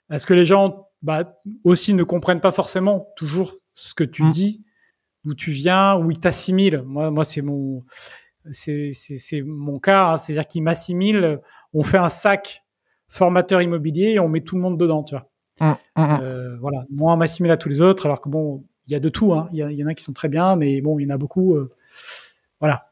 à 0.10 0.20
ce 0.20 0.26
que 0.26 0.34
les 0.34 0.46
gens 0.46 0.88
bah, 1.02 1.40
aussi 1.64 1.94
ne 1.94 2.04
comprennent 2.04 2.42
pas 2.42 2.52
forcément 2.52 3.08
toujours 3.18 3.56
ce 3.74 3.94
que 3.94 4.04
tu 4.04 4.24
mm. 4.24 4.30
dis, 4.30 4.66
d'où 5.26 5.34
tu 5.34 5.52
viens, 5.52 5.96
où 5.98 6.10
ils 6.12 6.20
t'assimilent. 6.20 6.84
Moi, 6.86 7.12
moi, 7.12 7.24
c'est 7.24 7.42
mon 7.42 7.84
c'est 8.52 8.92
c'est 8.94 9.42
mon 9.42 9.80
cas, 9.80 10.12
hein, 10.12 10.18
c'est-à-dire 10.18 10.48
qu'ils 10.48 10.64
m'assimilent. 10.64 11.40
On 11.74 11.84
fait 11.84 11.98
un 11.98 12.10
sac 12.10 12.63
formateur 13.14 13.62
immobilier 13.62 14.14
et 14.14 14.20
on 14.20 14.28
met 14.28 14.42
tout 14.42 14.56
le 14.56 14.62
monde 14.62 14.78
dedans, 14.78 15.04
tu 15.04 15.14
vois. 15.14 15.30
Mmh, 15.62 16.02
mmh. 16.02 16.20
Euh, 16.24 16.58
voilà, 16.60 16.84
moi 16.90 17.14
on 17.14 17.18
m'assimile 17.18 17.52
à 17.52 17.58
tous 17.58 17.70
les 17.70 17.82
autres, 17.84 18.08
alors 18.08 18.22
que 18.22 18.28
bon, 18.28 18.66
il 18.88 18.94
y 18.94 18.96
a 18.96 19.00
de 19.00 19.10
tout, 19.10 19.34
hein. 19.34 19.50
il 19.54 19.58
y, 19.60 19.76
y, 19.76 19.84
en 19.84 19.88
a 19.88 19.94
qui 19.94 20.04
sont 20.04 20.14
très 20.14 20.30
bien, 20.30 20.56
mais 20.56 20.82
bon, 20.82 20.98
il 20.98 21.04
y 21.04 21.12
en 21.12 21.14
a 21.14 21.18
beaucoup. 21.18 21.56
Euh, 21.56 21.72
voilà. 22.60 22.88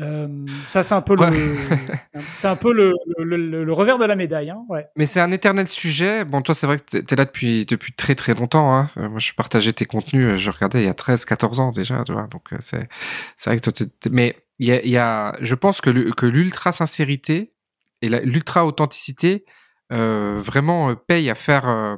Euh, 0.00 0.28
ça, 0.64 0.84
c'est 0.84 0.94
un 0.94 1.00
peu 1.00 1.16
ouais. 1.16 1.30
le, 1.32 1.56
c'est 2.32 2.46
un 2.46 2.54
peu 2.54 2.72
le, 2.72 2.94
le, 3.18 3.36
le, 3.36 3.64
le, 3.64 3.72
revers 3.72 3.98
de 3.98 4.04
la 4.04 4.14
médaille, 4.14 4.50
hein, 4.50 4.64
ouais. 4.68 4.86
Mais 4.94 5.06
c'est 5.06 5.18
un 5.18 5.32
éternel 5.32 5.66
sujet. 5.66 6.24
Bon, 6.24 6.40
toi, 6.40 6.54
c'est 6.54 6.68
vrai 6.68 6.78
que 6.78 6.98
t'es 6.98 7.16
là 7.16 7.24
depuis 7.24 7.66
depuis 7.66 7.92
très 7.92 8.14
très 8.14 8.34
longtemps. 8.34 8.72
Hein. 8.72 8.90
Moi, 8.94 9.18
je 9.18 9.32
partageais 9.32 9.72
tes 9.72 9.86
contenus, 9.86 10.36
je 10.36 10.50
regardais 10.50 10.82
il 10.82 10.86
y 10.86 10.88
a 10.90 10.94
13, 10.94 11.24
14 11.24 11.58
ans 11.58 11.72
déjà, 11.72 12.04
tu 12.04 12.12
vois. 12.12 12.28
Donc 12.30 12.44
c'est 12.60 12.88
c'est 13.36 13.50
vrai 13.50 13.58
que 13.58 13.68
toi, 13.68 13.86
mais 14.12 14.36
il 14.60 14.68
y 14.68 14.72
a, 14.72 14.86
y 14.86 14.96
a, 14.96 15.36
je 15.40 15.56
pense 15.56 15.80
que 15.80 15.90
l'ultra 15.90 16.70
sincérité 16.70 17.54
et 18.02 18.08
l'ultra 18.08 18.66
authenticité 18.66 19.44
euh, 19.90 20.38
vraiment 20.42 20.90
euh, 20.90 20.94
paye 20.94 21.30
à 21.30 21.34
faire. 21.34 21.66
Euh, 21.66 21.96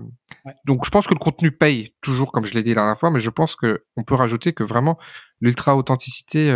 donc 0.65 0.85
je 0.85 0.91
pense 0.91 1.09
que 1.09 1.15
le 1.15 1.19
contenu 1.19 1.51
paye 1.51 1.93
toujours, 2.01 2.31
comme 2.31 2.45
je 2.45 2.55
l'ai 2.55 2.63
dit 2.63 2.71
la 2.71 2.83
dernière 2.83 2.99
fois, 2.99 3.11
mais 3.11 3.19
je 3.19 3.31
pense 3.31 3.57
que 3.57 3.85
on 3.97 4.05
peut 4.05 4.15
rajouter 4.15 4.53
que 4.53 4.63
vraiment 4.63 4.97
l'ultra 5.41 5.77
authenticité 5.77 6.53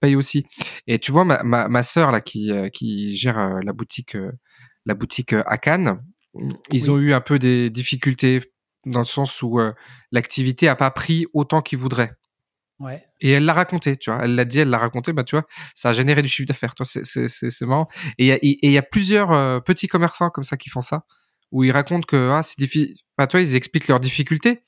paye 0.00 0.16
aussi. 0.16 0.44
Et 0.86 0.98
tu 0.98 1.12
vois 1.12 1.24
ma 1.24 1.42
ma, 1.42 1.68
ma 1.68 1.82
sœur 1.82 2.12
là 2.12 2.20
qui 2.20 2.52
qui 2.72 3.16
gère 3.16 3.58
la 3.64 3.72
boutique 3.72 4.16
la 4.84 4.94
boutique 4.94 5.32
à 5.32 5.58
Cannes, 5.58 6.02
ils 6.70 6.90
ont 6.90 6.98
eu 6.98 7.14
un 7.14 7.22
peu 7.22 7.38
des 7.38 7.70
difficultés 7.70 8.52
dans 8.84 9.00
le 9.00 9.06
sens 9.06 9.42
où 9.42 9.58
l'activité 10.12 10.68
a 10.68 10.76
pas 10.76 10.90
pris 10.90 11.26
autant 11.32 11.62
qu'ils 11.62 11.78
voudraient. 11.78 12.12
Ouais. 12.78 13.02
Et 13.20 13.30
elle 13.30 13.44
l'a 13.44 13.54
raconté, 13.54 13.96
tu 13.96 14.10
vois. 14.10 14.24
Elle 14.24 14.34
l'a 14.34 14.44
dit, 14.44 14.58
elle 14.58 14.68
l'a 14.68 14.78
raconté, 14.78 15.12
bah 15.12 15.24
tu 15.24 15.36
vois, 15.36 15.46
ça 15.74 15.90
a 15.90 15.92
généré 15.92 16.22
du 16.22 16.28
chiffre 16.28 16.46
d'affaires. 16.46 16.74
Toi, 16.74 16.84
c'est 16.84 17.62
marrant. 17.62 17.88
Et 18.18 18.38
il 18.42 18.70
y 18.70 18.78
a 18.78 18.82
plusieurs 18.82 19.32
euh, 19.32 19.60
petits 19.60 19.88
commerçants 19.88 20.30
comme 20.30 20.44
ça 20.44 20.56
qui 20.56 20.68
font 20.68 20.82
ça, 20.82 21.04
où 21.52 21.64
ils 21.64 21.72
racontent 21.72 22.06
que 22.06 22.30
ah 22.32 22.42
c'est 22.42 22.58
difficile. 22.58 22.94
Enfin, 23.16 23.26
toi, 23.26 23.40
ils 23.40 23.54
expliquent 23.54 23.88
leurs 23.88 24.00
difficultés, 24.00 24.62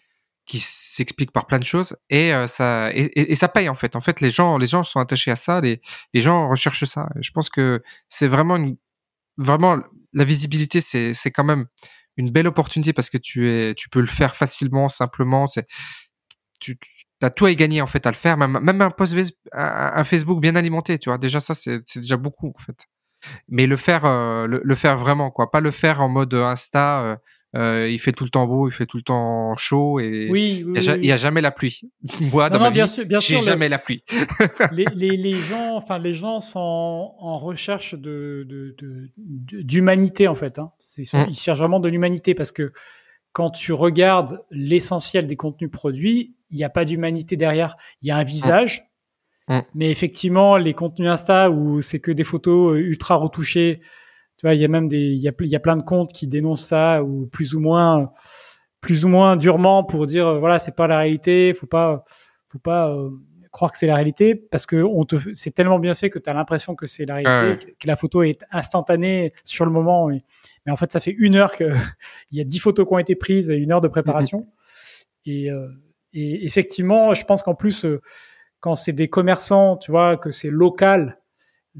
qui 0.46 0.60
s'expliquent 0.60 1.32
par 1.32 1.46
plein 1.46 1.58
de 1.58 1.64
choses, 1.64 1.96
et 2.08 2.32
euh, 2.32 2.46
ça 2.46 2.90
et, 2.94 3.32
et, 3.32 3.34
ça 3.34 3.48
paye 3.48 3.68
en 3.68 3.74
fait. 3.74 3.94
En 3.96 4.00
fait, 4.00 4.20
les 4.22 4.30
gens 4.30 4.56
les 4.56 4.66
gens 4.66 4.82
sont 4.82 5.00
attachés 5.00 5.30
à 5.30 5.36
ça, 5.36 5.60
les 5.60 5.82
les 6.14 6.20
gens 6.22 6.48
recherchent 6.48 6.84
ça. 6.84 7.08
Je 7.20 7.30
pense 7.32 7.50
que 7.50 7.82
c'est 8.08 8.28
vraiment 8.28 8.56
une 8.56 8.76
vraiment 9.36 9.78
la 10.14 10.24
visibilité, 10.24 10.80
c'est 10.80 11.12
c'est 11.12 11.30
quand 11.30 11.44
même 11.44 11.66
une 12.16 12.30
belle 12.30 12.46
opportunité 12.46 12.92
parce 12.94 13.10
que 13.10 13.18
tu 13.18 13.48
es 13.50 13.74
tu 13.74 13.90
peux 13.90 14.00
le 14.00 14.06
faire 14.06 14.34
facilement, 14.36 14.88
simplement. 14.88 15.46
C'est 15.46 15.66
tu, 16.60 16.78
tu 16.78 16.97
t'as 17.20 17.30
tout 17.30 17.46
à 17.46 17.50
y 17.50 17.56
gagner 17.56 17.82
en 17.82 17.86
fait 17.86 18.06
à 18.06 18.10
le 18.10 18.16
faire, 18.16 18.36
même, 18.36 18.58
même 18.62 18.80
un 18.80 18.90
post 18.90 19.14
un 19.52 20.04
Facebook 20.04 20.40
bien 20.40 20.56
alimenté, 20.56 20.98
tu 20.98 21.10
vois. 21.10 21.18
Déjà 21.18 21.40
ça 21.40 21.54
c'est 21.54 21.82
déjà 21.96 22.16
beaucoup 22.16 22.52
en 22.54 22.62
fait. 22.62 22.86
Mais 23.48 23.66
le 23.66 23.76
faire 23.76 24.04
euh, 24.04 24.46
le, 24.46 24.74
faire 24.74 24.96
vraiment 24.96 25.30
quoi, 25.30 25.50
pas 25.50 25.60
le 25.60 25.70
faire 25.70 26.00
en 26.00 26.08
mode 26.08 26.34
Insta. 26.34 27.02
Euh, 27.02 27.16
euh, 27.56 27.88
il 27.90 27.98
fait 27.98 28.12
tout 28.12 28.24
le 28.24 28.30
temps 28.30 28.46
beau, 28.46 28.68
il 28.68 28.72
fait 28.72 28.84
tout 28.84 28.98
le 28.98 29.02
temps 29.02 29.56
chaud 29.56 30.00
et 30.00 30.28
oui, 30.30 30.66
il 30.76 31.04
y, 31.04 31.10
a, 31.10 31.16
jamais 31.16 31.40
la 31.40 31.50
pluie. 31.50 31.80
Moi, 32.30 32.50
dans 32.50 32.60
ma 32.60 32.70
bien 32.70 32.84
vie, 32.84 33.06
bien 33.06 33.20
j'ai 33.20 33.40
jamais 33.40 33.70
la 33.70 33.78
pluie. 33.78 34.04
les, 34.72 34.84
les, 34.94 35.16
les, 35.16 35.32
gens, 35.32 35.74
enfin 35.74 35.98
les 35.98 36.12
gens 36.12 36.40
sont 36.40 36.58
en 37.18 37.38
recherche 37.38 37.94
de 37.94 38.46
d'humanité 39.62 40.24
de, 40.24 40.28
de, 40.28 40.30
en 40.30 40.34
fait. 40.34 40.58
Hein. 40.58 40.72
Mmh. 40.98 41.24
Ils 41.30 41.34
cherchent 41.34 41.58
vraiment 41.58 41.80
de 41.80 41.88
l'humanité 41.88 42.34
parce 42.34 42.52
que 42.52 42.70
quand 43.32 43.50
tu 43.50 43.72
regardes 43.72 44.44
l'essentiel 44.50 45.26
des 45.26 45.36
contenus 45.36 45.70
produits, 45.70 46.36
il 46.50 46.56
n'y 46.56 46.64
a 46.64 46.70
pas 46.70 46.84
d'humanité 46.84 47.36
derrière. 47.36 47.76
Il 48.02 48.08
y 48.08 48.10
a 48.10 48.16
un 48.16 48.24
visage, 48.24 48.88
mm. 49.48 49.56
Mm. 49.56 49.62
mais 49.74 49.90
effectivement, 49.90 50.56
les 50.56 50.74
contenus 50.74 51.10
Insta 51.10 51.50
où 51.50 51.82
c'est 51.82 52.00
que 52.00 52.10
des 52.10 52.24
photos 52.24 52.74
euh, 52.74 52.80
ultra 52.80 53.16
retouchées, 53.16 53.80
tu 54.38 54.46
vois, 54.46 54.54
il 54.54 54.60
y 54.60 54.64
a 54.64 54.68
même 54.68 54.88
des, 54.88 54.98
il 54.98 55.20
y 55.20 55.28
a, 55.28 55.32
y 55.40 55.56
a 55.56 55.60
plein 55.60 55.76
de 55.76 55.82
comptes 55.82 56.12
qui 56.12 56.26
dénoncent 56.26 56.64
ça 56.64 57.02
ou 57.02 57.26
plus 57.26 57.54
ou 57.54 57.60
moins, 57.60 58.12
plus 58.80 59.04
ou 59.04 59.08
moins 59.08 59.36
durement 59.36 59.84
pour 59.84 60.06
dire 60.06 60.28
euh, 60.28 60.38
voilà, 60.38 60.58
c'est 60.58 60.76
pas 60.76 60.86
la 60.86 60.98
réalité, 60.98 61.54
faut 61.54 61.66
pas, 61.66 62.04
faut 62.48 62.60
pas 62.60 62.90
euh, 62.90 63.10
croire 63.50 63.72
que 63.72 63.78
c'est 63.78 63.86
la 63.86 63.96
réalité 63.96 64.36
parce 64.36 64.66
que 64.66 64.76
on 64.76 65.04
te, 65.04 65.16
c'est 65.34 65.50
tellement 65.50 65.78
bien 65.78 65.94
fait 65.94 66.10
que 66.10 66.18
tu 66.18 66.30
as 66.30 66.34
l'impression 66.34 66.76
que 66.76 66.86
c'est 66.86 67.06
la 67.06 67.16
réalité, 67.16 67.74
que, 67.80 67.86
la 67.86 67.96
photo 67.96 68.22
est 68.22 68.44
instantanée 68.52 69.32
sur 69.44 69.64
le 69.64 69.72
moment. 69.72 70.08
Mais 70.68 70.72
en 70.72 70.76
fait, 70.76 70.92
ça 70.92 71.00
fait 71.00 71.16
une 71.16 71.34
heure 71.34 71.56
que 71.56 71.64
il 72.30 72.36
y 72.36 72.40
a 72.42 72.44
dix 72.44 72.58
photos 72.58 72.86
qui 72.86 72.92
ont 72.92 72.98
été 72.98 73.16
prises 73.16 73.50
et 73.50 73.56
une 73.56 73.72
heure 73.72 73.80
de 73.80 73.88
préparation. 73.88 74.46
Mm-hmm. 75.26 75.30
Et 75.30 75.50
et 76.12 76.44
effectivement, 76.44 77.14
je 77.14 77.24
pense 77.24 77.42
qu'en 77.42 77.54
plus, 77.54 77.84
euh, 77.84 78.00
quand 78.60 78.74
c'est 78.74 78.92
des 78.92 79.08
commerçants, 79.08 79.76
tu 79.76 79.90
vois, 79.90 80.16
que 80.16 80.30
c'est 80.30 80.50
local, 80.50 81.20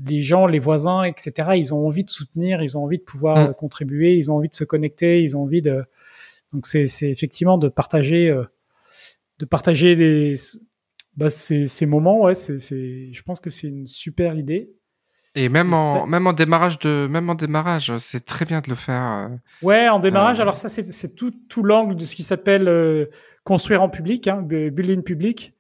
les 0.07 0.23
gens, 0.23 0.47
les 0.47 0.59
voisins, 0.59 1.03
etc., 1.03 1.51
ils 1.57 1.75
ont 1.75 1.87
envie 1.87 2.05
de 2.05 2.11
soutenir, 2.11 2.63
ils 2.63 2.77
ont 2.77 2.85
envie 2.85 2.99
de 2.99 3.03
pouvoir 3.03 3.51
mm. 3.51 3.55
contribuer, 3.55 4.17
ils 4.17 4.31
ont 4.31 4.37
envie 4.37 4.49
de 4.49 4.55
se 4.55 4.65
connecter, 4.65 5.23
ils 5.23 5.37
ont 5.37 5.43
envie 5.43 5.63
de. 5.63 5.85
Donc 6.53 6.67
c'est 6.67 6.85
effectivement 7.03 7.59
de 7.59 7.69
partager, 7.69 8.31
euh, 8.31 8.45
de 9.39 9.45
partager 9.45 9.95
les, 9.95 10.35
bah, 11.17 11.31
ces, 11.31 11.67
ces 11.67 11.87
moments. 11.87 12.21
Ouais, 12.23 12.35
c'est, 12.35 12.59
je 13.13 13.23
pense 13.23 13.41
que 13.41 13.51
c'est 13.51 13.67
une 13.67 13.87
super 13.87 14.37
idée. 14.37 14.73
Et 15.39 15.49
même 15.49 15.73
en 15.73 16.07
même 16.07 16.27
en 16.27 16.33
démarrage 16.33 16.79
de 16.79 17.07
même 17.09 17.31
en 17.31 17.35
démarrage, 17.35 17.97
c'est 17.99 18.25
très 18.25 18.45
bien 18.45 18.61
de 18.61 18.69
le 18.71 18.75
faire. 18.75 19.03
Euh, 19.03 19.67
ouais, 19.67 19.89
en 19.89 19.99
démarrage. 19.99 20.41
alors 20.41 20.55
ça, 20.55 20.69
c'est 20.69 21.15
tout 21.15 21.33
tout 21.49 21.63
l'angle 21.63 21.97
de 21.97 22.05
ce 22.05 22.17
qui 22.17 22.23
s'appelle 22.23 23.09
construire 23.45 23.83
en 23.83 23.89
public, 23.89 24.29
hein, 24.29 24.43
building 24.43 25.03
public. 25.03 25.55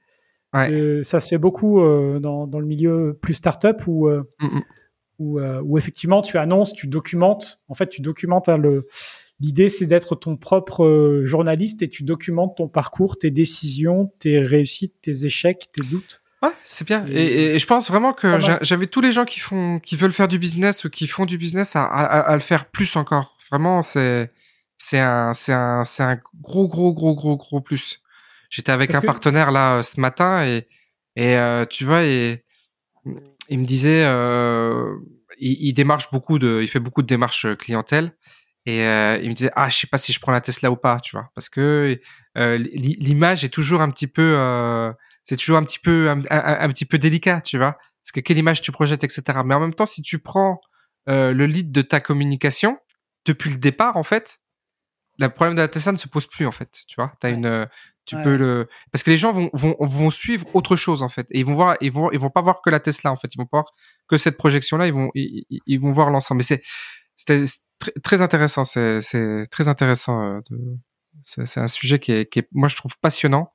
Euh, 0.54 1.02
ça 1.02 1.20
se 1.20 1.28
fait 1.28 1.38
beaucoup 1.38 1.80
euh, 1.80 2.18
dans, 2.20 2.46
dans, 2.46 2.58
le 2.58 2.66
milieu 2.66 3.18
plus 3.20 3.34
startup 3.34 3.86
où, 3.86 4.08
euh, 4.08 4.22
mm, 4.40 4.46
mm. 4.46 4.62
où, 5.18 5.40
où, 5.40 5.78
effectivement 5.78 6.22
tu 6.22 6.38
annonces, 6.38 6.72
tu 6.72 6.86
documentes. 6.86 7.62
En 7.68 7.74
fait, 7.74 7.88
tu 7.88 8.00
documentes 8.00 8.48
hein, 8.48 8.58
le. 8.58 8.86
L'idée, 9.40 9.68
c'est 9.68 9.86
d'être 9.86 10.16
ton 10.16 10.36
propre 10.36 11.22
journaliste 11.24 11.82
et 11.82 11.88
tu 11.88 12.02
documentes 12.02 12.56
ton 12.56 12.66
parcours, 12.66 13.18
tes 13.18 13.30
décisions, 13.30 14.10
tes 14.18 14.40
réussites, 14.40 14.94
tes 15.00 15.26
échecs, 15.26 15.68
tes 15.72 15.86
doutes. 15.86 16.22
Ouais, 16.42 16.50
c'est 16.66 16.86
bien. 16.86 17.04
Et, 17.08 17.54
et, 17.54 17.58
je 17.58 17.66
pense 17.66 17.90
vraiment 17.90 18.12
que 18.12 18.38
j'avais 18.62 18.86
tous 18.86 19.00
les 19.00 19.12
gens 19.12 19.24
qui 19.24 19.40
font, 19.40 19.80
qui 19.80 19.96
veulent 19.96 20.12
faire 20.12 20.28
du 20.28 20.38
business 20.38 20.84
ou 20.84 20.90
qui 20.90 21.08
font 21.08 21.26
du 21.26 21.36
business 21.36 21.74
à, 21.74 21.84
à, 21.84 22.20
à 22.20 22.34
le 22.34 22.40
faire 22.40 22.66
plus 22.66 22.94
encore. 22.96 23.36
Vraiment, 23.50 23.82
c'est 23.82 24.30
c'est 24.76 25.00
un, 25.00 25.34
c'est 25.34 25.52
un, 25.52 25.82
c'est 25.84 26.04
un 26.04 26.20
gros, 26.40 26.68
gros, 26.68 26.92
gros, 26.92 27.14
gros, 27.14 27.36
gros 27.36 27.60
plus. 27.60 28.00
J'étais 28.50 28.72
avec 28.72 28.94
un 28.94 29.00
partenaire 29.00 29.50
là 29.50 29.78
euh, 29.78 29.82
ce 29.82 30.00
matin 30.00 30.44
et 30.44 30.68
et 31.16 31.36
euh, 31.36 31.66
tu 31.66 31.84
vois 31.84 32.04
et 32.04 32.44
il 33.48 33.58
me 33.58 33.64
disait, 33.64 34.04
euh, 34.04 34.96
il, 35.38 35.68
il, 35.68 35.72
démarche 35.72 36.10
beaucoup 36.10 36.38
de, 36.38 36.60
il 36.62 36.68
fait 36.68 36.80
beaucoup 36.80 37.02
de 37.02 37.06
démarches 37.06 37.46
euh, 37.46 37.56
clientèle 37.56 38.12
et 38.66 38.84
euh, 38.86 39.18
il 39.22 39.30
me 39.30 39.34
disait 39.34 39.50
ah 39.56 39.68
je 39.68 39.76
sais 39.76 39.86
pas 39.86 39.98
si 39.98 40.12
je 40.12 40.20
prends 40.20 40.32
la 40.32 40.40
Tesla 40.40 40.70
ou 40.70 40.76
pas, 40.76 41.00
tu 41.00 41.16
vois, 41.16 41.30
parce 41.34 41.48
que 41.48 41.98
l'image 42.36 43.44
est 43.44 43.48
toujours 43.48 43.80
un 43.80 43.90
petit 43.90 44.06
peu, 44.06 44.92
c'est 45.28 45.36
toujours 45.36 45.58
un 45.58 45.64
petit 45.64 45.78
peu 45.78 46.08
un, 46.08 46.22
un, 46.30 46.68
petit 46.68 46.86
peu 46.86 46.98
délicat, 46.98 47.40
tu 47.40 47.58
vois, 47.58 47.72
parce 48.02 48.12
que 48.12 48.20
quelle 48.20 48.38
image 48.38 48.62
tu 48.62 48.72
projettes, 48.72 49.04
etc. 49.04 49.22
Mais 49.44 49.54
en 49.54 49.60
même 49.60 49.74
temps, 49.74 49.86
si 49.86 50.02
tu 50.02 50.18
prends 50.18 50.60
le 51.06 51.46
lead 51.46 51.72
de 51.72 51.82
ta 51.82 52.00
communication 52.00 52.78
depuis 53.24 53.50
le 53.50 53.56
départ, 53.56 53.96
en 53.96 54.02
fait, 54.02 54.40
le 55.18 55.28
problème 55.28 55.56
de 55.56 55.62
la 55.62 55.68
Tesla 55.68 55.92
ne 55.92 55.96
se 55.96 56.08
pose 56.08 56.26
plus 56.26 56.46
en 56.46 56.52
fait. 56.52 56.70
Tu 56.86 56.96
vois, 56.96 57.12
t'as 57.20 57.30
une, 57.30 57.66
tu 58.08 58.16
peux 58.22 58.36
le, 58.36 58.68
parce 58.90 59.02
que 59.02 59.10
les 59.10 59.18
gens 59.18 59.32
vont, 59.32 59.50
vont, 59.52 59.76
vont 59.80 60.10
suivre 60.10 60.46
autre 60.54 60.76
chose 60.76 61.02
en 61.02 61.10
fait, 61.10 61.26
et 61.30 61.40
ils 61.40 61.44
vont 61.44 61.54
voir, 61.54 61.76
ils 61.82 61.92
vont, 61.92 62.10
ils 62.10 62.18
vont 62.18 62.30
pas 62.30 62.40
voir 62.40 62.62
que 62.62 62.70
la 62.70 62.80
Tesla 62.80 63.12
en 63.12 63.16
fait, 63.16 63.34
ils 63.34 63.38
vont 63.38 63.44
pas 63.44 63.58
voir 63.58 63.72
que 64.08 64.16
cette 64.16 64.38
projection 64.38 64.78
là, 64.78 64.86
ils 64.86 64.94
vont, 64.94 65.10
ils, 65.14 65.78
vont 65.78 65.92
voir 65.92 66.08
l'ensemble. 66.08 66.38
Mais 66.38 66.44
c'est, 66.44 66.62
c'était 67.16 67.44
très, 68.02 68.22
intéressant, 68.22 68.64
c'est, 68.64 69.02
c'est 69.02 69.44
très 69.50 69.68
intéressant. 69.68 70.22
Euh, 70.22 70.40
de, 70.50 70.78
c'est, 71.24 71.58
un 71.58 71.66
sujet 71.66 71.98
qui 71.98 72.12
est, 72.12 72.26
qui 72.26 72.38
est, 72.38 72.48
moi 72.52 72.68
je 72.68 72.76
trouve 72.76 72.96
passionnant. 72.98 73.52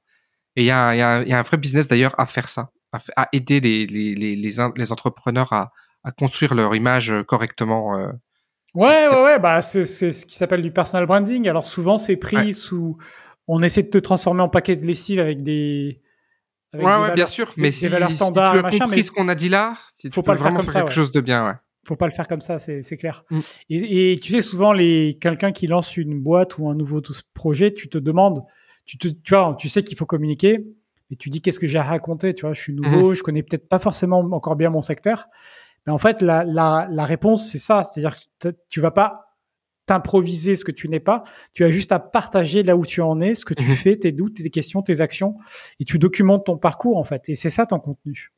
Et 0.55 0.63
il 0.63 0.65
y 0.65 0.71
a, 0.71 0.95
y, 0.95 1.01
a, 1.01 1.23
y 1.23 1.33
a 1.33 1.39
un 1.39 1.43
vrai 1.43 1.57
business 1.57 1.87
d'ailleurs 1.87 2.13
à 2.19 2.25
faire 2.25 2.47
ça, 2.47 2.69
à, 2.91 2.99
à 3.15 3.29
aider 3.33 3.59
les, 3.59 3.87
les, 3.87 4.15
les, 4.15 4.35
les, 4.35 4.55
les 4.75 4.91
entrepreneurs 4.91 5.51
à, 5.53 5.71
à 6.03 6.11
construire 6.11 6.53
leur 6.53 6.75
image 6.75 7.13
correctement. 7.27 7.97
Euh, 7.97 8.11
Ouais, 8.75 9.07
ouais, 9.07 9.23
ouais, 9.23 9.39
bah 9.39 9.61
c'est 9.61 9.85
ce 9.85 10.25
qui 10.25 10.35
s'appelle 10.35 10.63
du 10.63 10.71
personal 10.71 11.05
branding. 11.05 11.47
Alors 11.47 11.63
souvent 11.63 11.99
c'est 11.99 12.17
pris 12.17 12.53
sous, 12.53 12.97
on 13.47 13.61
essaie 13.61 13.83
de 13.83 13.89
te 13.89 13.99
transformer 13.99 14.41
en 14.41 14.49
paquet 14.49 14.75
de 14.75 14.83
lessive 14.83 15.19
avec 15.19 15.43
des. 15.43 16.01
Avec 16.73 16.87
ouais, 16.87 16.95
ouais 16.95 17.13
bien 17.13 17.27
sûr, 17.27 17.53
mais 17.55 17.71
si, 17.71 17.87
valeurs 17.87 18.11
standards, 18.11 18.55
si 18.55 18.77
tu 18.77 18.81
as 18.81 18.85
compris 18.85 19.03
ce 19.03 19.11
qu'on 19.11 19.27
a 19.27 19.35
dit 19.35 19.49
là, 19.49 19.77
si 19.95 20.09
faut 20.09 20.23
pas 20.23 20.33
le 20.33 20.39
faire 20.39 20.55
comme 20.55 20.67
ça, 20.67 20.81
quelque 20.81 20.91
chose 20.93 21.11
de 21.11 21.21
bien, 21.21 21.45
ouais. 21.45 21.53
Faut 21.85 21.95
pas 21.95 22.07
le 22.07 22.13
faire 22.13 22.27
comme 22.27 22.41
ça, 22.41 22.57
c'est 22.57 22.97
clair. 22.97 23.23
Mm. 23.29 23.39
Et, 23.69 24.13
et, 24.13 24.17
tu 24.19 24.31
sais 24.31 24.41
souvent 24.41 24.73
les 24.73 25.19
quelqu'un 25.21 25.51
qui 25.51 25.67
lance 25.67 25.95
une 25.95 26.19
boîte 26.19 26.57
ou 26.57 26.67
un 26.67 26.73
nouveau 26.73 26.99
projet, 27.35 27.73
tu 27.73 27.89
te 27.89 27.99
demandes, 27.99 28.39
tu 28.85 28.97
te, 28.97 29.07
tu 29.07 29.33
vois, 29.33 29.55
tu 29.57 29.69
sais 29.69 29.83
qu'il 29.83 29.97
faut 29.97 30.05
communiquer, 30.05 30.65
et 31.11 31.15
tu 31.15 31.29
dis 31.29 31.41
qu'est-ce 31.41 31.59
que 31.59 31.67
j'ai 31.67 31.79
à 31.79 31.83
raconter, 31.83 32.33
tu 32.33 32.41
vois, 32.41 32.53
je 32.53 32.61
suis 32.61 32.73
nouveau, 32.73 33.11
mm-hmm. 33.11 33.15
je 33.15 33.23
connais 33.23 33.43
peut-être 33.43 33.69
pas 33.69 33.79
forcément 33.79 34.19
encore 34.19 34.55
bien 34.55 34.69
mon 34.69 34.81
secteur. 34.81 35.27
Mais 35.85 35.93
en 35.93 35.97
fait, 35.97 36.21
la, 36.21 36.43
la, 36.43 36.87
la 36.89 37.05
réponse, 37.05 37.47
c'est 37.47 37.57
ça. 37.57 37.83
C'est-à-dire 37.83 38.17
que 38.39 38.55
tu 38.69 38.79
vas 38.79 38.91
pas 38.91 39.33
t'improviser 39.85 40.55
ce 40.55 40.63
que 40.63 40.71
tu 40.71 40.87
n'es 40.87 40.99
pas. 40.99 41.23
Tu 41.53 41.63
as 41.63 41.71
juste 41.71 41.91
à 41.91 41.99
partager 41.99 42.63
là 42.63 42.77
où 42.77 42.85
tu 42.85 43.01
en 43.01 43.19
es, 43.21 43.35
ce 43.35 43.45
que 43.45 43.53
tu 43.53 43.65
mhm. 43.65 43.75
fais, 43.75 43.97
tes 43.97 44.11
doutes, 44.11 44.35
tes 44.35 44.49
questions, 44.49 44.81
tes 44.81 45.01
actions, 45.01 45.35
et 45.79 45.85
tu 45.85 45.99
documentes 45.99 46.45
ton 46.45 46.57
parcours 46.57 46.97
en 46.97 47.03
fait. 47.03 47.27
Et 47.29 47.35
c'est 47.35 47.49
ça 47.49 47.65
ton 47.65 47.79
contenu. 47.79 48.31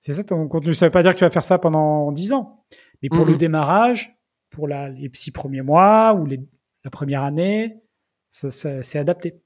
C'est 0.00 0.14
ça 0.14 0.24
ton 0.24 0.48
contenu. 0.48 0.72
Ça 0.72 0.86
veut 0.86 0.90
pas 0.90 1.02
dire 1.02 1.12
que 1.12 1.18
tu 1.18 1.24
vas 1.24 1.30
faire 1.30 1.44
ça 1.44 1.58
pendant 1.58 2.10
dix 2.10 2.32
ans, 2.32 2.64
mais 3.02 3.10
pour 3.10 3.26
le 3.26 3.32
mhm. 3.32 3.38
démarrage, 3.38 4.16
pour 4.48 4.66
la, 4.66 4.88
les 4.88 5.10
six 5.12 5.30
premiers 5.30 5.62
mois 5.62 6.14
ou 6.14 6.24
les, 6.24 6.40
la 6.84 6.90
première 6.90 7.22
année, 7.22 7.76
ça, 8.30 8.50
ça, 8.50 8.82
c'est 8.82 8.98
adapté. 8.98 9.40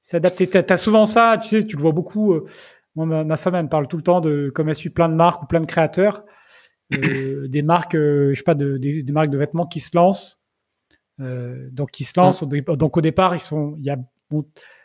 C'est 0.00 0.16
adapté. 0.16 0.46
Tu 0.46 0.56
as 0.56 0.76
souvent 0.76 1.06
ça, 1.06 1.38
tu 1.42 1.48
sais, 1.48 1.66
tu 1.66 1.76
le 1.76 1.82
vois 1.82 1.92
beaucoup. 1.92 2.32
Euh, 2.32 2.46
moi, 2.94 3.24
ma, 3.24 3.36
femme, 3.36 3.54
elle 3.54 3.64
me 3.64 3.68
parle 3.68 3.88
tout 3.88 3.96
le 3.96 4.02
temps 4.02 4.20
de 4.20 4.50
comme 4.54 4.68
elle 4.68 4.74
suit 4.74 4.90
plein 4.90 5.08
de 5.08 5.14
marques 5.14 5.42
ou 5.42 5.46
plein 5.46 5.60
de 5.60 5.66
créateurs, 5.66 6.24
euh, 6.94 7.46
des 7.48 7.62
marques, 7.62 7.94
euh, 7.94 8.30
je 8.32 8.38
sais 8.38 8.44
pas, 8.44 8.54
de, 8.54 8.78
des, 8.78 9.04
marques 9.12 9.28
de 9.28 9.36
vêtements 9.36 9.66
qui 9.66 9.80
se 9.80 9.94
lancent. 9.94 10.42
Euh, 11.20 11.68
donc, 11.72 11.90
qui 11.90 12.04
se 12.04 12.18
lancent. 12.18 12.44
Donc, 12.44 12.96
au 12.96 13.00
départ, 13.00 13.34
ils 13.34 13.40
sont, 13.40 13.76
il 13.78 13.84
y 13.84 13.90
a 13.90 13.98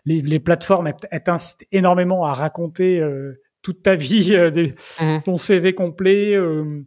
les, 0.06 0.22
les, 0.22 0.40
plateformes, 0.40 0.88
elles, 0.88 1.24
t'incitent 1.24 1.66
énormément 1.72 2.26
à 2.26 2.34
raconter 2.34 3.02
toute 3.62 3.84
ta 3.84 3.96
vie, 3.96 4.34
euh, 4.34 4.52
Mhm. 5.02 5.24
ton 5.24 5.38
CV 5.38 5.74
complet, 5.74 6.36
euh, 6.36 6.84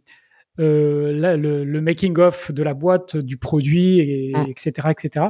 euh, 0.59 1.13
là, 1.13 1.37
le, 1.37 1.63
le 1.63 1.81
making 1.81 2.17
of 2.19 2.51
de 2.51 2.63
la 2.63 2.73
boîte, 2.73 3.17
du 3.17 3.37
produit, 3.37 3.99
et, 3.99 4.33
etc., 4.47 4.89
etc. 4.91 5.25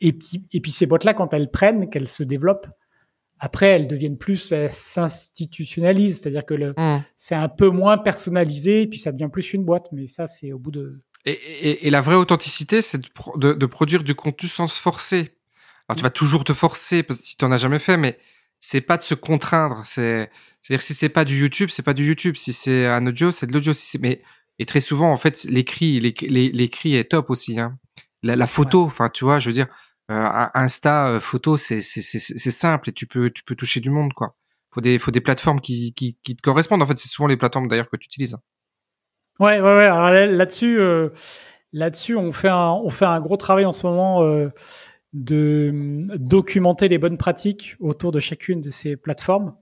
Et 0.00 0.12
puis, 0.12 0.44
et 0.52 0.60
puis 0.60 0.70
ces 0.72 0.86
boîtes-là, 0.86 1.14
quand 1.14 1.32
elles 1.34 1.50
prennent, 1.50 1.88
qu'elles 1.88 2.08
se 2.08 2.22
développent, 2.22 2.66
après 3.38 3.66
elles 3.66 3.88
deviennent 3.88 4.18
plus, 4.18 4.52
elles 4.52 4.72
s'institutionnalisent, 4.72 6.20
c'est-à-dire 6.20 6.44
que 6.44 6.54
le, 6.54 6.74
Mhm. 6.76 7.02
c'est 7.16 7.34
un 7.34 7.48
peu 7.48 7.68
moins 7.68 7.98
personnalisé, 7.98 8.82
et 8.82 8.86
puis 8.86 8.98
ça 8.98 9.12
devient 9.12 9.28
plus 9.32 9.52
une 9.52 9.64
boîte. 9.64 9.86
Mais 9.92 10.06
ça, 10.06 10.26
c'est 10.26 10.52
au 10.52 10.58
bout 10.58 10.70
de. 10.70 11.00
Et, 11.26 11.32
et, 11.32 11.86
et 11.86 11.90
la 11.90 12.00
vraie 12.00 12.16
authenticité, 12.16 12.82
c'est 12.82 12.98
de, 12.98 13.08
pro- 13.14 13.36
de, 13.38 13.54
de 13.54 13.66
produire 13.66 14.04
du 14.04 14.14
contenu 14.14 14.48
sans 14.48 14.66
se 14.66 14.80
forcer. 14.80 15.30
Alors, 15.88 15.96
tu 15.96 16.02
vas 16.02 16.10
toujours 16.10 16.44
te 16.44 16.52
forcer 16.52 17.02
parce 17.02 17.20
que 17.20 17.26
si 17.26 17.36
tu 17.36 17.44
n'en 17.44 17.52
as 17.52 17.56
jamais 17.56 17.78
fait, 17.78 17.96
mais 17.96 18.18
c'est 18.60 18.80
pas 18.80 18.96
de 18.96 19.02
se 19.02 19.14
contraindre. 19.14 19.82
C'est, 19.84 20.30
c'est-à-dire 20.62 20.82
si 20.82 20.94
c'est 20.94 21.08
pas 21.08 21.24
du 21.24 21.38
YouTube, 21.38 21.70
c'est 21.70 21.82
pas 21.82 21.94
du 21.94 22.06
YouTube. 22.06 22.36
Si 22.36 22.52
c'est 22.52 22.86
un 22.86 23.06
audio, 23.06 23.30
c'est 23.30 23.46
de 23.46 23.52
l'audio. 23.52 23.72
Si 23.72 23.98
mais 23.98 24.22
et 24.58 24.66
très 24.66 24.80
souvent, 24.80 25.10
en 25.12 25.16
fait, 25.16 25.44
l'écrit, 25.44 25.98
l'écrit, 26.00 26.28
l'é- 26.28 26.52
l'écrit 26.52 26.94
est 26.96 27.10
top 27.10 27.28
aussi. 27.30 27.58
Hein. 27.58 27.78
La, 28.24 28.34
la 28.36 28.46
photo, 28.46 28.84
enfin, 28.84 29.10
tu 29.10 29.24
vois, 29.24 29.38
je 29.38 29.48
veux 29.48 29.52
dire, 29.52 29.68
euh, 30.10 30.46
Insta, 30.54 31.08
euh, 31.08 31.20
photo, 31.20 31.56
c'est, 31.56 31.80
simple 31.80 32.88
et 32.88 32.92
tu 32.92 33.06
peux, 33.06 33.30
tu 33.30 33.44
peux 33.44 33.54
toucher 33.54 33.80
du 33.80 33.90
monde, 33.90 34.12
quoi. 34.14 34.34
Faut 34.72 34.80
des, 34.80 34.98
faut 34.98 35.12
des 35.12 35.20
plateformes 35.20 35.60
qui, 35.60 35.94
qui, 35.94 36.18
qui 36.24 36.34
te 36.34 36.42
correspondent. 36.42 36.82
En 36.82 36.86
fait, 36.86 36.98
c'est 36.98 37.08
souvent 37.08 37.28
les 37.28 37.36
plateformes 37.36 37.68
d'ailleurs 37.68 37.88
que 37.88 37.96
tu 37.96 38.06
utilises. 38.06 38.36
Ouais, 39.38 39.60
ouais, 39.60 39.76
ouais. 39.76 40.26
Là-dessus, 40.26 40.80
euh, 40.80 41.10
là-dessus, 41.72 42.16
on 42.16 42.32
fait 42.32 42.48
un, 42.48 42.70
on 42.70 42.90
fait 42.90 43.04
un 43.04 43.20
gros 43.20 43.36
travail 43.36 43.66
en 43.66 43.72
ce 43.72 43.86
moment 43.86 44.22
euh, 44.22 44.48
de 45.12 45.70
euh, 45.72 46.18
documenter 46.18 46.88
les 46.88 46.98
bonnes 46.98 47.18
pratiques 47.18 47.76
autour 47.78 48.10
de 48.10 48.20
chacune 48.20 48.60
de 48.60 48.70
ces 48.70 48.96
plateformes 48.96 49.54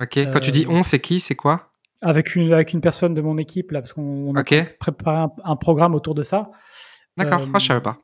Ok. 0.00 0.18
Quand 0.32 0.40
tu 0.40 0.50
dis 0.50 0.66
on, 0.68 0.82
c'est 0.82 1.00
qui, 1.00 1.20
c'est 1.20 1.34
quoi? 1.34 1.72
avec 2.02 2.36
une 2.36 2.52
avec 2.52 2.74
une 2.74 2.82
personne 2.82 3.14
de 3.14 3.22
mon 3.22 3.38
équipe 3.38 3.70
là, 3.70 3.80
parce 3.80 3.94
qu'on 3.94 4.02
on 4.02 4.36
a 4.36 4.44
préparé 4.44 5.16
un, 5.16 5.32
un 5.44 5.56
programme 5.56 5.94
autour 5.94 6.14
de 6.14 6.22
ça. 6.22 6.50
D'accord. 7.16 7.42
Euh, 7.42 7.46
Ah, 7.54 7.58
je 7.58 7.66
savais 7.66 7.80
pas. 7.80 7.98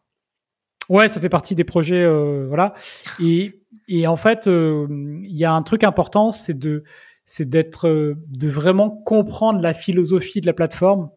Ouais, 0.88 1.08
ça 1.08 1.20
fait 1.20 1.28
partie 1.28 1.54
des 1.54 1.64
projets, 1.64 2.02
euh, 2.02 2.46
voilà. 2.48 2.74
Et, 3.20 3.62
et 3.88 4.06
en 4.06 4.16
fait, 4.16 4.46
euh, 4.46 4.86
il 4.90 5.36
y 5.36 5.44
a 5.44 5.52
un 5.52 5.62
truc 5.62 5.84
important, 5.84 6.32
c'est 6.32 6.58
de, 6.58 6.82
c'est 7.24 7.48
d'être, 7.48 7.88
euh, 7.88 8.16
de 8.28 8.48
vraiment 8.48 8.90
comprendre 8.90 9.60
la 9.60 9.74
philosophie 9.74 10.40
de 10.40 10.46
la 10.46 10.52
plateforme 10.52 11.10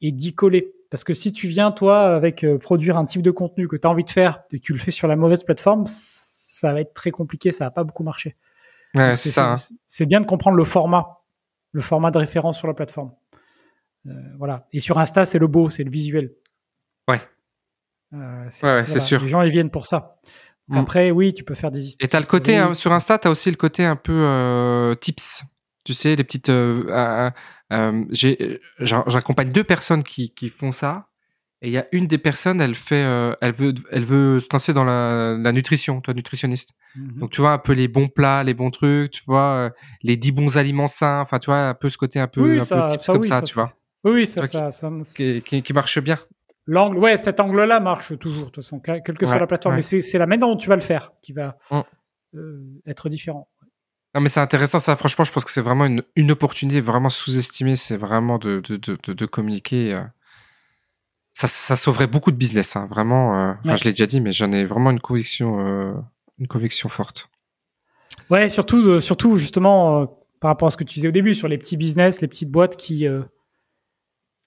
et 0.00 0.12
d'y 0.12 0.34
coller. 0.34 0.72
Parce 0.90 1.04
que 1.04 1.12
si 1.12 1.32
tu 1.32 1.48
viens 1.48 1.70
toi 1.72 2.14
avec 2.14 2.44
euh, 2.44 2.56
produire 2.56 2.96
un 2.96 3.04
type 3.04 3.20
de 3.20 3.30
contenu 3.32 3.68
que 3.68 3.76
tu 3.76 3.86
as 3.86 3.90
envie 3.90 4.04
de 4.04 4.10
faire 4.10 4.40
et 4.52 4.58
que 4.58 4.64
tu 4.64 4.72
le 4.72 4.78
fais 4.78 4.90
sur 4.92 5.08
la 5.08 5.16
mauvaise 5.16 5.42
plateforme, 5.44 5.84
ça 5.86 6.72
va 6.72 6.80
être 6.80 6.94
très 6.94 7.10
compliqué, 7.10 7.50
ça 7.50 7.64
va 7.64 7.70
pas 7.72 7.84
beaucoup 7.84 8.04
marcher. 8.04 8.36
Ouais, 8.94 9.14
c'est 9.16 9.30
ça. 9.30 9.52
hein. 9.52 9.54
c'est 9.86 10.06
bien 10.06 10.20
de 10.20 10.26
comprendre 10.26 10.56
le 10.56 10.64
format, 10.64 11.18
le 11.72 11.82
format 11.82 12.10
de 12.10 12.18
référence 12.18 12.56
sur 12.56 12.68
la 12.68 12.74
plateforme. 12.74 13.12
Euh, 14.06 14.12
voilà. 14.38 14.66
Et 14.72 14.80
sur 14.80 14.98
Insta, 14.98 15.26
c'est 15.26 15.38
le 15.38 15.46
beau, 15.48 15.68
c'est 15.68 15.84
le 15.84 15.90
visuel. 15.90 16.32
Ouais. 17.08 17.20
Euh, 18.14 18.48
Ouais, 18.62 18.68
ouais, 18.70 18.82
c'est 18.84 19.00
sûr. 19.00 19.22
Les 19.22 19.28
gens, 19.28 19.42
ils 19.42 19.50
viennent 19.50 19.70
pour 19.70 19.86
ça. 19.86 20.16
Donc 20.68 20.76
Mm. 20.78 20.80
Après, 20.82 21.10
oui, 21.10 21.32
tu 21.34 21.44
peux 21.44 21.54
faire 21.54 21.70
des 21.70 21.86
histoires. 21.86 22.04
Et 22.06 22.08
t'as 22.08 22.20
le 22.20 22.26
côté 22.26 22.56
hein, 22.56 22.74
sur 22.74 22.92
Insta, 22.92 23.18
t'as 23.18 23.30
aussi 23.30 23.50
le 23.50 23.56
côté 23.56 23.84
un 23.84 23.96
peu 23.96 24.12
euh, 24.12 24.94
tips. 24.94 25.42
Tu 25.84 25.94
sais, 25.94 26.14
les 26.16 26.24
petites. 26.24 26.50
euh, 26.50 26.84
euh, 26.88 27.30
euh, 27.72 28.04
j'ai- 28.10 28.60
j'en- 28.78 29.04
J'accompagne 29.08 29.50
deux 29.50 29.64
personnes 29.64 30.02
qui, 30.02 30.34
qui 30.34 30.50
font 30.50 30.72
ça. 30.72 31.06
Et 31.62 31.68
il 31.68 31.72
y 31.72 31.78
a 31.78 31.86
une 31.92 32.06
des 32.06 32.18
personnes, 32.18 32.60
elle 32.60 32.74
fait, 32.76 33.02
euh, 33.02 33.34
elle 33.40 33.52
veut, 33.52 33.74
elle 33.90 34.04
veut 34.04 34.38
se 34.38 34.46
lancer 34.52 34.72
dans 34.72 34.84
la, 34.84 35.36
la 35.36 35.50
nutrition, 35.52 36.00
toi 36.00 36.14
nutritionniste. 36.14 36.70
Mhm. 36.94 37.18
Donc 37.18 37.30
tu 37.30 37.40
vois 37.40 37.52
un 37.52 37.58
peu 37.58 37.72
les 37.72 37.88
bons 37.88 38.08
plats, 38.08 38.44
les 38.44 38.54
bons 38.54 38.70
trucs, 38.70 39.10
tu 39.10 39.22
vois 39.26 39.42
euh, 39.56 39.70
les 40.02 40.16
dix 40.16 40.30
bons 40.30 40.56
aliments 40.56 40.86
sains. 40.86 41.20
Enfin 41.20 41.38
tu 41.40 41.46
vois 41.46 41.68
un 41.70 41.74
peu 41.74 41.88
ce 41.88 41.96
côté 41.98 42.20
un 42.20 42.28
peu, 42.28 42.42
Oui, 42.42 42.58
un 42.58 42.64
ça- 42.64 42.82
peu 42.82 42.90
tips 42.92 43.02
ça, 43.02 43.12
comme 43.14 43.22
oui, 43.22 43.28
ça, 43.28 43.40
ça, 43.40 43.46
tu 43.46 43.54
vois, 43.54 43.72
Oui, 44.04 44.26
ça, 44.26 44.42
ça, 44.46 44.70
ça- 44.70 44.90
qui, 45.16 45.42
qui, 45.42 45.62
qui 45.62 45.72
marche 45.72 45.98
bien. 45.98 46.18
L'angle, 46.70 46.98
ouais, 46.98 47.16
cet 47.16 47.40
angle-là 47.40 47.80
marche 47.80 48.16
toujours, 48.18 48.40
de 48.46 48.50
toute 48.50 48.56
façon, 48.62 48.78
quelle 48.78 49.02
que 49.02 49.24
soit 49.24 49.34
Ouais, 49.36 49.40
la 49.40 49.46
plateforme. 49.46 49.76
ouais. 49.76 49.82
Mais 49.92 50.00
c'est 50.02 50.18
la 50.18 50.26
manière 50.26 50.46
dont 50.48 50.56
tu 50.56 50.68
vas 50.68 50.76
le 50.76 50.82
faire 50.82 51.12
qui 51.22 51.32
va 51.32 51.56
Mm. 51.70 51.80
euh, 52.36 52.62
être 52.86 53.08
différent. 53.08 53.48
Non 54.14 54.20
mais 54.20 54.28
c'est 54.28 54.40
intéressant 54.40 54.78
ça. 54.78 54.94
Franchement, 54.96 55.24
je 55.24 55.32
pense 55.32 55.44
que 55.44 55.50
c'est 55.50 55.60
vraiment 55.62 55.86
une, 55.86 56.02
une 56.16 56.30
opportunité 56.30 56.80
vraiment 56.82 57.08
sous-estimée. 57.10 57.74
C'est 57.76 57.96
vraiment 57.96 58.38
de, 58.38 58.60
de, 58.60 58.76
de, 58.76 58.98
de, 59.02 59.12
de 59.14 59.26
communiquer. 59.26 59.94
euh. 59.94 60.02
Ça, 61.32 61.46
ça 61.46 61.76
sauverait 61.76 62.06
beaucoup 62.06 62.30
de 62.32 62.36
business, 62.36 62.76
hein, 62.76 62.86
vraiment. 62.90 63.38
euh, 63.50 63.52
Ouais. 63.64 63.76
je 63.76 63.84
l'ai 63.84 63.90
déjà 63.92 64.06
dit, 64.06 64.20
mais 64.20 64.32
j'en 64.32 64.50
ai 64.52 64.64
vraiment 64.64 64.90
une 64.90 65.00
conviction, 65.00 65.64
euh, 65.66 65.92
une 66.38 66.48
conviction 66.48 66.88
forte. 66.88 67.28
Ouais, 68.30 68.48
surtout, 68.48 68.98
surtout 69.00 69.36
justement, 69.36 70.06
par 70.40 70.48
rapport 70.50 70.68
à 70.68 70.70
ce 70.70 70.76
que 70.76 70.84
tu 70.84 70.94
disais 70.94 71.08
au 71.08 71.12
début, 71.12 71.34
sur 71.34 71.48
les 71.48 71.56
petits 71.58 71.76
business, 71.76 72.20
les 72.20 72.28
petites 72.28 72.50
boîtes 72.50 72.76
qui, 72.76 73.06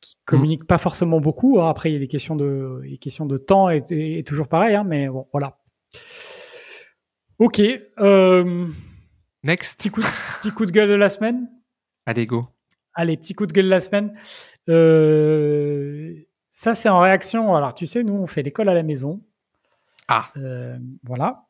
qui 0.01 0.15
communiquent 0.25 0.65
pas 0.67 0.77
forcément 0.77 1.19
beaucoup. 1.21 1.61
hein. 1.61 1.69
Après, 1.69 1.89
il 1.91 1.93
y 1.93 1.95
a 1.95 1.99
des 1.99 2.07
questions 2.07 2.35
de, 2.35 2.81
des 2.83 2.97
questions 2.97 3.25
de 3.25 3.37
temps 3.37 3.69
et, 3.69 3.83
et- 3.91 4.19
et 4.19 4.23
toujours 4.23 4.47
pareil, 4.47 4.75
hein, 4.75 4.83
mais 4.83 5.07
bon, 5.07 5.27
voilà. 5.31 5.59
Ok. 7.39 7.61
Euh, 7.99 8.67
Next, 9.43 9.77
petit, 9.77 9.89
coup, 9.89 10.01
petit 10.41 10.51
coup 10.51 10.65
de 10.65 10.71
gueule 10.71 10.89
de 10.89 10.95
la 10.95 11.09
semaine. 11.09 11.49
allez 12.05 12.25
go. 12.25 12.47
Allez, 12.93 13.15
petit 13.17 13.33
coup 13.33 13.45
de 13.47 13.53
gueule 13.53 13.65
de 13.65 13.69
la 13.69 13.79
semaine. 13.81 14.11
Euh, 14.69 16.13
ça, 16.51 16.75
c'est 16.75 16.89
en 16.89 16.99
réaction. 16.99 17.55
Alors, 17.55 17.73
tu 17.73 17.85
sais, 17.85 18.03
nous, 18.03 18.13
on 18.13 18.27
fait 18.27 18.43
l'école 18.43 18.69
à 18.69 18.73
la 18.73 18.83
maison. 18.83 19.21
Ah. 20.07 20.29
Euh, 20.37 20.77
voilà. 21.03 21.45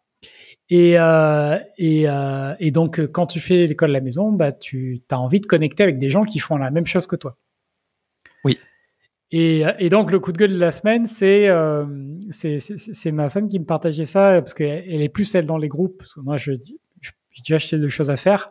Et, 0.70 0.98
euh, 1.00 1.58
et, 1.78 2.08
euh, 2.08 2.54
et 2.60 2.72
donc, 2.72 3.06
quand 3.08 3.26
tu 3.26 3.40
fais 3.40 3.66
l'école 3.66 3.90
à 3.90 3.94
la 3.94 4.02
maison, 4.02 4.32
bah, 4.32 4.52
tu 4.52 5.02
as 5.10 5.20
envie 5.20 5.42
de 5.42 5.46
connecter 5.48 5.84
avec 5.84 5.98
des 5.98 6.10
gens 6.10 6.24
qui 6.24 6.40
font 6.40 6.58
la 6.58 6.70
même 6.72 6.86
chose 6.86 7.08
que 7.08 7.16
toi. 7.16 7.38
Et, 9.32 9.64
et 9.80 9.90
donc, 9.90 10.12
le 10.12 10.20
coup 10.20 10.32
de 10.34 10.38
gueule 10.38 10.52
de 10.54 10.58
la 10.58 10.72
semaine, 10.72 11.06
c'est 11.06 11.48
euh, 11.48 11.86
c'est 12.32 13.12
ma 13.12 13.30
femme 13.30 13.48
qui 13.48 13.60
me 13.60 13.66
partageait 13.66 14.06
ça 14.06 14.42
parce 14.42 14.54
qu'elle 14.54 14.84
elle 14.88 15.02
est 15.02 15.10
plus, 15.10 15.34
elle, 15.36 15.46
dans 15.46 15.58
les 15.58 15.70
groupes. 15.70 15.98
Parce 16.00 16.14
que 16.14 16.20
moi, 16.20 16.36
je, 16.38 16.52
je, 17.02 17.12
j'ai 17.32 17.42
déjà 17.42 17.56
acheté 17.56 17.78
des 17.80 17.90
choses 17.90 18.10
à 18.10 18.18
faire. 18.18 18.48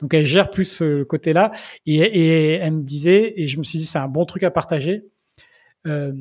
Donc, 0.00 0.14
elle 0.14 0.24
gère 0.26 0.50
plus 0.50 0.64
ce 0.64 1.02
côté-là. 1.04 1.52
Et, 1.86 1.96
et 1.96 2.52
elle 2.54 2.74
me 2.74 2.82
disait, 2.82 3.34
et 3.36 3.46
je 3.48 3.58
me 3.58 3.64
suis 3.64 3.78
dit, 3.78 3.86
c'est 3.86 3.98
un 3.98 4.08
bon 4.08 4.24
truc 4.24 4.42
à 4.42 4.50
partager, 4.50 5.04
euh, 5.86 6.12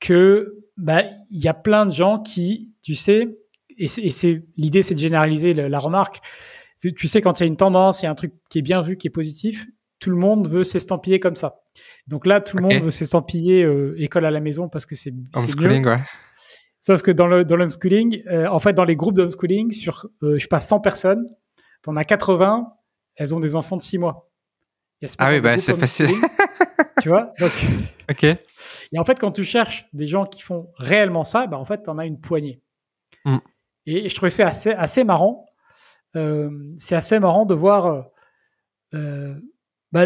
que 0.00 0.58
bah 0.76 1.02
il 1.30 1.40
y 1.42 1.48
a 1.48 1.54
plein 1.54 1.86
de 1.86 1.92
gens 1.92 2.20
qui, 2.20 2.72
tu 2.82 2.94
sais, 2.94 3.38
et 3.78 3.88
c'est, 3.88 4.42
l'idée, 4.56 4.82
c'est 4.82 4.94
de 4.94 5.00
généraliser 5.00 5.52
le- 5.54 5.68
la 5.68 5.78
remarque. 5.78 6.20
Tu 6.80 7.08
sais, 7.08 7.20
quand 7.20 7.40
il 7.40 7.42
y 7.42 7.44
a 7.44 7.46
une 7.46 7.56
tendance, 7.56 8.02
il 8.02 8.04
y 8.04 8.08
a 8.08 8.10
un 8.10 8.14
truc 8.14 8.32
qui 8.50 8.58
est 8.58 8.62
bien 8.62 8.80
vu, 8.82 8.96
qui 8.96 9.06
est 9.06 9.10
positif, 9.10 9.66
tout 9.98 10.10
le 10.10 10.16
monde 10.16 10.48
veut 10.48 10.64
s'estampiller 10.64 11.20
comme 11.20 11.36
ça. 11.36 11.60
Donc 12.06 12.26
là, 12.26 12.40
tout 12.40 12.56
le 12.56 12.62
monde 12.62 12.82
veut 12.82 12.90
s'estampiller 12.90 13.64
euh, 13.64 13.94
école 13.98 14.24
à 14.24 14.30
la 14.30 14.40
maison 14.40 14.68
parce 14.68 14.86
que 14.86 14.94
c'est, 14.94 15.12
c'est 15.34 15.56
mieux. 15.56 15.66
Homeschooling, 15.66 15.86
ouais. 15.86 16.02
Sauf 16.80 17.02
que 17.02 17.10
dans 17.10 17.26
le 17.26 17.44
dans 17.44 17.56
l'homeschooling, 17.56 18.22
euh, 18.28 18.46
en 18.46 18.60
fait, 18.60 18.72
dans 18.72 18.84
les 18.84 18.96
groupes 18.96 19.16
d'homeschooling, 19.16 19.72
sur 19.72 20.06
euh, 20.22 20.34
je 20.36 20.42
sais 20.42 20.48
pas 20.48 20.60
100 20.60 20.80
personnes, 20.80 21.26
t'en 21.82 21.96
as 21.96 22.04
80, 22.04 22.72
elles 23.16 23.34
ont 23.34 23.40
des 23.40 23.56
enfants 23.56 23.76
de 23.76 23.82
6 23.82 23.98
mois. 23.98 24.30
C'est 25.02 25.16
Ah 25.18 25.30
oui, 25.30 25.40
bah, 25.40 25.58
c'est 25.58 25.74
facile. 25.74 26.10
tu 27.02 27.08
vois. 27.08 27.32
Donc, 27.40 27.52
Ok. 28.10 28.24
et 28.24 28.98
en 28.98 29.04
fait, 29.04 29.18
quand 29.18 29.32
tu 29.32 29.44
cherches 29.44 29.88
des 29.92 30.06
gens 30.06 30.24
qui 30.24 30.42
font 30.42 30.70
réellement 30.76 31.24
ça, 31.24 31.46
bah 31.46 31.58
en 31.58 31.64
fait, 31.64 31.82
t'en 31.82 31.98
as 31.98 32.06
une 32.06 32.20
poignée. 32.20 32.62
Mm. 33.24 33.38
Et, 33.86 34.06
et 34.06 34.08
je 34.08 34.14
trouvais 34.14 34.30
ça 34.30 34.46
assez 34.46 34.70
assez 34.70 35.04
marrant. 35.04 35.46
Euh, 36.16 36.50
c'est 36.78 36.96
assez 36.96 37.18
marrant 37.18 37.44
de 37.44 37.54
voir 37.54 37.86
euh, 37.86 38.02
euh, 38.94 39.34
bah, 39.96 40.04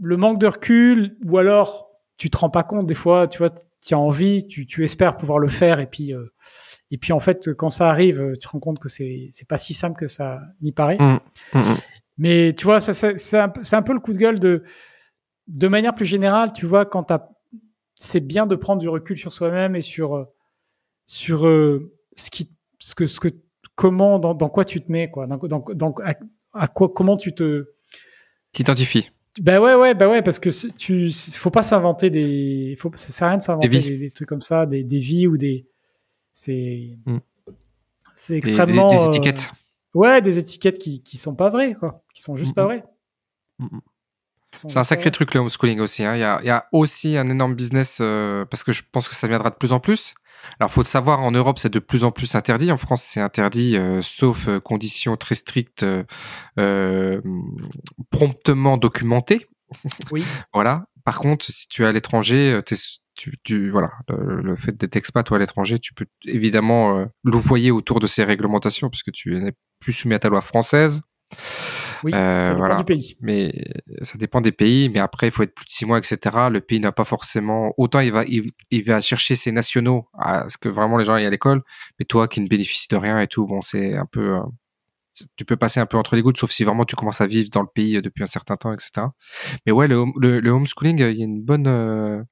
le- 0.00 0.16
manque 0.16 0.38
de 0.40 0.46
recul, 0.46 1.16
ou 1.24 1.38
alors 1.38 1.90
tu 2.16 2.30
te 2.30 2.36
rends 2.38 2.50
pas 2.50 2.62
compte 2.62 2.86
des 2.86 2.94
fois, 2.94 3.26
tu 3.28 3.38
vois, 3.38 3.50
tu 3.84 3.94
as 3.94 3.98
envie, 3.98 4.46
tu, 4.46 4.66
tu 4.66 4.84
espères 4.84 5.16
pouvoir 5.16 5.38
le 5.38 5.48
faire, 5.48 5.80
et 5.80 5.86
puis 5.86 6.14
euh, 6.14 6.32
et 6.90 6.98
puis 6.98 7.12
en 7.12 7.18
fait, 7.20 7.52
quand 7.54 7.68
ça 7.70 7.88
arrive, 7.90 8.32
tu 8.34 8.46
te 8.46 8.48
rends 8.48 8.60
compte 8.60 8.78
que 8.78 8.88
c'est 8.88 9.30
c'est 9.32 9.48
pas 9.48 9.58
si 9.58 9.74
simple 9.74 9.98
que 9.98 10.08
ça 10.08 10.40
n'y 10.60 10.72
paraît. 10.72 10.98
Mm, 10.98 11.18
mm, 11.54 11.58
mm. 11.58 11.76
Mais 12.18 12.54
tu 12.56 12.64
vois, 12.64 12.80
ça, 12.80 12.92
ça- 12.92 13.16
c'est 13.16 13.38
un, 13.38 13.48
peu- 13.48 13.62
c'est 13.64 13.74
un 13.76 13.82
peu 13.82 13.94
le 13.94 14.00
coup 14.00 14.12
de 14.12 14.18
gueule 14.18 14.38
de, 14.38 14.62
de 15.48 15.68
manière 15.68 15.94
plus 15.94 16.04
générale, 16.06 16.52
tu 16.52 16.66
vois, 16.66 16.84
quand 16.84 17.02
t'as, 17.04 17.26
c'est 17.96 18.20
bien 18.20 18.46
de 18.46 18.54
prendre 18.54 18.80
du 18.80 18.88
recul 18.88 19.16
sur 19.16 19.32
soi-même 19.32 19.74
et 19.74 19.80
sur, 19.80 20.14
euh, 20.16 20.24
sur 21.06 21.46
euh, 21.46 21.92
ce 22.16 22.30
qui, 22.30 22.50
ce 22.78 22.94
que, 22.94 23.06
ce 23.06 23.18
que, 23.18 23.28
comment, 23.74 24.18
dans, 24.20 24.34
dans 24.34 24.48
quoi 24.50 24.64
tu 24.64 24.80
te 24.80 24.92
mets, 24.92 25.10
quoi, 25.10 25.26
dans, 25.26 25.38
dans, 25.38 25.64
dans- 25.74 25.94
à, 26.04 26.14
à 26.52 26.68
quoi, 26.68 26.88
comment 26.94 27.16
tu 27.16 27.32
te, 27.34 27.72
T'identifies. 28.52 29.10
Bah 29.40 29.60
ouais, 29.60 29.74
ouais, 29.74 29.94
bah 29.94 30.08
ouais, 30.08 30.22
parce 30.22 30.38
que 30.38 30.50
tu, 30.76 31.10
faut 31.10 31.50
pas 31.50 31.62
s'inventer 31.62 32.10
des, 32.10 32.76
faut, 32.78 32.90
ça 32.94 33.08
sert 33.12 33.26
à 33.26 33.30
rien 33.30 33.38
de 33.38 33.42
s'inventer 33.42 33.68
Des 33.68 33.80
des, 33.80 33.90
vies. 33.90 33.98
des 33.98 34.10
trucs 34.10 34.28
comme 34.28 34.42
ça, 34.42 34.66
des, 34.66 34.84
des 34.84 34.98
vies 34.98 35.26
ou 35.26 35.36
des, 35.36 35.66
c'est, 36.34 36.98
Mm. 37.06 37.18
c'est 38.14 38.32
des- 38.34 38.38
extrêmement, 38.38 38.88
des 38.88 38.96
euh, 38.96 39.08
étiquettes. 39.08 39.50
ouais, 39.94 40.20
des 40.22 40.38
étiquettes 40.38 40.78
qui, 40.78 41.02
qui 41.02 41.16
sont 41.18 41.34
pas 41.34 41.48
vraies, 41.50 41.74
quoi, 41.74 42.04
qui 42.14 42.22
sont 42.22 42.36
juste 42.36 42.52
Mm, 42.52 42.54
pas 42.54 42.64
vraies. 42.64 42.84
C'est 44.54 44.76
un 44.76 44.84
sacré 44.84 45.10
truc 45.10 45.32
le 45.32 45.40
homeschooling 45.40 45.80
aussi. 45.80 46.04
hein. 46.04 46.14
Il, 46.14 46.20
y 46.20 46.24
a, 46.24 46.38
il 46.42 46.46
y 46.46 46.50
a 46.50 46.66
aussi 46.72 47.16
un 47.16 47.30
énorme 47.30 47.54
business 47.54 47.98
euh, 48.02 48.44
parce 48.44 48.62
que 48.64 48.72
je 48.72 48.82
pense 48.92 49.08
que 49.08 49.14
ça 49.14 49.26
viendra 49.26 49.48
de 49.48 49.54
plus 49.54 49.72
en 49.72 49.80
plus. 49.80 50.12
Alors, 50.58 50.70
faut 50.70 50.84
savoir, 50.84 51.20
en 51.20 51.30
Europe, 51.30 51.58
c'est 51.58 51.72
de 51.72 51.78
plus 51.78 52.04
en 52.04 52.12
plus 52.12 52.34
interdit. 52.34 52.70
En 52.72 52.76
France, 52.76 53.02
c'est 53.02 53.20
interdit, 53.20 53.76
euh, 53.76 54.02
sauf 54.02 54.48
euh, 54.48 54.60
conditions 54.60 55.16
très 55.16 55.34
strictes, 55.34 55.84
euh, 56.58 57.20
promptement 58.10 58.76
documentées. 58.76 59.48
Oui. 60.10 60.24
voilà. 60.52 60.84
Par 61.04 61.18
contre, 61.18 61.44
si 61.46 61.68
tu 61.68 61.82
es 61.82 61.86
à 61.86 61.92
l'étranger, 61.92 62.60
tu, 63.16 63.34
tu, 63.42 63.70
voilà, 63.70 63.90
le, 64.08 64.54
fait 64.56 64.72
d'être 64.72 64.94
expat 64.94 65.28
ou 65.30 65.34
à 65.34 65.38
l'étranger, 65.38 65.80
tu 65.80 65.94
peux 65.94 66.06
évidemment 66.24 67.06
louvoyer 67.24 67.72
autour 67.72 67.98
de 67.98 68.06
ces 68.06 68.22
réglementations, 68.22 68.88
puisque 68.88 69.10
tu 69.10 69.34
n'es 69.34 69.52
plus 69.80 69.92
soumis 69.92 70.14
à 70.14 70.20
ta 70.20 70.28
loi 70.28 70.42
française. 70.42 71.00
Oui, 72.04 72.12
euh, 72.14 72.44
ça 72.44 72.50
dépend 72.50 72.58
voilà. 72.58 72.76
du 72.76 72.84
pays. 72.84 73.16
Mais 73.20 73.52
ça 74.02 74.18
dépend 74.18 74.40
des 74.40 74.52
pays. 74.52 74.88
Mais 74.88 74.98
après, 74.98 75.28
il 75.28 75.30
faut 75.30 75.42
être 75.42 75.54
plus 75.54 75.66
de 75.66 75.70
six 75.70 75.84
mois, 75.84 75.98
etc. 75.98 76.18
Le 76.50 76.60
pays 76.60 76.80
n'a 76.80 76.92
pas 76.92 77.04
forcément 77.04 77.72
autant 77.76 78.00
il 78.00 78.12
va 78.12 78.24
il, 78.26 78.84
va 78.84 79.00
chercher 79.00 79.34
ses 79.34 79.52
nationaux 79.52 80.08
à 80.18 80.48
ce 80.48 80.58
que 80.58 80.68
vraiment 80.68 80.96
les 80.98 81.04
gens 81.04 81.14
aillent 81.14 81.26
à 81.26 81.30
l'école. 81.30 81.62
Mais 81.98 82.04
toi 82.04 82.28
qui 82.28 82.40
ne 82.40 82.48
bénéficies 82.48 82.88
de 82.88 82.96
rien 82.96 83.20
et 83.20 83.28
tout, 83.28 83.46
bon, 83.46 83.60
c'est 83.60 83.96
un 83.96 84.06
peu 84.06 84.36
euh, 84.36 84.42
tu 85.36 85.44
peux 85.44 85.56
passer 85.56 85.80
un 85.80 85.86
peu 85.86 85.96
entre 85.96 86.16
les 86.16 86.22
gouttes, 86.22 86.38
sauf 86.38 86.50
si 86.50 86.64
vraiment 86.64 86.84
tu 86.84 86.96
commences 86.96 87.20
à 87.20 87.26
vivre 87.26 87.48
dans 87.50 87.62
le 87.62 87.68
pays 87.72 88.00
depuis 88.00 88.22
un 88.22 88.26
certain 88.26 88.56
temps, 88.56 88.72
etc. 88.72 89.08
Mais 89.66 89.72
ouais, 89.72 89.86
le, 89.88 90.04
le, 90.16 90.50
homeschooling, 90.50 90.98
il 90.98 91.18
y 91.18 91.22
a 91.22 91.24
une 91.24 91.42
bonne, 91.42 91.66
euh, 91.66 92.22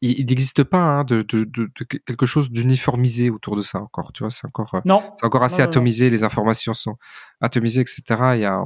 il 0.00 0.26
n'existe 0.26 0.64
pas 0.64 0.82
hein, 0.82 1.04
de, 1.04 1.22
de, 1.22 1.44
de, 1.44 1.68
quelque 1.84 2.26
chose 2.26 2.50
d'uniformisé 2.50 3.30
autour 3.30 3.56
de 3.56 3.60
ça 3.60 3.80
encore. 3.80 4.12
Tu 4.12 4.22
vois, 4.22 4.30
c'est 4.30 4.46
encore, 4.46 4.80
non. 4.84 5.02
c'est 5.18 5.26
encore 5.26 5.42
assez 5.42 5.62
atomisé. 5.62 6.08
Les 6.08 6.24
informations 6.24 6.72
sont 6.72 6.96
atomisées, 7.40 7.82
etc. 7.82 8.02
Il 8.34 8.40
y 8.40 8.44
a, 8.44 8.62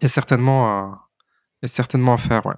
il 0.00 0.04
y 0.04 0.06
a 0.06 0.08
certainement, 0.08 0.66
à, 0.68 1.08
a 1.62 1.68
certainement 1.68 2.14
à 2.14 2.16
faire, 2.16 2.46
ouais. 2.46 2.54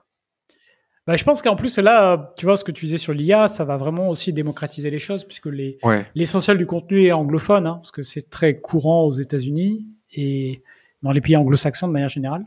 Bah, 1.06 1.16
je 1.16 1.24
pense 1.24 1.40
qu'en 1.40 1.56
plus, 1.56 1.78
là, 1.78 2.34
tu 2.36 2.44
vois, 2.44 2.58
ce 2.58 2.64
que 2.64 2.70
tu 2.72 2.84
disais 2.84 2.98
sur 2.98 3.14
l'IA, 3.14 3.48
ça 3.48 3.64
va 3.64 3.78
vraiment 3.78 4.08
aussi 4.10 4.34
démocratiser 4.34 4.90
les 4.90 4.98
choses, 4.98 5.24
puisque 5.24 5.46
les, 5.46 5.78
l'essentiel 6.14 6.58
du 6.58 6.66
contenu 6.66 7.06
est 7.06 7.12
anglophone, 7.12 7.66
hein, 7.66 7.76
parce 7.76 7.90
que 7.90 8.02
c'est 8.02 8.28
très 8.28 8.60
courant 8.60 9.04
aux 9.04 9.12
États-Unis 9.12 9.86
et 10.12 10.62
dans 11.02 11.12
les 11.12 11.22
pays 11.22 11.36
anglo-saxons 11.36 11.88
de 11.88 11.92
manière 11.92 12.10
générale. 12.10 12.44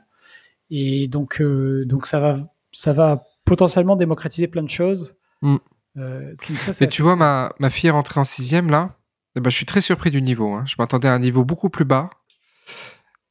Et 0.69 1.07
donc, 1.07 1.41
euh, 1.41 1.85
donc 1.85 2.05
ça 2.05 2.19
va, 2.19 2.35
ça 2.71 2.93
va 2.93 3.23
potentiellement 3.45 3.95
démocratiser 3.95 4.47
plein 4.47 4.63
de 4.63 4.69
choses. 4.69 5.15
Mm. 5.41 5.57
Euh, 5.97 6.33
Mais 6.79 6.87
tu 6.87 7.01
vois, 7.01 7.15
ma, 7.15 7.53
ma 7.59 7.69
fille 7.69 7.87
est 7.87 7.91
rentrée 7.91 8.19
en 8.19 8.23
sixième 8.23 8.69
là. 8.69 8.95
Eh 9.35 9.39
ben, 9.39 9.49
je 9.49 9.55
suis 9.55 9.65
très 9.65 9.81
surpris 9.81 10.11
du 10.11 10.21
niveau. 10.21 10.53
Hein. 10.53 10.65
Je 10.67 10.75
m'attendais 10.77 11.07
à 11.07 11.13
un 11.13 11.19
niveau 11.19 11.43
beaucoup 11.43 11.69
plus 11.69 11.85
bas. 11.85 12.09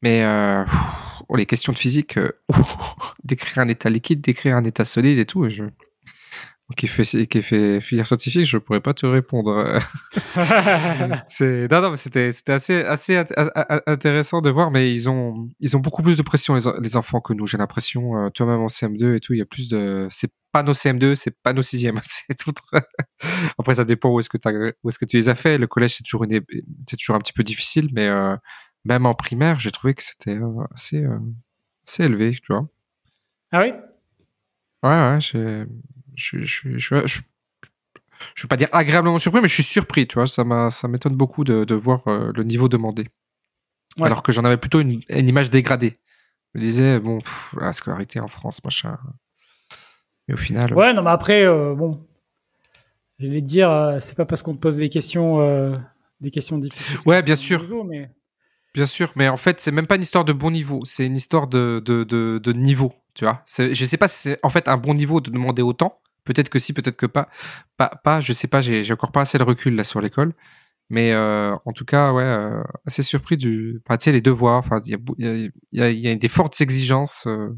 Mais 0.03 0.25
euh, 0.25 0.65
les 1.37 1.47
questions 1.47 1.73
de 1.73 1.79
physique, 1.79 2.17
euh, 2.17 2.31
d'écrire 3.25 3.59
un 3.59 3.69
état 3.69 3.91
liquide, 3.91 4.21
d'écrire 4.21 4.57
un 4.57 4.65
état 4.65 4.85
solide 4.85 5.19
et 5.19 5.27
tout, 5.27 5.49
je... 5.49 5.65
qui 6.77 6.87
fait 6.87 7.27
qui 7.27 7.43
fait 7.43 7.81
filière 7.81 8.07
scientifique, 8.07 8.45
je 8.45 8.59
pourrais 8.59 8.81
pas 8.81 8.95
te 8.95 9.07
répondre. 9.07 9.81
c'est 11.27 11.69
non 11.71 11.81
non 11.81 11.91
mais 11.91 11.97
c'était 11.97 12.33
c'était 12.33 12.53
assez 12.53 12.83
assez 12.83 13.23
intéressant 13.87 14.41
de 14.41 14.51
voir, 14.51 14.71
mais 14.71 14.93
ils 14.93 15.09
ont 15.09 15.49
ils 15.61 15.77
ont 15.77 15.81
beaucoup 15.81 16.03
plus 16.03 16.17
de 16.17 16.23
pression 16.23 16.55
les, 16.55 16.63
les 16.81 16.97
enfants 16.97 17.21
que 17.21 17.33
nous. 17.33 17.47
J'ai 17.47 17.59
l'impression, 17.59 18.17
euh, 18.17 18.31
toi-même 18.31 18.61
en 18.61 18.67
CM2 18.69 19.17
et 19.17 19.21
tout, 19.21 19.35
il 19.35 19.39
y 19.39 19.43
a 19.43 19.47
plus 19.47 19.69
de 19.69 20.07
c'est 20.11 20.31
pas 20.53 20.63
nos 20.63 20.73
CM2, 20.73 21.15
c'est 21.15 21.37
pas 21.43 21.53
nos 21.53 21.63
sixièmes, 21.63 22.01
c'est 22.03 22.37
tout. 22.37 22.53
Après, 23.59 23.75
ça 23.75 23.85
dépend 23.85 24.11
où 24.11 24.21
est-ce 24.21 24.29
que 24.29 24.39
où 24.83 24.89
est-ce 24.89 24.99
que 24.99 25.05
tu 25.05 25.17
les 25.17 25.29
as 25.29 25.35
fait. 25.35 25.59
Le 25.59 25.67
collège, 25.67 25.97
c'est 25.97 26.03
toujours 26.03 26.25
une, 26.25 26.41
c'est 26.89 26.97
toujours 26.97 27.17
un 27.17 27.21
petit 27.21 27.33
peu 27.33 27.43
difficile, 27.43 27.89
mais 27.93 28.07
euh, 28.07 28.37
même 28.85 29.07
en 29.07 29.15
primaire, 29.15 29.61
j'ai 29.61 29.71
trouvé 29.71 29.95
que 29.95 30.03
c'était 30.03 30.37
euh, 30.37 30.65
assez, 30.75 31.05
euh, 31.05 31.19
assez 31.87 32.05
élevé, 32.05 32.33
tu 32.33 32.53
vois. 32.53 32.67
Ah 33.53 33.61
oui? 33.61 33.73
Ouais, 34.83 34.91
ouais, 34.91 35.21
je, 35.21 35.67
je, 36.15 36.45
je, 36.45 36.79
je, 36.79 37.07
je, 37.07 37.21
je 38.35 38.43
veux 38.43 38.49
pas 38.49 38.57
dire 38.57 38.69
agréablement 38.73 39.19
surpris, 39.19 39.41
mais 39.43 39.49
je 39.49 39.55
suis 39.55 39.63
surpris, 39.63 40.07
tu 40.07 40.15
vois. 40.15 40.27
Ça 40.27 40.45
m'étonne 40.89 41.15
beaucoup 41.15 41.45
de, 41.45 41.65
de 41.65 41.75
voir 41.75 42.07
euh, 42.09 42.33
le 42.35 42.45
niveau 42.45 42.69
demandé. 42.69 43.09
Alors 44.01 44.23
que 44.23 44.33
j'en 44.33 44.45
avais 44.45 44.57
plutôt 44.57 44.81
une, 44.81 45.03
une, 45.09 45.29
image 45.29 45.51
dégradée. 45.51 45.99
Je 46.55 46.61
me 46.61 46.65
disais, 46.65 47.01
bon, 47.01 47.19
la 47.61 47.73
scolarité 47.73 48.21
en 48.21 48.29
France, 48.29 48.65
machin. 48.65 48.97
Mais 50.27 50.35
au 50.35 50.37
final. 50.39 50.73
Ouais, 50.73 50.95
non, 50.95 51.03
mais 51.03 51.11
après, 51.11 51.45
bon. 51.75 52.07
Je 53.19 53.27
vais 53.27 53.41
te 53.41 53.47
dire, 53.47 53.99
c'est 54.01 54.17
pas 54.17 54.25
parce 54.25 54.43
qu'on 54.43 54.55
te 54.55 54.61
pose 54.61 54.79
des 54.79 54.89
questions, 54.89 55.77
des 56.21 56.31
questions 56.31 56.57
difficiles. 56.57 56.99
Ouais, 57.05 57.21
bien 57.21 57.35
sûr. 57.35 57.63
mais... 57.85 58.11
Bien 58.75 58.87
sûr, 58.87 59.13
mais 59.17 59.29
en 59.29 59.37
fait, 59.37 59.61
c'est 59.61 59.73
même 59.73 59.87
pas 59.87 59.97
une 59.97 60.03
histoire 60.03 60.25
de 60.25 60.33
bon 60.33 60.51
niveau, 60.53 60.81
c'est 60.85 61.05
une 61.05 61.17
histoire 61.17 61.49
de, 61.49 61.83
de, 61.85 62.05
de, 62.05 62.39
de 62.39 62.53
niveau, 62.53 62.93
tu 63.15 63.25
vois. 63.25 63.43
Je 63.49 63.85
sais 63.85 63.97
pas 63.97 64.07
si 64.07 64.17
c'est 64.17 64.39
en 64.45 64.51
fait 64.51 64.69
un 64.69 64.77
bon 64.77 64.95
niveau 64.95 65.21
de 65.21 65.31
demander 65.31 65.63
autant. 65.63 66.01
Peut-être 66.25 66.49
que 66.51 66.59
si, 66.61 66.73
peut-être 66.73 66.97
que 66.97 67.07
pas. 67.07 67.29
Pas, 67.77 67.89
pas 68.05 68.21
je 68.21 68.33
sais 68.33 68.47
pas, 68.47 68.61
j'ai 68.61 68.93
encore 68.93 69.11
pas 69.11 69.23
assez 69.23 69.39
de 69.39 69.43
recul 69.43 69.75
là 69.75 69.85
sur 69.85 70.01
l'école. 70.01 70.35
Mais 70.91 71.13
euh, 71.13 71.57
en 71.65 71.73
tout 71.73 71.85
cas, 71.85 72.13
ouais, 72.13 72.23
euh, 72.23 72.63
assez 72.87 73.03
surpris 73.03 73.37
du. 73.37 73.81
Enfin, 73.87 73.97
tu 73.97 74.05
sais, 74.05 74.13
les 74.13 74.21
devoirs, 74.21 74.59
enfin, 74.59 74.81
il 74.85 74.93
y 74.93 74.95
a, 74.95 74.99
y, 75.73 75.81
a, 75.81 75.91
y 75.91 76.09
a, 76.09 76.15
des 76.17 76.29
fortes 76.29 76.61
exigences. 76.61 77.27
Euh. 77.27 77.57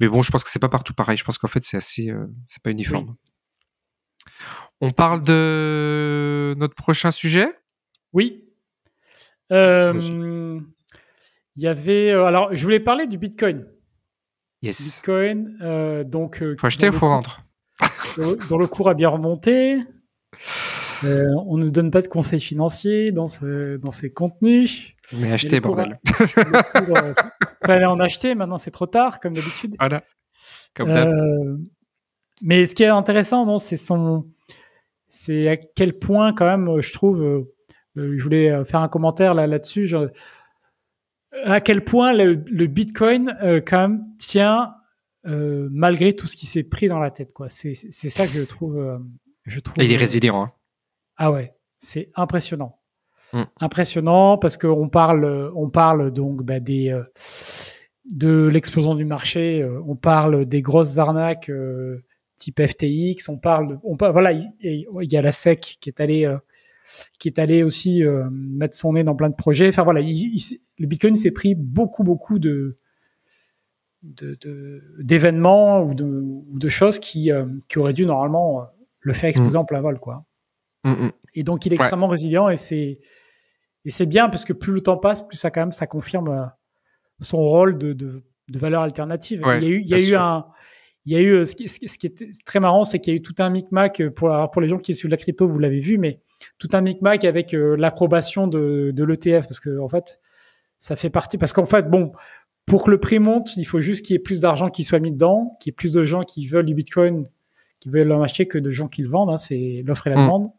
Mais 0.00 0.08
bon, 0.08 0.22
je 0.22 0.30
pense 0.30 0.44
que 0.44 0.50
c'est 0.50 0.58
pas 0.58 0.70
partout 0.70 0.94
pareil. 0.94 1.18
Je 1.18 1.24
pense 1.24 1.38
qu'en 1.38 1.48
fait, 1.48 1.64
c'est 1.64 1.76
assez. 1.76 2.10
Euh, 2.10 2.26
c'est 2.46 2.62
pas 2.62 2.70
uniforme. 2.70 3.16
On 4.80 4.90
parle 4.90 5.22
de 5.22 6.54
notre 6.56 6.74
prochain 6.74 7.10
sujet? 7.10 7.48
Oui. 8.12 8.43
Euh, 9.52 10.60
il 11.56 11.62
y 11.62 11.66
avait. 11.66 12.10
Euh, 12.10 12.24
alors, 12.24 12.54
je 12.54 12.62
voulais 12.64 12.80
parler 12.80 13.06
du 13.06 13.18
Bitcoin. 13.18 13.66
Yes. 14.62 14.82
Bitcoin, 14.82 15.58
euh, 15.62 16.04
donc. 16.04 16.42
faut 16.58 16.66
acheter 16.66 16.88
ou 16.88 16.92
faut 16.92 17.08
vendre? 17.08 17.38
Dans 18.48 18.58
le 18.58 18.66
cours 18.66 18.88
a 18.88 18.94
bien 18.94 19.08
remonté. 19.08 19.80
on 21.02 21.58
ne 21.58 21.68
donne 21.68 21.90
pas 21.90 22.00
de 22.00 22.08
conseils 22.08 22.40
financiers 22.40 23.10
dans, 23.10 23.26
ce, 23.26 23.76
dans 23.76 23.90
ces 23.90 24.12
contenus. 24.12 24.94
Mais 25.12 25.32
acheter, 25.32 25.60
bordel. 25.60 25.98
Il 26.06 27.66
fallait 27.66 27.84
en 27.84 28.00
acheter, 28.00 28.34
maintenant 28.34 28.58
c'est 28.58 28.70
trop 28.70 28.86
tard, 28.86 29.20
comme 29.20 29.34
d'habitude. 29.34 29.74
Voilà. 29.78 30.04
Comme 30.74 30.92
d'hab. 30.92 31.12
mais 32.40 32.66
ce 32.66 32.74
qui 32.74 32.84
est 32.84 32.88
intéressant, 32.88 33.44
non, 33.44 33.58
c'est 33.58 33.76
son. 33.76 34.26
C'est 35.08 35.48
à 35.48 35.56
quel 35.56 35.96
point, 35.96 36.32
quand 36.32 36.44
même, 36.44 36.80
je 36.80 36.92
trouve, 36.92 37.22
euh, 37.22 37.53
je 37.96 38.22
voulais 38.22 38.50
euh, 38.50 38.64
faire 38.64 38.80
un 38.80 38.88
commentaire 38.88 39.34
là 39.34 39.46
là-dessus. 39.46 39.94
à 41.44 41.60
quel 41.60 41.84
point 41.84 42.12
le, 42.12 42.66
Bitcoin 42.66 43.36
euh, 43.42 43.60
quand 43.64 43.88
même 43.88 44.04
tient 44.18 44.74
malgré 45.26 46.14
tout 46.14 46.26
ce 46.26 46.36
qui 46.36 46.44
s'est 46.44 46.64
pris 46.64 46.86
dans 46.86 46.98
la 46.98 47.10
tête. 47.10 47.32
Quoi. 47.32 47.48
C'est, 47.48 47.72
c'est 47.72 48.10
ça 48.10 48.26
que 48.26 48.32
je 48.34 48.42
trouve. 48.42 49.00
je 49.46 49.58
trouve. 49.58 49.82
il 49.82 49.90
est 49.90 49.96
résilient. 49.96 50.42
Hein. 50.42 50.52
Ah 51.16 51.32
ouais, 51.32 51.54
c'est 51.78 52.10
impressionnant. 52.14 52.78
Mm. 53.32 53.44
Impressionnant 53.60 54.36
parce 54.36 54.58
qu'on 54.58 54.90
parle, 54.90 55.50
on 55.56 55.70
parle 55.70 56.12
donc 56.12 56.42
bah, 56.42 56.60
des 56.60 57.00
de 58.04 58.48
l'explosion 58.48 58.94
du 58.94 59.06
marché. 59.06 59.66
on 59.86 59.96
parle 59.96 60.44
des 60.44 60.60
grosses 60.60 60.98
arnaques 60.98 61.50
type 62.36 62.60
FTX. 62.60 63.30
On 63.30 63.38
parle, 63.38 63.80
on 63.82 63.96
voilà, 63.96 64.32
il, 64.32 64.86
y 65.10 65.16
a 65.16 65.22
la 65.22 65.32
SEC 65.32 65.78
qui 65.80 65.88
est 65.88 66.00
allée 66.02 66.30
qui 67.18 67.28
est 67.28 67.38
allé 67.38 67.62
aussi 67.62 68.04
euh, 68.04 68.28
mettre 68.30 68.76
son 68.76 68.92
nez 68.92 69.04
dans 69.04 69.14
plein 69.14 69.30
de 69.30 69.34
projets. 69.34 69.68
Enfin 69.68 69.82
voilà, 69.82 70.00
le 70.00 70.86
Bitcoin 70.86 71.14
s'est 71.14 71.30
pris 71.30 71.54
beaucoup 71.54 72.04
beaucoup 72.04 72.38
de 72.38 72.78
d'événements 74.98 75.82
ou, 75.82 75.94
de, 75.94 76.04
ou 76.04 76.58
de 76.58 76.68
choses 76.68 76.98
qui, 76.98 77.32
euh, 77.32 77.46
qui 77.68 77.78
auraient 77.78 77.94
dû 77.94 78.04
normalement 78.04 78.66
le 79.00 79.12
faire 79.14 79.30
exploser 79.30 79.56
mm. 79.56 79.60
en 79.60 79.64
plein 79.64 79.80
vol 79.80 79.98
quoi. 79.98 80.24
Mm, 80.84 80.90
mm. 80.90 81.12
Et 81.34 81.42
donc 81.42 81.64
il 81.64 81.72
est 81.72 81.76
extrêmement 81.76 82.08
résilient 82.08 82.48
et 82.48 82.56
c'est 82.56 83.00
et 83.86 83.90
c'est 83.90 84.06
bien 84.06 84.28
parce 84.28 84.44
que 84.44 84.52
plus 84.52 84.72
le 84.72 84.80
temps 84.80 84.96
passe, 84.96 85.26
plus 85.26 85.36
ça 85.36 85.50
quand 85.50 85.62
même 85.62 85.72
ça 85.72 85.86
confirme 85.86 86.28
euh, 86.28 86.44
son 87.20 87.38
rôle 87.38 87.78
de, 87.78 87.92
de, 87.92 88.22
de 88.48 88.58
valeur 88.58 88.82
alternative. 88.82 89.42
il 89.42 89.62
y 89.62 89.66
a 89.66 89.68
eu, 89.68 89.80
il 89.80 89.88
y 89.88 89.94
a 89.94 90.02
eu 90.02 90.14
un 90.14 90.46
il 91.06 91.12
y 91.12 91.16
a 91.16 91.20
eu 91.20 91.44
ce 91.44 91.54
qui, 91.54 91.68
ce 91.68 91.98
qui 91.98 92.06
est 92.06 92.44
très 92.46 92.60
marrant, 92.60 92.84
c'est 92.84 92.98
qu'il 92.98 93.12
y 93.12 93.16
a 93.16 93.18
eu 93.18 93.22
tout 93.22 93.34
un 93.38 93.50
micmac 93.50 94.02
pour 94.10 94.30
pour 94.50 94.62
les 94.62 94.68
gens 94.68 94.78
qui 94.78 94.94
suivent 94.94 95.10
la 95.10 95.16
crypto, 95.16 95.46
vous 95.46 95.58
l'avez 95.58 95.80
vu, 95.80 95.98
mais 95.98 96.20
tout 96.58 96.68
un 96.72 96.80
micmac 96.80 97.24
avec 97.24 97.54
euh, 97.54 97.76
l'approbation 97.76 98.46
de, 98.46 98.92
de 98.94 99.04
l'ETF 99.04 99.46
parce 99.46 99.60
que 99.60 99.78
en 99.78 99.88
fait 99.88 100.20
ça 100.78 100.96
fait 100.96 101.10
partie 101.10 101.38
parce 101.38 101.52
qu'en 101.52 101.66
fait 101.66 101.88
bon 101.88 102.12
pour 102.66 102.84
que 102.84 102.90
le 102.90 102.98
prix 102.98 103.18
monte 103.18 103.56
il 103.56 103.64
faut 103.64 103.80
juste 103.80 104.04
qu'il 104.04 104.14
y 104.14 104.16
ait 104.16 104.22
plus 104.22 104.40
d'argent 104.40 104.70
qui 104.70 104.84
soit 104.84 104.98
mis 104.98 105.12
dedans 105.12 105.56
qu'il 105.60 105.70
y 105.70 105.72
ait 105.72 105.76
plus 105.76 105.92
de 105.92 106.02
gens 106.02 106.22
qui 106.22 106.46
veulent 106.46 106.66
du 106.66 106.74
Bitcoin 106.74 107.28
qui 107.80 107.88
veulent 107.88 108.12
en 108.12 108.22
acheter 108.22 108.46
que 108.46 108.58
de 108.58 108.70
gens 108.70 108.88
qui 108.88 109.02
le 109.02 109.08
vendent 109.08 109.30
hein, 109.30 109.36
c'est 109.36 109.82
l'offre 109.86 110.06
et 110.06 110.10
la 110.10 110.16
mm. 110.16 110.24
demande 110.24 110.50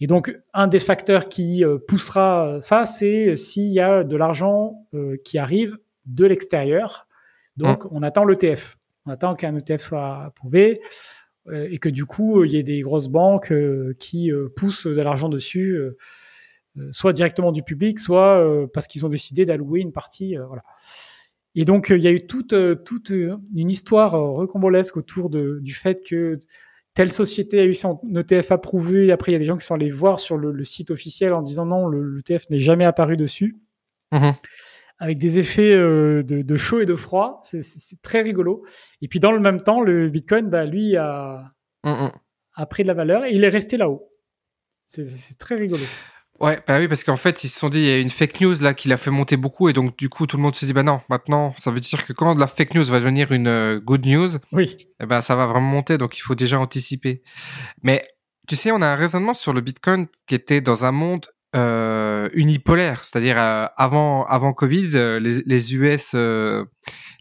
et 0.00 0.06
donc 0.06 0.36
un 0.52 0.66
des 0.66 0.80
facteurs 0.80 1.28
qui 1.28 1.64
euh, 1.64 1.78
poussera 1.78 2.58
ça 2.60 2.86
c'est 2.86 3.36
s'il 3.36 3.72
y 3.72 3.80
a 3.80 4.04
de 4.04 4.16
l'argent 4.16 4.86
euh, 4.94 5.16
qui 5.24 5.38
arrive 5.38 5.78
de 6.06 6.26
l'extérieur 6.26 7.06
donc 7.56 7.84
mm. 7.84 7.88
on 7.92 8.02
attend 8.02 8.24
l'ETF 8.24 8.78
on 9.06 9.10
attend 9.10 9.34
qu'un 9.34 9.56
ETF 9.56 9.80
soit 9.80 10.24
approuvé 10.26 10.80
et 11.50 11.78
que 11.78 11.88
du 11.88 12.04
coup, 12.04 12.40
euh, 12.40 12.46
il 12.46 12.52
y 12.52 12.56
ait 12.56 12.62
des 12.62 12.82
grosses 12.82 13.08
banques 13.08 13.50
euh, 13.50 13.94
qui 13.98 14.30
poussent 14.56 14.86
de 14.86 15.00
l'argent 15.00 15.28
dessus, 15.28 15.78
soit 16.90 17.12
directement 17.12 17.52
du 17.52 17.62
public, 17.62 17.98
soit 17.98 18.68
parce 18.72 18.86
qu'ils 18.86 19.04
ont 19.04 19.08
décidé 19.08 19.44
d'allouer 19.44 19.80
une 19.80 19.92
partie. 19.92 20.36
voilà. 20.36 20.62
Et 21.54 21.64
donc, 21.64 21.90
il 21.90 22.00
y 22.00 22.08
a 22.08 22.12
eu 22.12 22.26
toute, 22.26 22.54
toute 22.84 23.10
une 23.10 23.70
histoire 23.70 24.12
recombolesque 24.12 24.96
autour 24.96 25.28
du 25.28 25.74
fait 25.74 26.02
que 26.02 26.38
telle 26.94 27.12
société 27.12 27.60
a 27.60 27.64
eu 27.64 27.74
son 27.74 28.00
ETF 28.14 28.52
approuvé. 28.52 29.06
Et 29.06 29.12
après, 29.12 29.32
il 29.32 29.34
y 29.34 29.36
a 29.36 29.38
des 29.38 29.44
gens 29.44 29.58
qui 29.58 29.66
sont 29.66 29.74
allés 29.74 29.90
voir 29.90 30.18
sur 30.18 30.38
le, 30.38 30.64
site 30.64 30.90
officiel 30.90 31.34
en 31.34 31.42
disant 31.42 31.66
non, 31.66 31.88
le 31.88 32.16
l'ETF 32.16 32.48
n'est 32.48 32.58
jamais 32.58 32.84
apparu 32.84 33.16
dessus. 33.18 33.56
Mhm. 34.12 34.32
Avec 34.98 35.18
des 35.18 35.38
effets 35.38 35.72
euh, 35.72 36.22
de, 36.22 36.56
chaud 36.56 36.80
et 36.80 36.86
de 36.86 36.94
froid. 36.94 37.40
C'est 37.44 38.02
très 38.02 38.22
rigolo. 38.22 38.64
Et 39.00 39.08
puis, 39.08 39.20
dans 39.20 39.32
le 39.32 39.40
même 39.40 39.62
temps, 39.62 39.80
le 39.80 40.08
Bitcoin, 40.08 40.48
bah, 40.48 40.64
lui, 40.64 40.96
a, 40.96 41.52
mhm. 41.84 42.10
a 42.54 42.66
pris 42.66 42.82
de 42.82 42.88
la 42.88 42.94
valeur 42.94 43.24
et 43.24 43.32
il 43.32 43.44
est 43.44 43.48
resté 43.48 43.76
là-haut. 43.76 44.08
C'est 44.86 45.38
très 45.38 45.54
rigolo. 45.54 45.84
Ouais, 46.40 46.60
bah 46.66 46.78
oui, 46.78 46.88
parce 46.88 47.04
qu'en 47.04 47.16
fait, 47.16 47.44
ils 47.44 47.48
se 47.48 47.58
sont 47.58 47.68
dit, 47.68 47.78
il 47.78 47.86
y 47.86 47.90
a 47.90 47.98
une 47.98 48.10
fake 48.10 48.40
news 48.40 48.54
là 48.60 48.74
qui 48.74 48.88
l'a 48.88 48.96
fait 48.96 49.12
monter 49.12 49.36
beaucoup, 49.36 49.68
et 49.68 49.72
donc 49.72 49.96
du 49.96 50.08
coup, 50.08 50.26
tout 50.26 50.36
le 50.36 50.42
monde 50.42 50.56
se 50.56 50.66
dit, 50.66 50.72
bah 50.72 50.82
non, 50.82 51.00
maintenant, 51.08 51.54
ça 51.56 51.70
veut 51.70 51.78
dire 51.78 52.04
que 52.04 52.12
quand 52.12 52.34
la 52.34 52.48
fake 52.48 52.74
news 52.74 52.84
va 52.84 52.98
devenir 52.98 53.30
une 53.30 53.46
euh, 53.46 53.78
good 53.78 54.04
news, 54.04 54.28
oui. 54.50 54.76
eh 55.00 55.06
ben, 55.06 55.20
ça 55.20 55.36
va 55.36 55.46
vraiment 55.46 55.68
monter, 55.68 55.98
donc 55.98 56.18
il 56.18 56.20
faut 56.20 56.34
déjà 56.34 56.58
anticiper. 56.58 57.22
Mais 57.82 58.02
tu 58.48 58.56
sais, 58.56 58.72
on 58.72 58.82
a 58.82 58.88
un 58.88 58.96
raisonnement 58.96 59.34
sur 59.34 59.52
le 59.52 59.60
Bitcoin 59.60 60.08
qui 60.26 60.34
était 60.34 60.60
dans 60.60 60.84
un 60.84 60.90
monde 60.90 61.26
euh, 61.54 62.28
unipolaire, 62.34 63.04
c'est-à-dire 63.04 63.38
euh, 63.38 63.66
avant 63.76 64.24
avant 64.24 64.52
Covid, 64.52 64.88
les, 65.20 65.42
les 65.44 65.74
US 65.74 66.14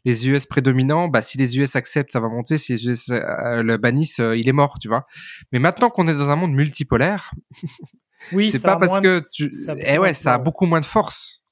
les 0.03 0.27
US 0.27 0.45
prédominants, 0.45 1.07
bah 1.09 1.21
si 1.21 1.37
les 1.37 1.57
US 1.59 1.75
acceptent, 1.75 2.11
ça 2.11 2.19
va 2.19 2.27
monter. 2.27 2.57
Si 2.57 2.73
les 2.73 2.87
US 2.87 3.09
le 3.09 3.77
bannissent, 3.77 4.19
il 4.19 4.47
est 4.47 4.53
mort, 4.53 4.79
tu 4.79 4.87
vois. 4.87 5.05
Mais 5.51 5.59
maintenant 5.59 5.89
qu'on 5.89 6.07
est 6.07 6.15
dans 6.15 6.31
un 6.31 6.35
monde 6.35 6.53
multipolaire, 6.53 7.33
Oui, 8.31 8.51
c'est 8.51 8.61
pas 8.61 8.77
parce 8.77 8.99
que 8.99 9.21
tu. 9.33 9.49
Ça 9.51 9.75
eh 9.77 9.97
ouais, 9.97 10.13
ça 10.13 10.35
a 10.35 10.37
beaucoup 10.37 10.65
moins 10.65 10.79
de 10.79 10.85
force. 10.85 11.43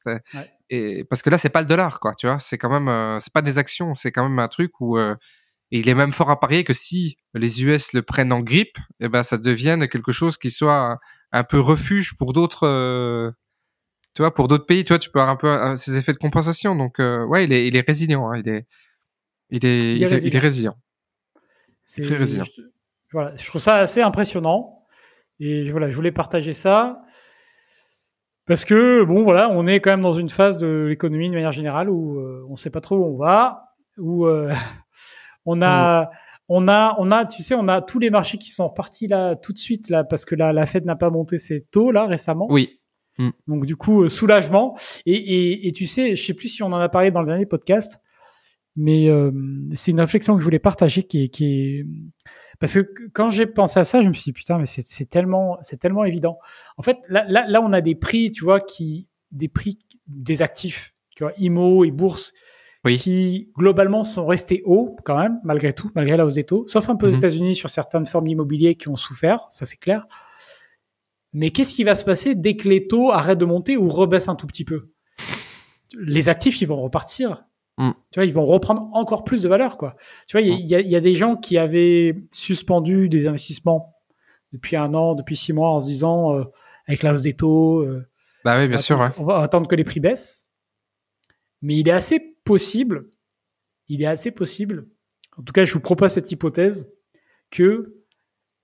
Et 0.69 1.03
parce 1.03 1.21
que 1.21 1.29
là, 1.29 1.37
c'est 1.37 1.49
pas 1.49 1.61
le 1.61 1.67
dollar, 1.67 1.99
quoi. 1.99 2.13
Tu 2.13 2.27
vois, 2.27 2.39
c'est 2.39 2.57
quand 2.57 2.69
même, 2.69 2.87
euh, 2.87 3.17
c'est 3.19 3.33
pas 3.33 3.41
des 3.41 3.57
actions, 3.57 3.95
c'est 3.95 4.11
quand 4.11 4.27
même 4.27 4.39
un 4.39 4.47
truc 4.47 4.79
où 4.79 4.97
euh, 4.97 5.15
il 5.71 5.89
est 5.89 5.95
même 5.95 6.11
fort 6.11 6.29
à 6.29 6.39
parier 6.39 6.63
que 6.63 6.73
si 6.73 7.17
les 7.33 7.63
US 7.63 7.93
le 7.93 8.01
prennent 8.01 8.31
en 8.31 8.41
grippe, 8.41 8.77
eh 8.99 9.09
ben 9.09 9.23
ça 9.23 9.37
devienne 9.37 9.87
quelque 9.87 10.11
chose 10.11 10.37
qui 10.37 10.51
soit 10.51 10.99
un, 11.31 11.43
peu 11.43 11.59
refuge 11.59 12.17
pour 12.17 12.33
d'autres. 12.33 12.67
Euh, 12.67 13.31
tu 14.15 14.21
vois, 14.21 14.33
pour 14.33 14.47
d'autres 14.47 14.65
pays, 14.65 14.83
tu 14.83 14.89
vois, 14.89 14.99
tu 14.99 15.09
peux 15.09 15.19
avoir 15.19 15.33
un 15.33 15.37
peu 15.37 15.75
ces 15.75 15.97
effets 15.97 16.13
de 16.13 16.17
compensation. 16.17 16.75
Donc, 16.75 16.99
ouais, 16.99 17.45
il 17.45 17.53
est, 17.53 17.67
il 17.67 17.75
est 17.75 17.85
résilient. 17.85 18.29
Hein, 18.29 18.41
il 18.43 18.49
est, 18.49 18.65
il 19.49 19.65
est, 19.65 19.95
il 19.95 20.03
est, 20.03 20.23
il 20.23 20.35
est 20.35 20.39
résilient. 20.39 20.75
C'est 21.81 22.01
très 22.01 22.17
résilient. 22.17 22.45
voilà, 23.11 23.35
je 23.35 23.45
trouve 23.47 23.61
ça 23.61 23.75
assez 23.77 24.01
impressionnant. 24.01 24.85
Et 25.39 25.71
voilà, 25.71 25.89
je 25.89 25.95
voulais 25.95 26.11
partager 26.11 26.53
ça. 26.53 27.01
Parce 28.45 28.65
que, 28.65 29.03
bon, 29.03 29.23
voilà, 29.23 29.47
on 29.49 29.67
est 29.67 29.79
quand 29.79 29.91
même 29.91 30.01
dans 30.01 30.13
une 30.13 30.29
phase 30.29 30.57
de 30.57 30.87
l'économie 30.89 31.29
de 31.29 31.35
manière 31.35 31.51
générale 31.51 31.87
où 31.89 32.19
euh, 32.19 32.43
on 32.47 32.53
ne 32.53 32.57
sait 32.57 32.71
pas 32.71 32.81
trop 32.81 32.97
où 32.97 33.05
on 33.05 33.15
va, 33.15 33.75
où 33.99 34.25
euh, 34.25 34.51
on 35.45 35.61
a, 35.61 36.05
mm. 36.05 36.09
On 36.49 36.67
a, 36.67 36.95
on 36.99 37.11
a, 37.11 37.25
tu 37.25 37.43
sais, 37.43 37.55
on 37.55 37.67
a 37.67 37.81
tous 37.81 37.99
les 37.99 38.09
marchés 38.09 38.37
qui 38.37 38.49
sont 38.49 38.67
repartis 38.67 39.07
là 39.07 39.35
tout 39.35 39.53
de 39.53 39.57
suite 39.57 39.89
là 39.89 40.03
parce 40.03 40.25
que 40.25 40.35
la, 40.35 40.51
la 40.51 40.65
Fed 40.65 40.85
n'a 40.85 40.95
pas 40.95 41.09
monté 41.09 41.37
ses 41.37 41.61
taux 41.61 41.91
là 41.91 42.05
récemment. 42.05 42.47
Oui. 42.49 42.79
Mm. 43.17 43.29
Donc 43.47 43.65
du 43.65 43.75
coup, 43.75 44.03
euh, 44.03 44.09
soulagement. 44.09 44.75
Et, 45.05 45.13
et, 45.13 45.67
et, 45.67 45.71
tu 45.71 45.87
sais, 45.87 46.15
je 46.15 46.25
sais 46.25 46.33
plus 46.33 46.49
si 46.49 46.63
on 46.63 46.67
en 46.67 46.79
a 46.79 46.89
parlé 46.89 47.11
dans 47.11 47.21
le 47.21 47.27
dernier 47.27 47.45
podcast, 47.45 48.01
mais 48.75 49.09
c'est 49.73 49.91
une 49.91 49.99
réflexion 49.99 50.35
que 50.35 50.39
je 50.39 50.45
voulais 50.45 50.59
partager 50.59 51.03
qui 51.03 51.23
est, 51.23 51.27
qui 51.27 51.45
est 51.45 51.85
parce 52.59 52.73
que 52.73 52.93
quand 53.13 53.29
j'ai 53.29 53.45
pensé 53.45 53.79
à 53.79 53.83
ça, 53.83 54.01
je 54.03 54.09
me 54.09 54.13
suis 54.13 54.25
dit 54.25 54.33
putain, 54.33 54.57
mais 54.57 54.65
c'est 54.65 55.09
tellement, 55.09 55.57
c'est 55.61 55.77
tellement 55.77 56.03
évident. 56.03 56.37
En 56.77 56.83
fait, 56.83 56.97
là, 57.07 57.25
là, 57.27 57.45
là, 57.47 57.61
on 57.61 57.71
a 57.71 57.81
des 57.81 57.95
prix, 57.95 58.31
tu 58.31 58.43
vois, 58.43 58.59
qui, 58.59 59.07
des 59.31 59.47
prix 59.47 59.79
des 60.07 60.41
actifs, 60.41 60.93
tu 61.15 61.23
vois, 61.23 61.33
IMO 61.37 61.85
et 61.85 61.91
bourse, 61.91 62.33
qui 62.85 63.51
globalement 63.57 64.03
sont 64.03 64.25
restés 64.25 64.61
hauts 64.65 64.95
quand 65.03 65.17
même, 65.17 65.39
malgré 65.43 65.73
tout, 65.73 65.91
malgré 65.95 66.17
la 66.17 66.25
hausse 66.25 66.35
des 66.35 66.45
taux, 66.45 66.65
sauf 66.67 66.89
un 66.89 66.95
peu 66.95 67.07
aux 67.07 67.11
mhm. 67.11 67.17
États-Unis 67.17 67.55
sur 67.55 67.69
certaines 67.69 68.05
formes 68.05 68.25
d'immobilier 68.25 68.75
qui 68.75 68.87
ont 68.89 68.95
souffert, 68.95 69.45
ça 69.49 69.65
c'est 69.65 69.77
clair. 69.77 70.07
Mais 71.33 71.51
qu'est-ce 71.51 71.75
qui 71.75 71.83
va 71.83 71.95
se 71.95 72.05
passer 72.05 72.35
dès 72.35 72.55
que 72.55 72.67
les 72.67 72.87
taux 72.87 73.11
arrêtent 73.11 73.37
de 73.37 73.45
monter 73.45 73.77
ou 73.77 73.89
rebaissent 73.89 74.29
un 74.29 74.35
tout 74.35 74.47
petit 74.47 74.65
peu? 74.65 74.89
Les 75.97 76.29
actifs, 76.29 76.61
ils 76.61 76.67
vont 76.67 76.79
repartir 76.79 77.43
Mm. 77.79 77.91
Tu 78.11 78.19
vois, 78.19 78.25
ils 78.25 78.33
vont 78.33 78.45
reprendre 78.45 78.89
encore 78.93 79.23
plus 79.23 79.41
de 79.41 79.49
valeur, 79.49 79.77
quoi. 79.77 79.95
Tu 80.27 80.37
vois, 80.37 80.41
il 80.41 80.59
y, 80.59 80.73
y, 80.73 80.95
a 80.95 80.99
des 80.99 81.15
gens 81.15 81.37
qui 81.37 81.57
avaient 81.57 82.13
suspendu 82.31 83.07
des 83.07 83.25
investissements 83.25 83.95
depuis 84.51 84.75
un 84.75 84.93
an, 84.93 85.15
depuis 85.15 85.37
six 85.37 85.53
mois, 85.53 85.69
en 85.69 85.79
se 85.79 85.87
disant, 85.87 86.35
euh, 86.35 86.43
avec 86.87 87.03
la 87.03 87.13
hausse 87.13 87.21
des 87.21 87.35
taux, 87.35 87.81
euh, 87.81 88.05
bah 88.43 88.59
oui, 88.59 88.67
bien 88.67 88.77
sûr, 88.77 89.03
on 89.17 89.23
va 89.23 89.39
attendre 89.39 89.67
que 89.67 89.75
les 89.75 89.85
prix 89.85 90.01
baissent. 90.01 90.47
Mais 91.61 91.77
il 91.77 91.87
est 91.87 91.93
assez 91.93 92.37
possible, 92.49 93.07
il 93.89 94.01
est 94.01 94.07
assez 94.07 94.31
possible, 94.31 94.87
en 95.37 95.43
tout 95.43 95.53
cas, 95.53 95.65
je 95.65 95.73
vous 95.75 95.79
propose 95.79 96.13
cette 96.13 96.31
hypothèse, 96.31 96.91
que 97.51 97.95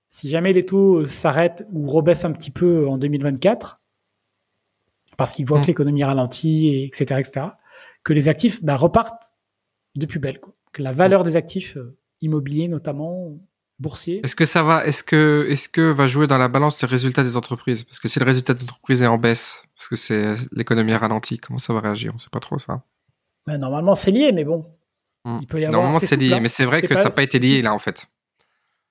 si 0.08 0.28
jamais 0.28 0.52
les 0.52 0.66
taux 0.66 1.04
s'arrêtent 1.04 1.64
ou 1.70 1.86
rebaissent 1.86 2.24
un 2.24 2.32
petit 2.32 2.50
peu 2.50 2.88
en 2.88 2.98
2024, 2.98 3.80
parce 5.16 5.32
qu'ils 5.32 5.46
voient 5.46 5.60
que 5.60 5.68
l'économie 5.68 6.02
ralentit, 6.02 6.82
etc., 6.82 7.20
etc., 7.20 7.46
que 8.02 8.12
les 8.12 8.28
actifs 8.28 8.60
bah, 8.64 8.74
repartent 8.74 9.34
de 9.94 10.04
plus 10.04 10.18
belle, 10.18 10.40
quoi. 10.40 10.52
que 10.72 10.82
la 10.82 10.90
valeur 10.90 11.22
des 11.22 11.36
actifs 11.36 11.76
euh, 11.76 11.96
immobiliers 12.22 12.66
notamment 12.66 13.38
boursiers. 13.78 14.20
Est-ce 14.24 14.34
que 14.34 14.46
ça 14.46 14.64
va 14.64 14.84
Est-ce 14.84 15.04
que 15.04 15.46
est-ce 15.48 15.68
que 15.68 15.92
va 15.92 16.08
jouer 16.08 16.26
dans 16.26 16.38
la 16.38 16.48
balance 16.48 16.82
le 16.82 16.88
résultat 16.88 17.22
des 17.22 17.36
entreprises? 17.36 17.84
Parce 17.84 18.00
que 18.00 18.08
si 18.08 18.18
le 18.18 18.24
résultat 18.24 18.52
des 18.54 18.64
entreprises 18.64 19.02
est 19.02 19.06
en 19.06 19.18
baisse, 19.18 19.62
parce 19.76 19.86
que 19.86 19.96
c'est 19.96 20.34
l'économie 20.50 20.94
ralentie, 20.94 21.38
comment 21.38 21.58
ça 21.58 21.72
va 21.72 21.80
réagir? 21.80 22.12
On 22.14 22.18
sait 22.18 22.30
pas 22.32 22.40
trop 22.40 22.58
ça. 22.58 22.82
Ben, 23.46 23.58
normalement 23.58 23.94
c'est 23.94 24.10
lié, 24.10 24.32
mais 24.32 24.44
bon. 24.44 24.66
Hmm. 25.24 25.38
Il 25.40 25.46
peut 25.46 25.60
y 25.60 25.64
avoir 25.64 25.80
normalement 25.82 26.04
c'est 26.04 26.16
lié, 26.16 26.40
mais 26.40 26.48
c'est 26.48 26.64
vrai 26.64 26.82
que 26.82 26.94
ça 26.94 27.04
n'a 27.04 27.10
pas 27.10 27.22
été 27.22 27.38
lié 27.38 27.62
là 27.62 27.74
en 27.74 27.78
fait. 27.78 28.06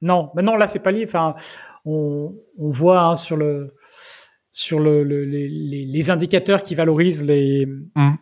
Non, 0.01 0.31
mais 0.35 0.41
non 0.41 0.55
là 0.55 0.67
c'est 0.67 0.79
pas 0.79 0.91
lié. 0.91 1.05
Enfin, 1.07 1.33
on, 1.85 2.35
on 2.57 2.69
voit 2.69 3.01
hein, 3.01 3.15
sur 3.15 3.37
le 3.37 3.75
sur 4.51 4.79
le, 4.79 5.03
les, 5.03 5.49
les, 5.49 6.09
indicateurs 6.09 6.63
qui 6.63 6.75
valorisent 6.75 7.23
les, 7.23 7.65
hmm 7.65 8.13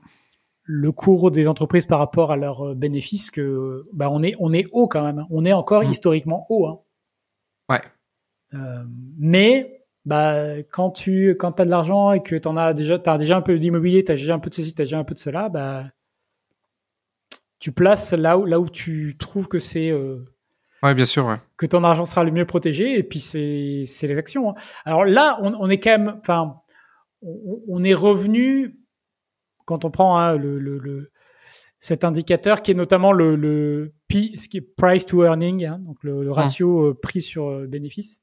le 0.63 0.91
cours 0.91 1.29
des 1.29 1.47
entreprises 1.47 1.85
par 1.85 1.99
rapport 1.99 2.31
à 2.31 2.37
leurs 2.37 2.69
euh, 2.69 2.73
bénéfices 2.73 3.31
que 3.31 3.85
bah 3.93 4.09
on 4.09 4.23
est 4.23 4.33
on 4.39 4.53
est 4.53 4.65
haut 4.71 4.87
quand 4.87 5.03
même. 5.03 5.19
Hein. 5.19 5.27
On 5.29 5.45
est 5.45 5.53
encore 5.53 5.83
mmh. 5.83 5.91
historiquement 5.91 6.45
haut. 6.49 6.67
Hein. 6.67 6.79
Ouais. 7.69 7.81
Euh, 8.53 8.83
mais 9.17 9.81
bah 10.05 10.61
quand 10.71 10.91
tu 10.91 11.35
quand 11.37 11.59
as 11.59 11.65
de 11.65 11.69
l'argent 11.69 12.11
et 12.13 12.23
que 12.23 12.35
t'en 12.35 12.55
as 12.55 12.73
déjà 12.73 12.97
déjà 12.97 13.37
un 13.37 13.41
peu 13.41 13.59
d'immobilier, 13.59 14.03
t'as 14.03 14.13
déjà 14.13 14.35
un 14.35 14.39
peu 14.39 14.49
de 14.49 14.55
ceci, 14.55 14.73
t'as 14.73 14.83
déjà 14.83 14.99
un 14.99 15.03
peu 15.03 15.13
de 15.13 15.19
cela, 15.19 15.49
bah 15.49 15.85
tu 17.63 17.71
places 17.71 18.11
là 18.11 18.37
où 18.37 18.45
là 18.45 18.59
où 18.59 18.67
tu 18.67 19.15
trouves 19.17 19.47
que 19.47 19.57
c'est 19.57 19.89
euh, 19.89 20.25
ouais 20.83 20.93
bien 20.93 21.05
sûr 21.05 21.25
ouais. 21.25 21.37
que 21.55 21.65
ton 21.65 21.85
argent 21.85 22.05
sera 22.05 22.25
le 22.25 22.31
mieux 22.31 22.45
protégé 22.45 22.97
et 22.97 23.03
puis 23.03 23.19
c'est 23.19 23.85
les 24.07 24.17
actions. 24.17 24.49
Hein. 24.49 24.55
Alors 24.83 25.05
là 25.05 25.39
on, 25.41 25.53
on 25.57 25.69
est 25.69 25.79
quand 25.79 25.97
même 25.97 26.19
enfin 26.19 26.57
on, 27.21 27.61
on 27.69 27.81
est 27.85 27.93
revenu 27.93 28.77
quand 29.63 29.85
on 29.85 29.91
prend 29.91 30.19
hein, 30.19 30.35
le, 30.35 30.59
le, 30.59 31.09
cet 31.79 32.03
indicateur 32.03 32.63
qui 32.63 32.71
est 32.71 32.73
notamment 32.73 33.13
le, 33.13 33.37
le 33.37 33.93
P, 34.09 34.35
ce 34.35 34.49
qui 34.49 34.57
est 34.57 34.75
price 34.75 35.05
to 35.05 35.23
earning, 35.23 35.63
hein, 35.63 35.79
donc 35.79 36.03
le, 36.03 36.31
ah. 36.31 36.33
ratio 36.33 36.89
euh, 36.89 36.99
prix 37.01 37.21
sur 37.21 37.47
euh, 37.47 37.65
bénéfice, 37.65 38.21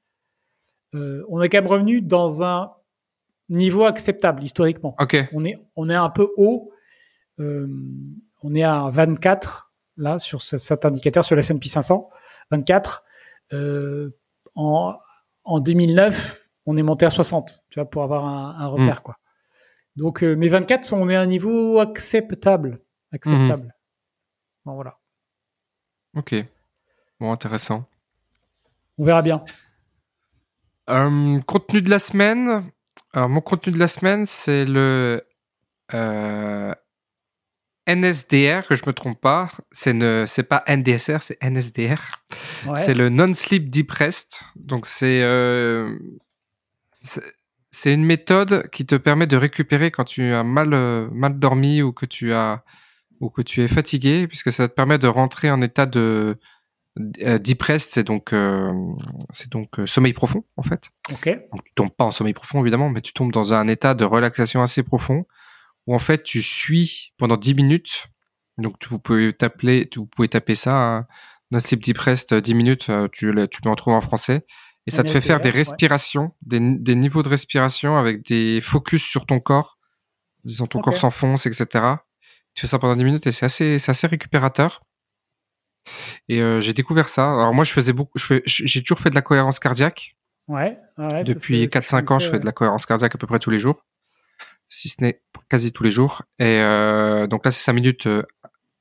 euh, 0.95 1.25
on 1.31 1.41
est 1.41 1.49
quand 1.49 1.63
même 1.63 1.67
revenu 1.67 2.03
dans 2.03 2.45
un 2.45 2.73
niveau 3.49 3.85
acceptable 3.85 4.43
historiquement. 4.43 4.95
On 5.33 5.47
est 5.47 5.59
on 5.77 5.89
est 5.89 5.95
un 5.95 6.11
peu 6.11 6.29
haut, 6.37 6.73
on 7.41 8.55
est 8.55 8.63
à 8.63 8.91
24 8.91 9.73
là 9.97 10.19
sur 10.19 10.43
cet 10.43 10.85
indicateur 10.85 11.25
sur 11.25 11.37
la 11.37 11.41
S&P 11.41 11.69
500, 11.69 12.11
24. 12.51 13.05
en 14.55 14.99
en 15.45 15.59
2009, 15.59 16.49
on 16.67 16.77
est 16.77 16.83
monté 16.83 17.07
à 17.07 17.11
60, 17.11 17.65
tu 17.71 17.81
vois, 17.81 17.89
pour 17.89 18.03
avoir 18.03 18.27
un, 18.27 18.57
un 18.59 18.67
repère 18.67 19.01
hmm. 19.01 19.03
quoi. 19.03 19.17
Donc 19.97 20.23
euh, 20.23 20.35
mes 20.37 20.49
24 20.49 20.85
sont 20.85 20.99
on 20.99 21.09
est 21.09 21.17
à 21.17 21.21
un 21.21 21.27
niveau 21.27 21.79
acceptable, 21.79 22.81
acceptable. 23.13 23.65
Mhm. 23.65 23.73
Bon 24.65 24.75
voilà. 24.75 24.99
Ok. 26.17 26.35
Bon 27.19 27.33
intéressant. 27.33 27.85
On 28.99 29.05
verra 29.05 29.23
bien. 29.23 29.45
Euh, 30.89 31.41
contenu 31.41 31.83
de 31.83 31.91
la 31.91 31.99
semaine. 31.99 32.71
Alors 33.13 33.29
mon 33.29 33.41
contenu 33.41 33.73
de 33.73 33.79
la 33.79 33.89
semaine 33.89 34.27
c'est 34.27 34.65
le 34.65 35.27
euh, 35.93 36.75
NSDR 37.95 38.67
que 38.69 38.77
je 38.77 38.83
me 38.87 38.93
trompe 38.93 39.21
pas. 39.21 39.51
C'est 39.73 39.93
ne 39.93 40.25
c'est 40.27 40.43
pas 40.43 40.65
NDSR 40.69 41.23
c'est 41.23 41.39
NSDR. 41.43 42.23
C'est 42.77 42.95
le 42.95 43.09
non 43.09 43.35
sleep 43.35 43.71
deep 43.71 43.91
rest. 43.91 44.43
Donc 44.57 44.87
c'est 44.87 45.23
c'est 47.71 47.95
une 47.95 48.05
méthode 48.05 48.69
qui 48.71 48.85
te 48.85 48.95
permet 48.95 49.27
de 49.27 49.37
récupérer 49.37 49.91
quand 49.91 50.05
tu 50.05 50.33
as 50.33 50.45
mal 50.45 50.75
euh, 50.75 51.09
mal 51.13 51.39
dormi 51.39 51.83
ou 51.83 51.93
que 51.93 52.07
tu 52.07 52.33
as 52.33 52.65
ou 53.21 53.31
que 53.31 53.43
tu 53.43 53.63
es 53.63 53.69
fatigué, 53.69 54.27
puisque 54.27 54.51
ça 54.51 54.67
te 54.67 54.73
permet 54.73 54.99
de 54.99 55.07
rentrer 55.07 55.51
en 55.51 55.61
état 55.61 55.85
de 55.85 56.39
euh, 57.23 57.39
deep 57.39 57.63
rest, 57.63 57.91
c'est 57.93 58.03
donc 58.03 58.33
euh, 58.33 58.73
c'est 59.31 59.53
donc 59.53 59.69
sommeil 59.87 60.13
profond 60.15 60.45
en 60.57 60.63
fait. 60.63 60.91
Ok. 61.13 61.27
Donc, 61.53 61.65
tu 61.65 61.73
tombes 61.75 61.91
pas 61.91 62.05
en 62.05 62.11
sommeil 62.11 62.35
profond 62.35 62.61
évidemment, 62.61 62.89
mais 62.89 63.03
tu 63.03 63.13
tombes 63.13 63.33
dans 63.33 63.53
un 63.53 63.69
état 63.69 63.95
de 63.95 64.05
relaxation 64.05 64.63
assez 64.63 64.83
profond 64.83 65.27
où 65.91 65.95
en 65.95 65.99
fait 65.99 66.23
tu 66.23 66.41
suis 66.41 67.13
pendant 67.19 67.37
10 67.37 67.55
minutes. 67.55 68.07
Donc 68.59 68.77
vous 68.89 69.01
pouvez 69.01 69.33
t'appeler, 69.33 69.91
vous 69.97 70.07
pouvez 70.07 70.29
taper 70.29 70.55
ça 70.55 70.77
hein, 70.77 71.07
Nocip 71.51 71.81
Deep 71.83 71.99
Rest 71.99 72.33
10 72.33 72.55
minutes, 72.55 72.91
tu, 73.11 73.35
tu 73.51 73.61
peux 73.61 73.69
en 73.69 73.75
trouver 73.75 73.97
en 73.97 74.01
français. 74.01 74.47
Et 74.87 74.93
ça 74.93 75.03
te 75.03 75.11
fait 75.11 75.21
faire 75.21 75.41
des 75.41 75.51
respirations, 75.51 76.33
des, 76.43 76.61
des, 76.61 76.95
niveaux 76.95 77.23
de 77.23 77.29
respiration 77.29 77.97
avec 77.97 78.25
des 78.25 78.61
focus 78.61 79.03
sur 79.03 79.27
ton 79.27 79.41
corps, 79.41 79.79
disons 80.45 80.67
ton 80.67 80.81
corps 80.81 80.97
s'enfonce, 80.97 81.47
etc. 81.47 81.67
Tu 82.55 82.63
fais 82.63 82.67
ça 82.67 82.79
pendant 82.79 82.95
10 82.95 83.05
minutes 83.05 83.27
et 83.27 83.33
c'est 83.33 83.45
assez, 83.45 83.79
c'est 83.81 83.91
assez 83.91 84.07
récupérateur. 84.07 84.83
Et 86.29 86.41
euh, 86.41 86.61
j'ai 86.61 86.73
découvert 86.73 87.09
ça. 87.09 87.25
Alors 87.25 87.53
moi, 87.53 87.65
je 87.65 87.73
faisais 87.73 87.93
beaucoup, 87.93 88.19
j'ai 88.45 88.83
toujours 88.83 89.01
fait 89.01 89.11
de 89.11 89.15
la 89.17 89.23
cohérence 89.23 89.59
cardiaque. 89.59 90.17
Ouais. 90.47 90.79
ouais 90.99 91.25
Depuis 91.25 91.67
4-5 91.67 92.13
ans, 92.13 92.19
je 92.21 92.29
fais 92.29 92.39
de 92.39 92.47
la 92.47 92.53
cohérence 92.53 92.87
cardiaque 92.87 93.15
à 93.15 93.19
peu 93.19 93.27
près 93.27 93.41
tous 93.41 93.51
les 93.51 93.59
jours, 93.59 93.85
si 94.71 94.89
ce 94.89 95.03
n'est 95.03 95.21
quasi 95.51 95.73
tous 95.73 95.83
les 95.83 95.91
jours. 95.91 96.23
Et 96.39 96.61
euh, 96.61 97.27
donc 97.27 97.45
là, 97.45 97.51
c'est 97.51 97.63
5 97.63 97.75
minutes. 97.75 98.07
Euh, 98.07 98.23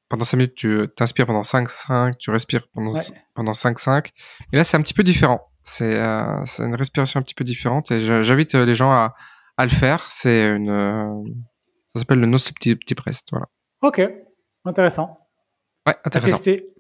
pendant 0.08 0.24
5 0.24 0.38
minutes, 0.38 0.56
tu 0.56 0.88
t'inspires 0.96 1.26
pendant 1.26 1.42
5-5, 1.42 2.16
tu 2.18 2.32
respires 2.32 2.68
pendant, 2.70 2.94
pendant 3.36 3.52
5-5. 3.52 4.08
Et 4.54 4.56
là, 4.56 4.64
c'est 4.64 4.78
un 4.78 4.82
petit 4.82 4.94
peu 4.94 5.04
différent. 5.04 5.42
Euh, 5.82 6.42
c'est 6.46 6.64
une 6.64 6.76
respiration 6.76 7.20
un 7.20 7.24
petit 7.24 7.36
peu 7.36 7.44
différente 7.44 7.92
et 7.92 8.24
j'invite 8.24 8.56
les 8.56 8.74
gens 8.74 8.92
à, 8.92 9.14
à, 9.58 9.66
le 9.66 9.70
faire. 9.70 10.10
C'est 10.10 10.56
une, 10.56 11.36
ça 11.94 12.00
s'appelle 12.00 12.20
le 12.20 12.76
deep 12.86 13.00
rest. 13.02 13.28
Voilà. 13.32 13.48
Ok, 13.82 14.02
intéressant. 14.66 15.20
Ouais, 15.86 15.96
intéressant. 16.04 16.34
À 16.34 16.38
tester. 16.38 16.74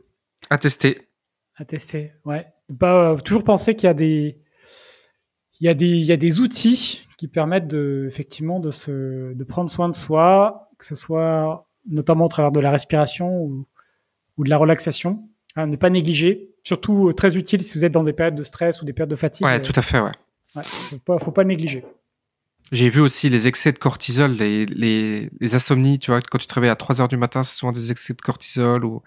À 0.50 0.58
tester. 0.58 1.10
À 1.56 1.66
tester, 1.66 2.14
ouais. 2.26 2.48
Euh, 2.84 3.18
toujours 3.18 3.44
penser 3.44 3.76
qu'il 3.76 3.88
y 3.88 3.90
a 3.90 3.94
des, 3.94 4.42
il 5.60 5.66
y 5.66 5.70
a 5.70 5.74
des, 5.74 5.88
il 5.88 6.06
y 6.06 6.12
a 6.12 6.18
des 6.18 6.40
outils 6.40 7.08
qui 7.18 7.28
permettent 7.28 7.68
de, 7.68 8.06
effectivement, 8.08 8.60
de 8.60 8.72
se, 8.72 9.34
de 9.34 9.44
prendre 9.44 9.70
soin 9.70 9.90
de 9.90 9.96
soi, 9.96 10.70
que 10.78 10.86
ce 10.86 10.96
soit 10.96 11.68
notamment 11.88 12.26
au 12.26 12.30
travers 12.30 12.52
de 12.52 12.60
la 12.60 12.72
respiration 12.72 13.42
ou, 13.42 13.66
ou 14.38 14.44
de 14.44 14.50
la 14.50 14.58
relaxation. 14.58 15.28
Hein, 15.56 15.68
ne 15.68 15.76
pas 15.76 15.90
négliger, 15.90 16.52
surtout 16.64 17.10
euh, 17.10 17.14
très 17.14 17.36
utile 17.36 17.64
si 17.64 17.74
vous 17.78 17.84
êtes 17.84 17.92
dans 17.92 18.04
des 18.04 18.14
périodes 18.14 18.36
de 18.36 18.44
stress 18.44 18.82
ou 18.82 18.86
des 18.86 18.94
périodes 18.94 19.10
de 19.10 19.16
fatigue. 19.16 19.46
Ouais, 19.46 19.62
tout 19.62 19.74
à 19.76 19.82
fait, 19.82 20.00
ouais. 20.00 20.12
ouais 20.56 20.64
faut 20.64 21.00
pas, 21.00 21.18
faut 21.20 21.32
pas 21.32 21.44
négliger. 21.44 21.84
J'ai 22.72 22.90
vu 22.90 23.02
aussi 23.02 23.30
les 23.30 23.48
excès 23.48 23.72
de 23.72 23.80
cortisol, 23.80 24.32
les, 24.34 24.68
les, 24.68 25.30
les, 25.40 25.56
insomnies, 25.56 25.98
tu 25.98 26.12
vois, 26.12 26.22
quand 26.22 26.38
tu 26.38 26.46
te 26.46 26.54
réveilles 26.54 26.70
à 26.70 26.76
3 26.76 27.02
heures 27.02 27.08
du 27.08 27.18
matin, 27.18 27.42
c'est 27.42 27.58
souvent 27.58 27.72
des 27.72 27.92
excès 27.92 28.14
de 28.14 28.22
cortisol 28.22 28.86
ou 28.86 29.02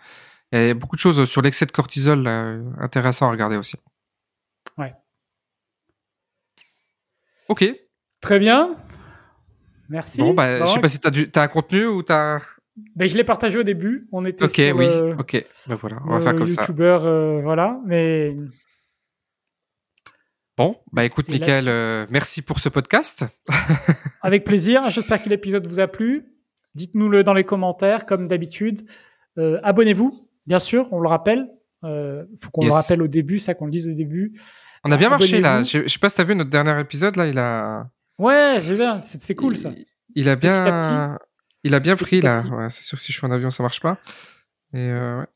il 0.52 0.66
y 0.66 0.70
a 0.70 0.74
beaucoup 0.74 0.96
de 0.96 1.00
choses 1.00 1.24
sur 1.30 1.40
l'excès 1.40 1.64
de 1.64 1.72
cortisol 1.72 2.26
euh, 2.26 2.62
intéressant 2.78 3.28
à 3.28 3.30
regarder 3.30 3.56
aussi. 3.56 3.76
Ouais. 4.76 4.92
Ok. 7.52 7.66
Très 8.22 8.38
bien. 8.38 8.76
Merci. 9.90 10.22
Bon, 10.22 10.32
bah, 10.32 10.64
je 10.64 10.72
sais 10.72 10.80
pas 10.80 10.88
si 10.88 10.98
tu 10.98 11.06
as, 11.06 11.38
as, 11.38 11.42
un 11.42 11.48
contenu 11.48 11.86
ou 11.86 12.02
tu 12.02 12.10
as. 12.10 12.38
Ben, 12.96 13.06
je 13.06 13.14
l'ai 13.14 13.24
partagé 13.24 13.58
au 13.58 13.62
début. 13.62 14.08
On 14.10 14.24
était 14.24 14.44
Ok, 14.44 14.54
sur 14.54 14.76
oui. 14.76 14.86
ok. 15.18 15.44
Ben 15.66 15.74
voilà, 15.74 15.98
on 16.06 16.18
va 16.18 16.20
faire 16.22 16.34
comme 16.34 16.48
ça. 16.48 16.66
Euh, 16.66 17.42
voilà. 17.42 17.78
Mais 17.84 18.34
Bon, 20.56 20.76
bah 20.94 21.04
écoute, 21.04 21.28
Michael, 21.28 21.68
euh, 21.68 22.06
merci 22.08 22.40
pour 22.40 22.58
ce 22.58 22.70
podcast. 22.70 23.26
Avec 24.22 24.44
plaisir. 24.44 24.88
J'espère 24.88 25.22
que 25.22 25.28
l'épisode 25.28 25.66
vous 25.66 25.78
a 25.78 25.88
plu. 25.88 26.24
Dites-nous-le 26.74 27.22
dans 27.22 27.34
les 27.34 27.44
commentaires, 27.44 28.06
comme 28.06 28.28
d'habitude. 28.28 28.80
Euh, 29.36 29.60
abonnez-vous, 29.62 30.10
bien 30.46 30.58
sûr, 30.58 30.90
on 30.90 31.00
le 31.00 31.08
rappelle. 31.08 31.50
Euh, 31.84 32.24
faut 32.40 32.50
qu'on 32.50 32.64
le 32.64 32.72
rappelle 32.72 33.02
au 33.02 33.08
début, 33.08 33.40
ça 33.40 33.52
qu'on 33.52 33.66
le 33.66 33.70
dise 33.70 33.90
au 33.90 33.94
début. 33.94 34.40
On 34.84 34.90
a 34.90 34.96
bien 34.96 35.08
marché 35.08 35.40
là. 35.40 35.62
Je, 35.62 35.86
sais 35.86 35.98
pas 35.98 36.08
si 36.08 36.16
t'as 36.16 36.24
vu 36.24 36.34
notre 36.34 36.50
dernier 36.50 36.78
épisode 36.80 37.16
là, 37.16 37.26
il 37.26 37.38
a. 37.38 37.88
Ouais, 38.18 38.60
j'ai 38.64 38.74
bien. 38.74 39.00
C'est 39.00 39.34
cool 39.34 39.56
ça. 39.56 39.70
Il, 40.14 40.28
a 40.28 40.36
bien. 40.36 41.18
Il 41.64 41.74
a 41.74 41.80
bien 41.80 41.96
pris 41.96 42.20
là. 42.20 42.42
Ouais, 42.50 42.70
c'est 42.70 42.82
sûr 42.82 42.98
si 42.98 43.12
je 43.12 43.18
suis 43.18 43.26
en 43.26 43.30
avion, 43.30 43.50
ça 43.50 43.62
marche 43.62 43.80
pas. 43.80 43.98
Et 44.74 44.78
euh, 44.78 45.20
ouais. 45.20 45.26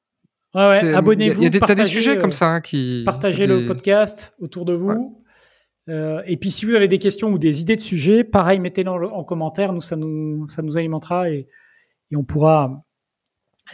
Ouais, 0.55 0.68
ouais, 0.68 0.94
abonnez-vous. 0.94 1.42
Il 1.42 1.55
y 1.55 1.62
a, 1.62 1.74
des, 1.74 1.84
sujets 1.84 2.18
comme 2.18 2.32
ça 2.32 2.47
hein, 2.47 2.61
qui. 2.61 3.03
Partagez 3.05 3.47
le 3.47 3.66
podcast 3.66 4.34
autour 4.40 4.64
de 4.64 4.72
vous. 4.72 5.22
Euh, 5.88 6.22
et 6.26 6.36
puis, 6.36 6.51
si 6.51 6.66
vous 6.66 6.74
avez 6.74 6.88
des 6.88 6.99
questions 6.99 7.28
ou 7.30 7.38
des 7.38 7.61
idées 7.61 7.76
de 7.76 7.80
sujets, 7.80 8.24
pareil, 8.24 8.59
mettez-les 8.59 8.88
en, 8.88 9.22
commentaire. 9.24 9.72
Nous, 9.72 9.80
ça 9.80 9.97
nous, 9.97 10.49
ça 10.49 10.62
nous 10.62 10.76
alimentera 10.76 11.30
et, 11.30 11.47
et 12.11 12.16
on 12.16 12.24
pourra 12.24 12.84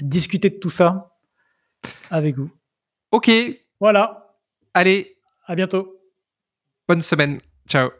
discuter 0.00 0.50
de 0.50 0.56
tout 0.56 0.70
ça 0.70 1.16
avec 2.10 2.36
vous. 2.36 2.50
Ok. 3.12 3.30
Voilà. 3.80 4.36
Allez. 4.74 5.16
À 5.52 5.54
bientôt. 5.54 6.00
Bonne 6.88 7.02
semaine. 7.02 7.42
Ciao. 7.68 7.90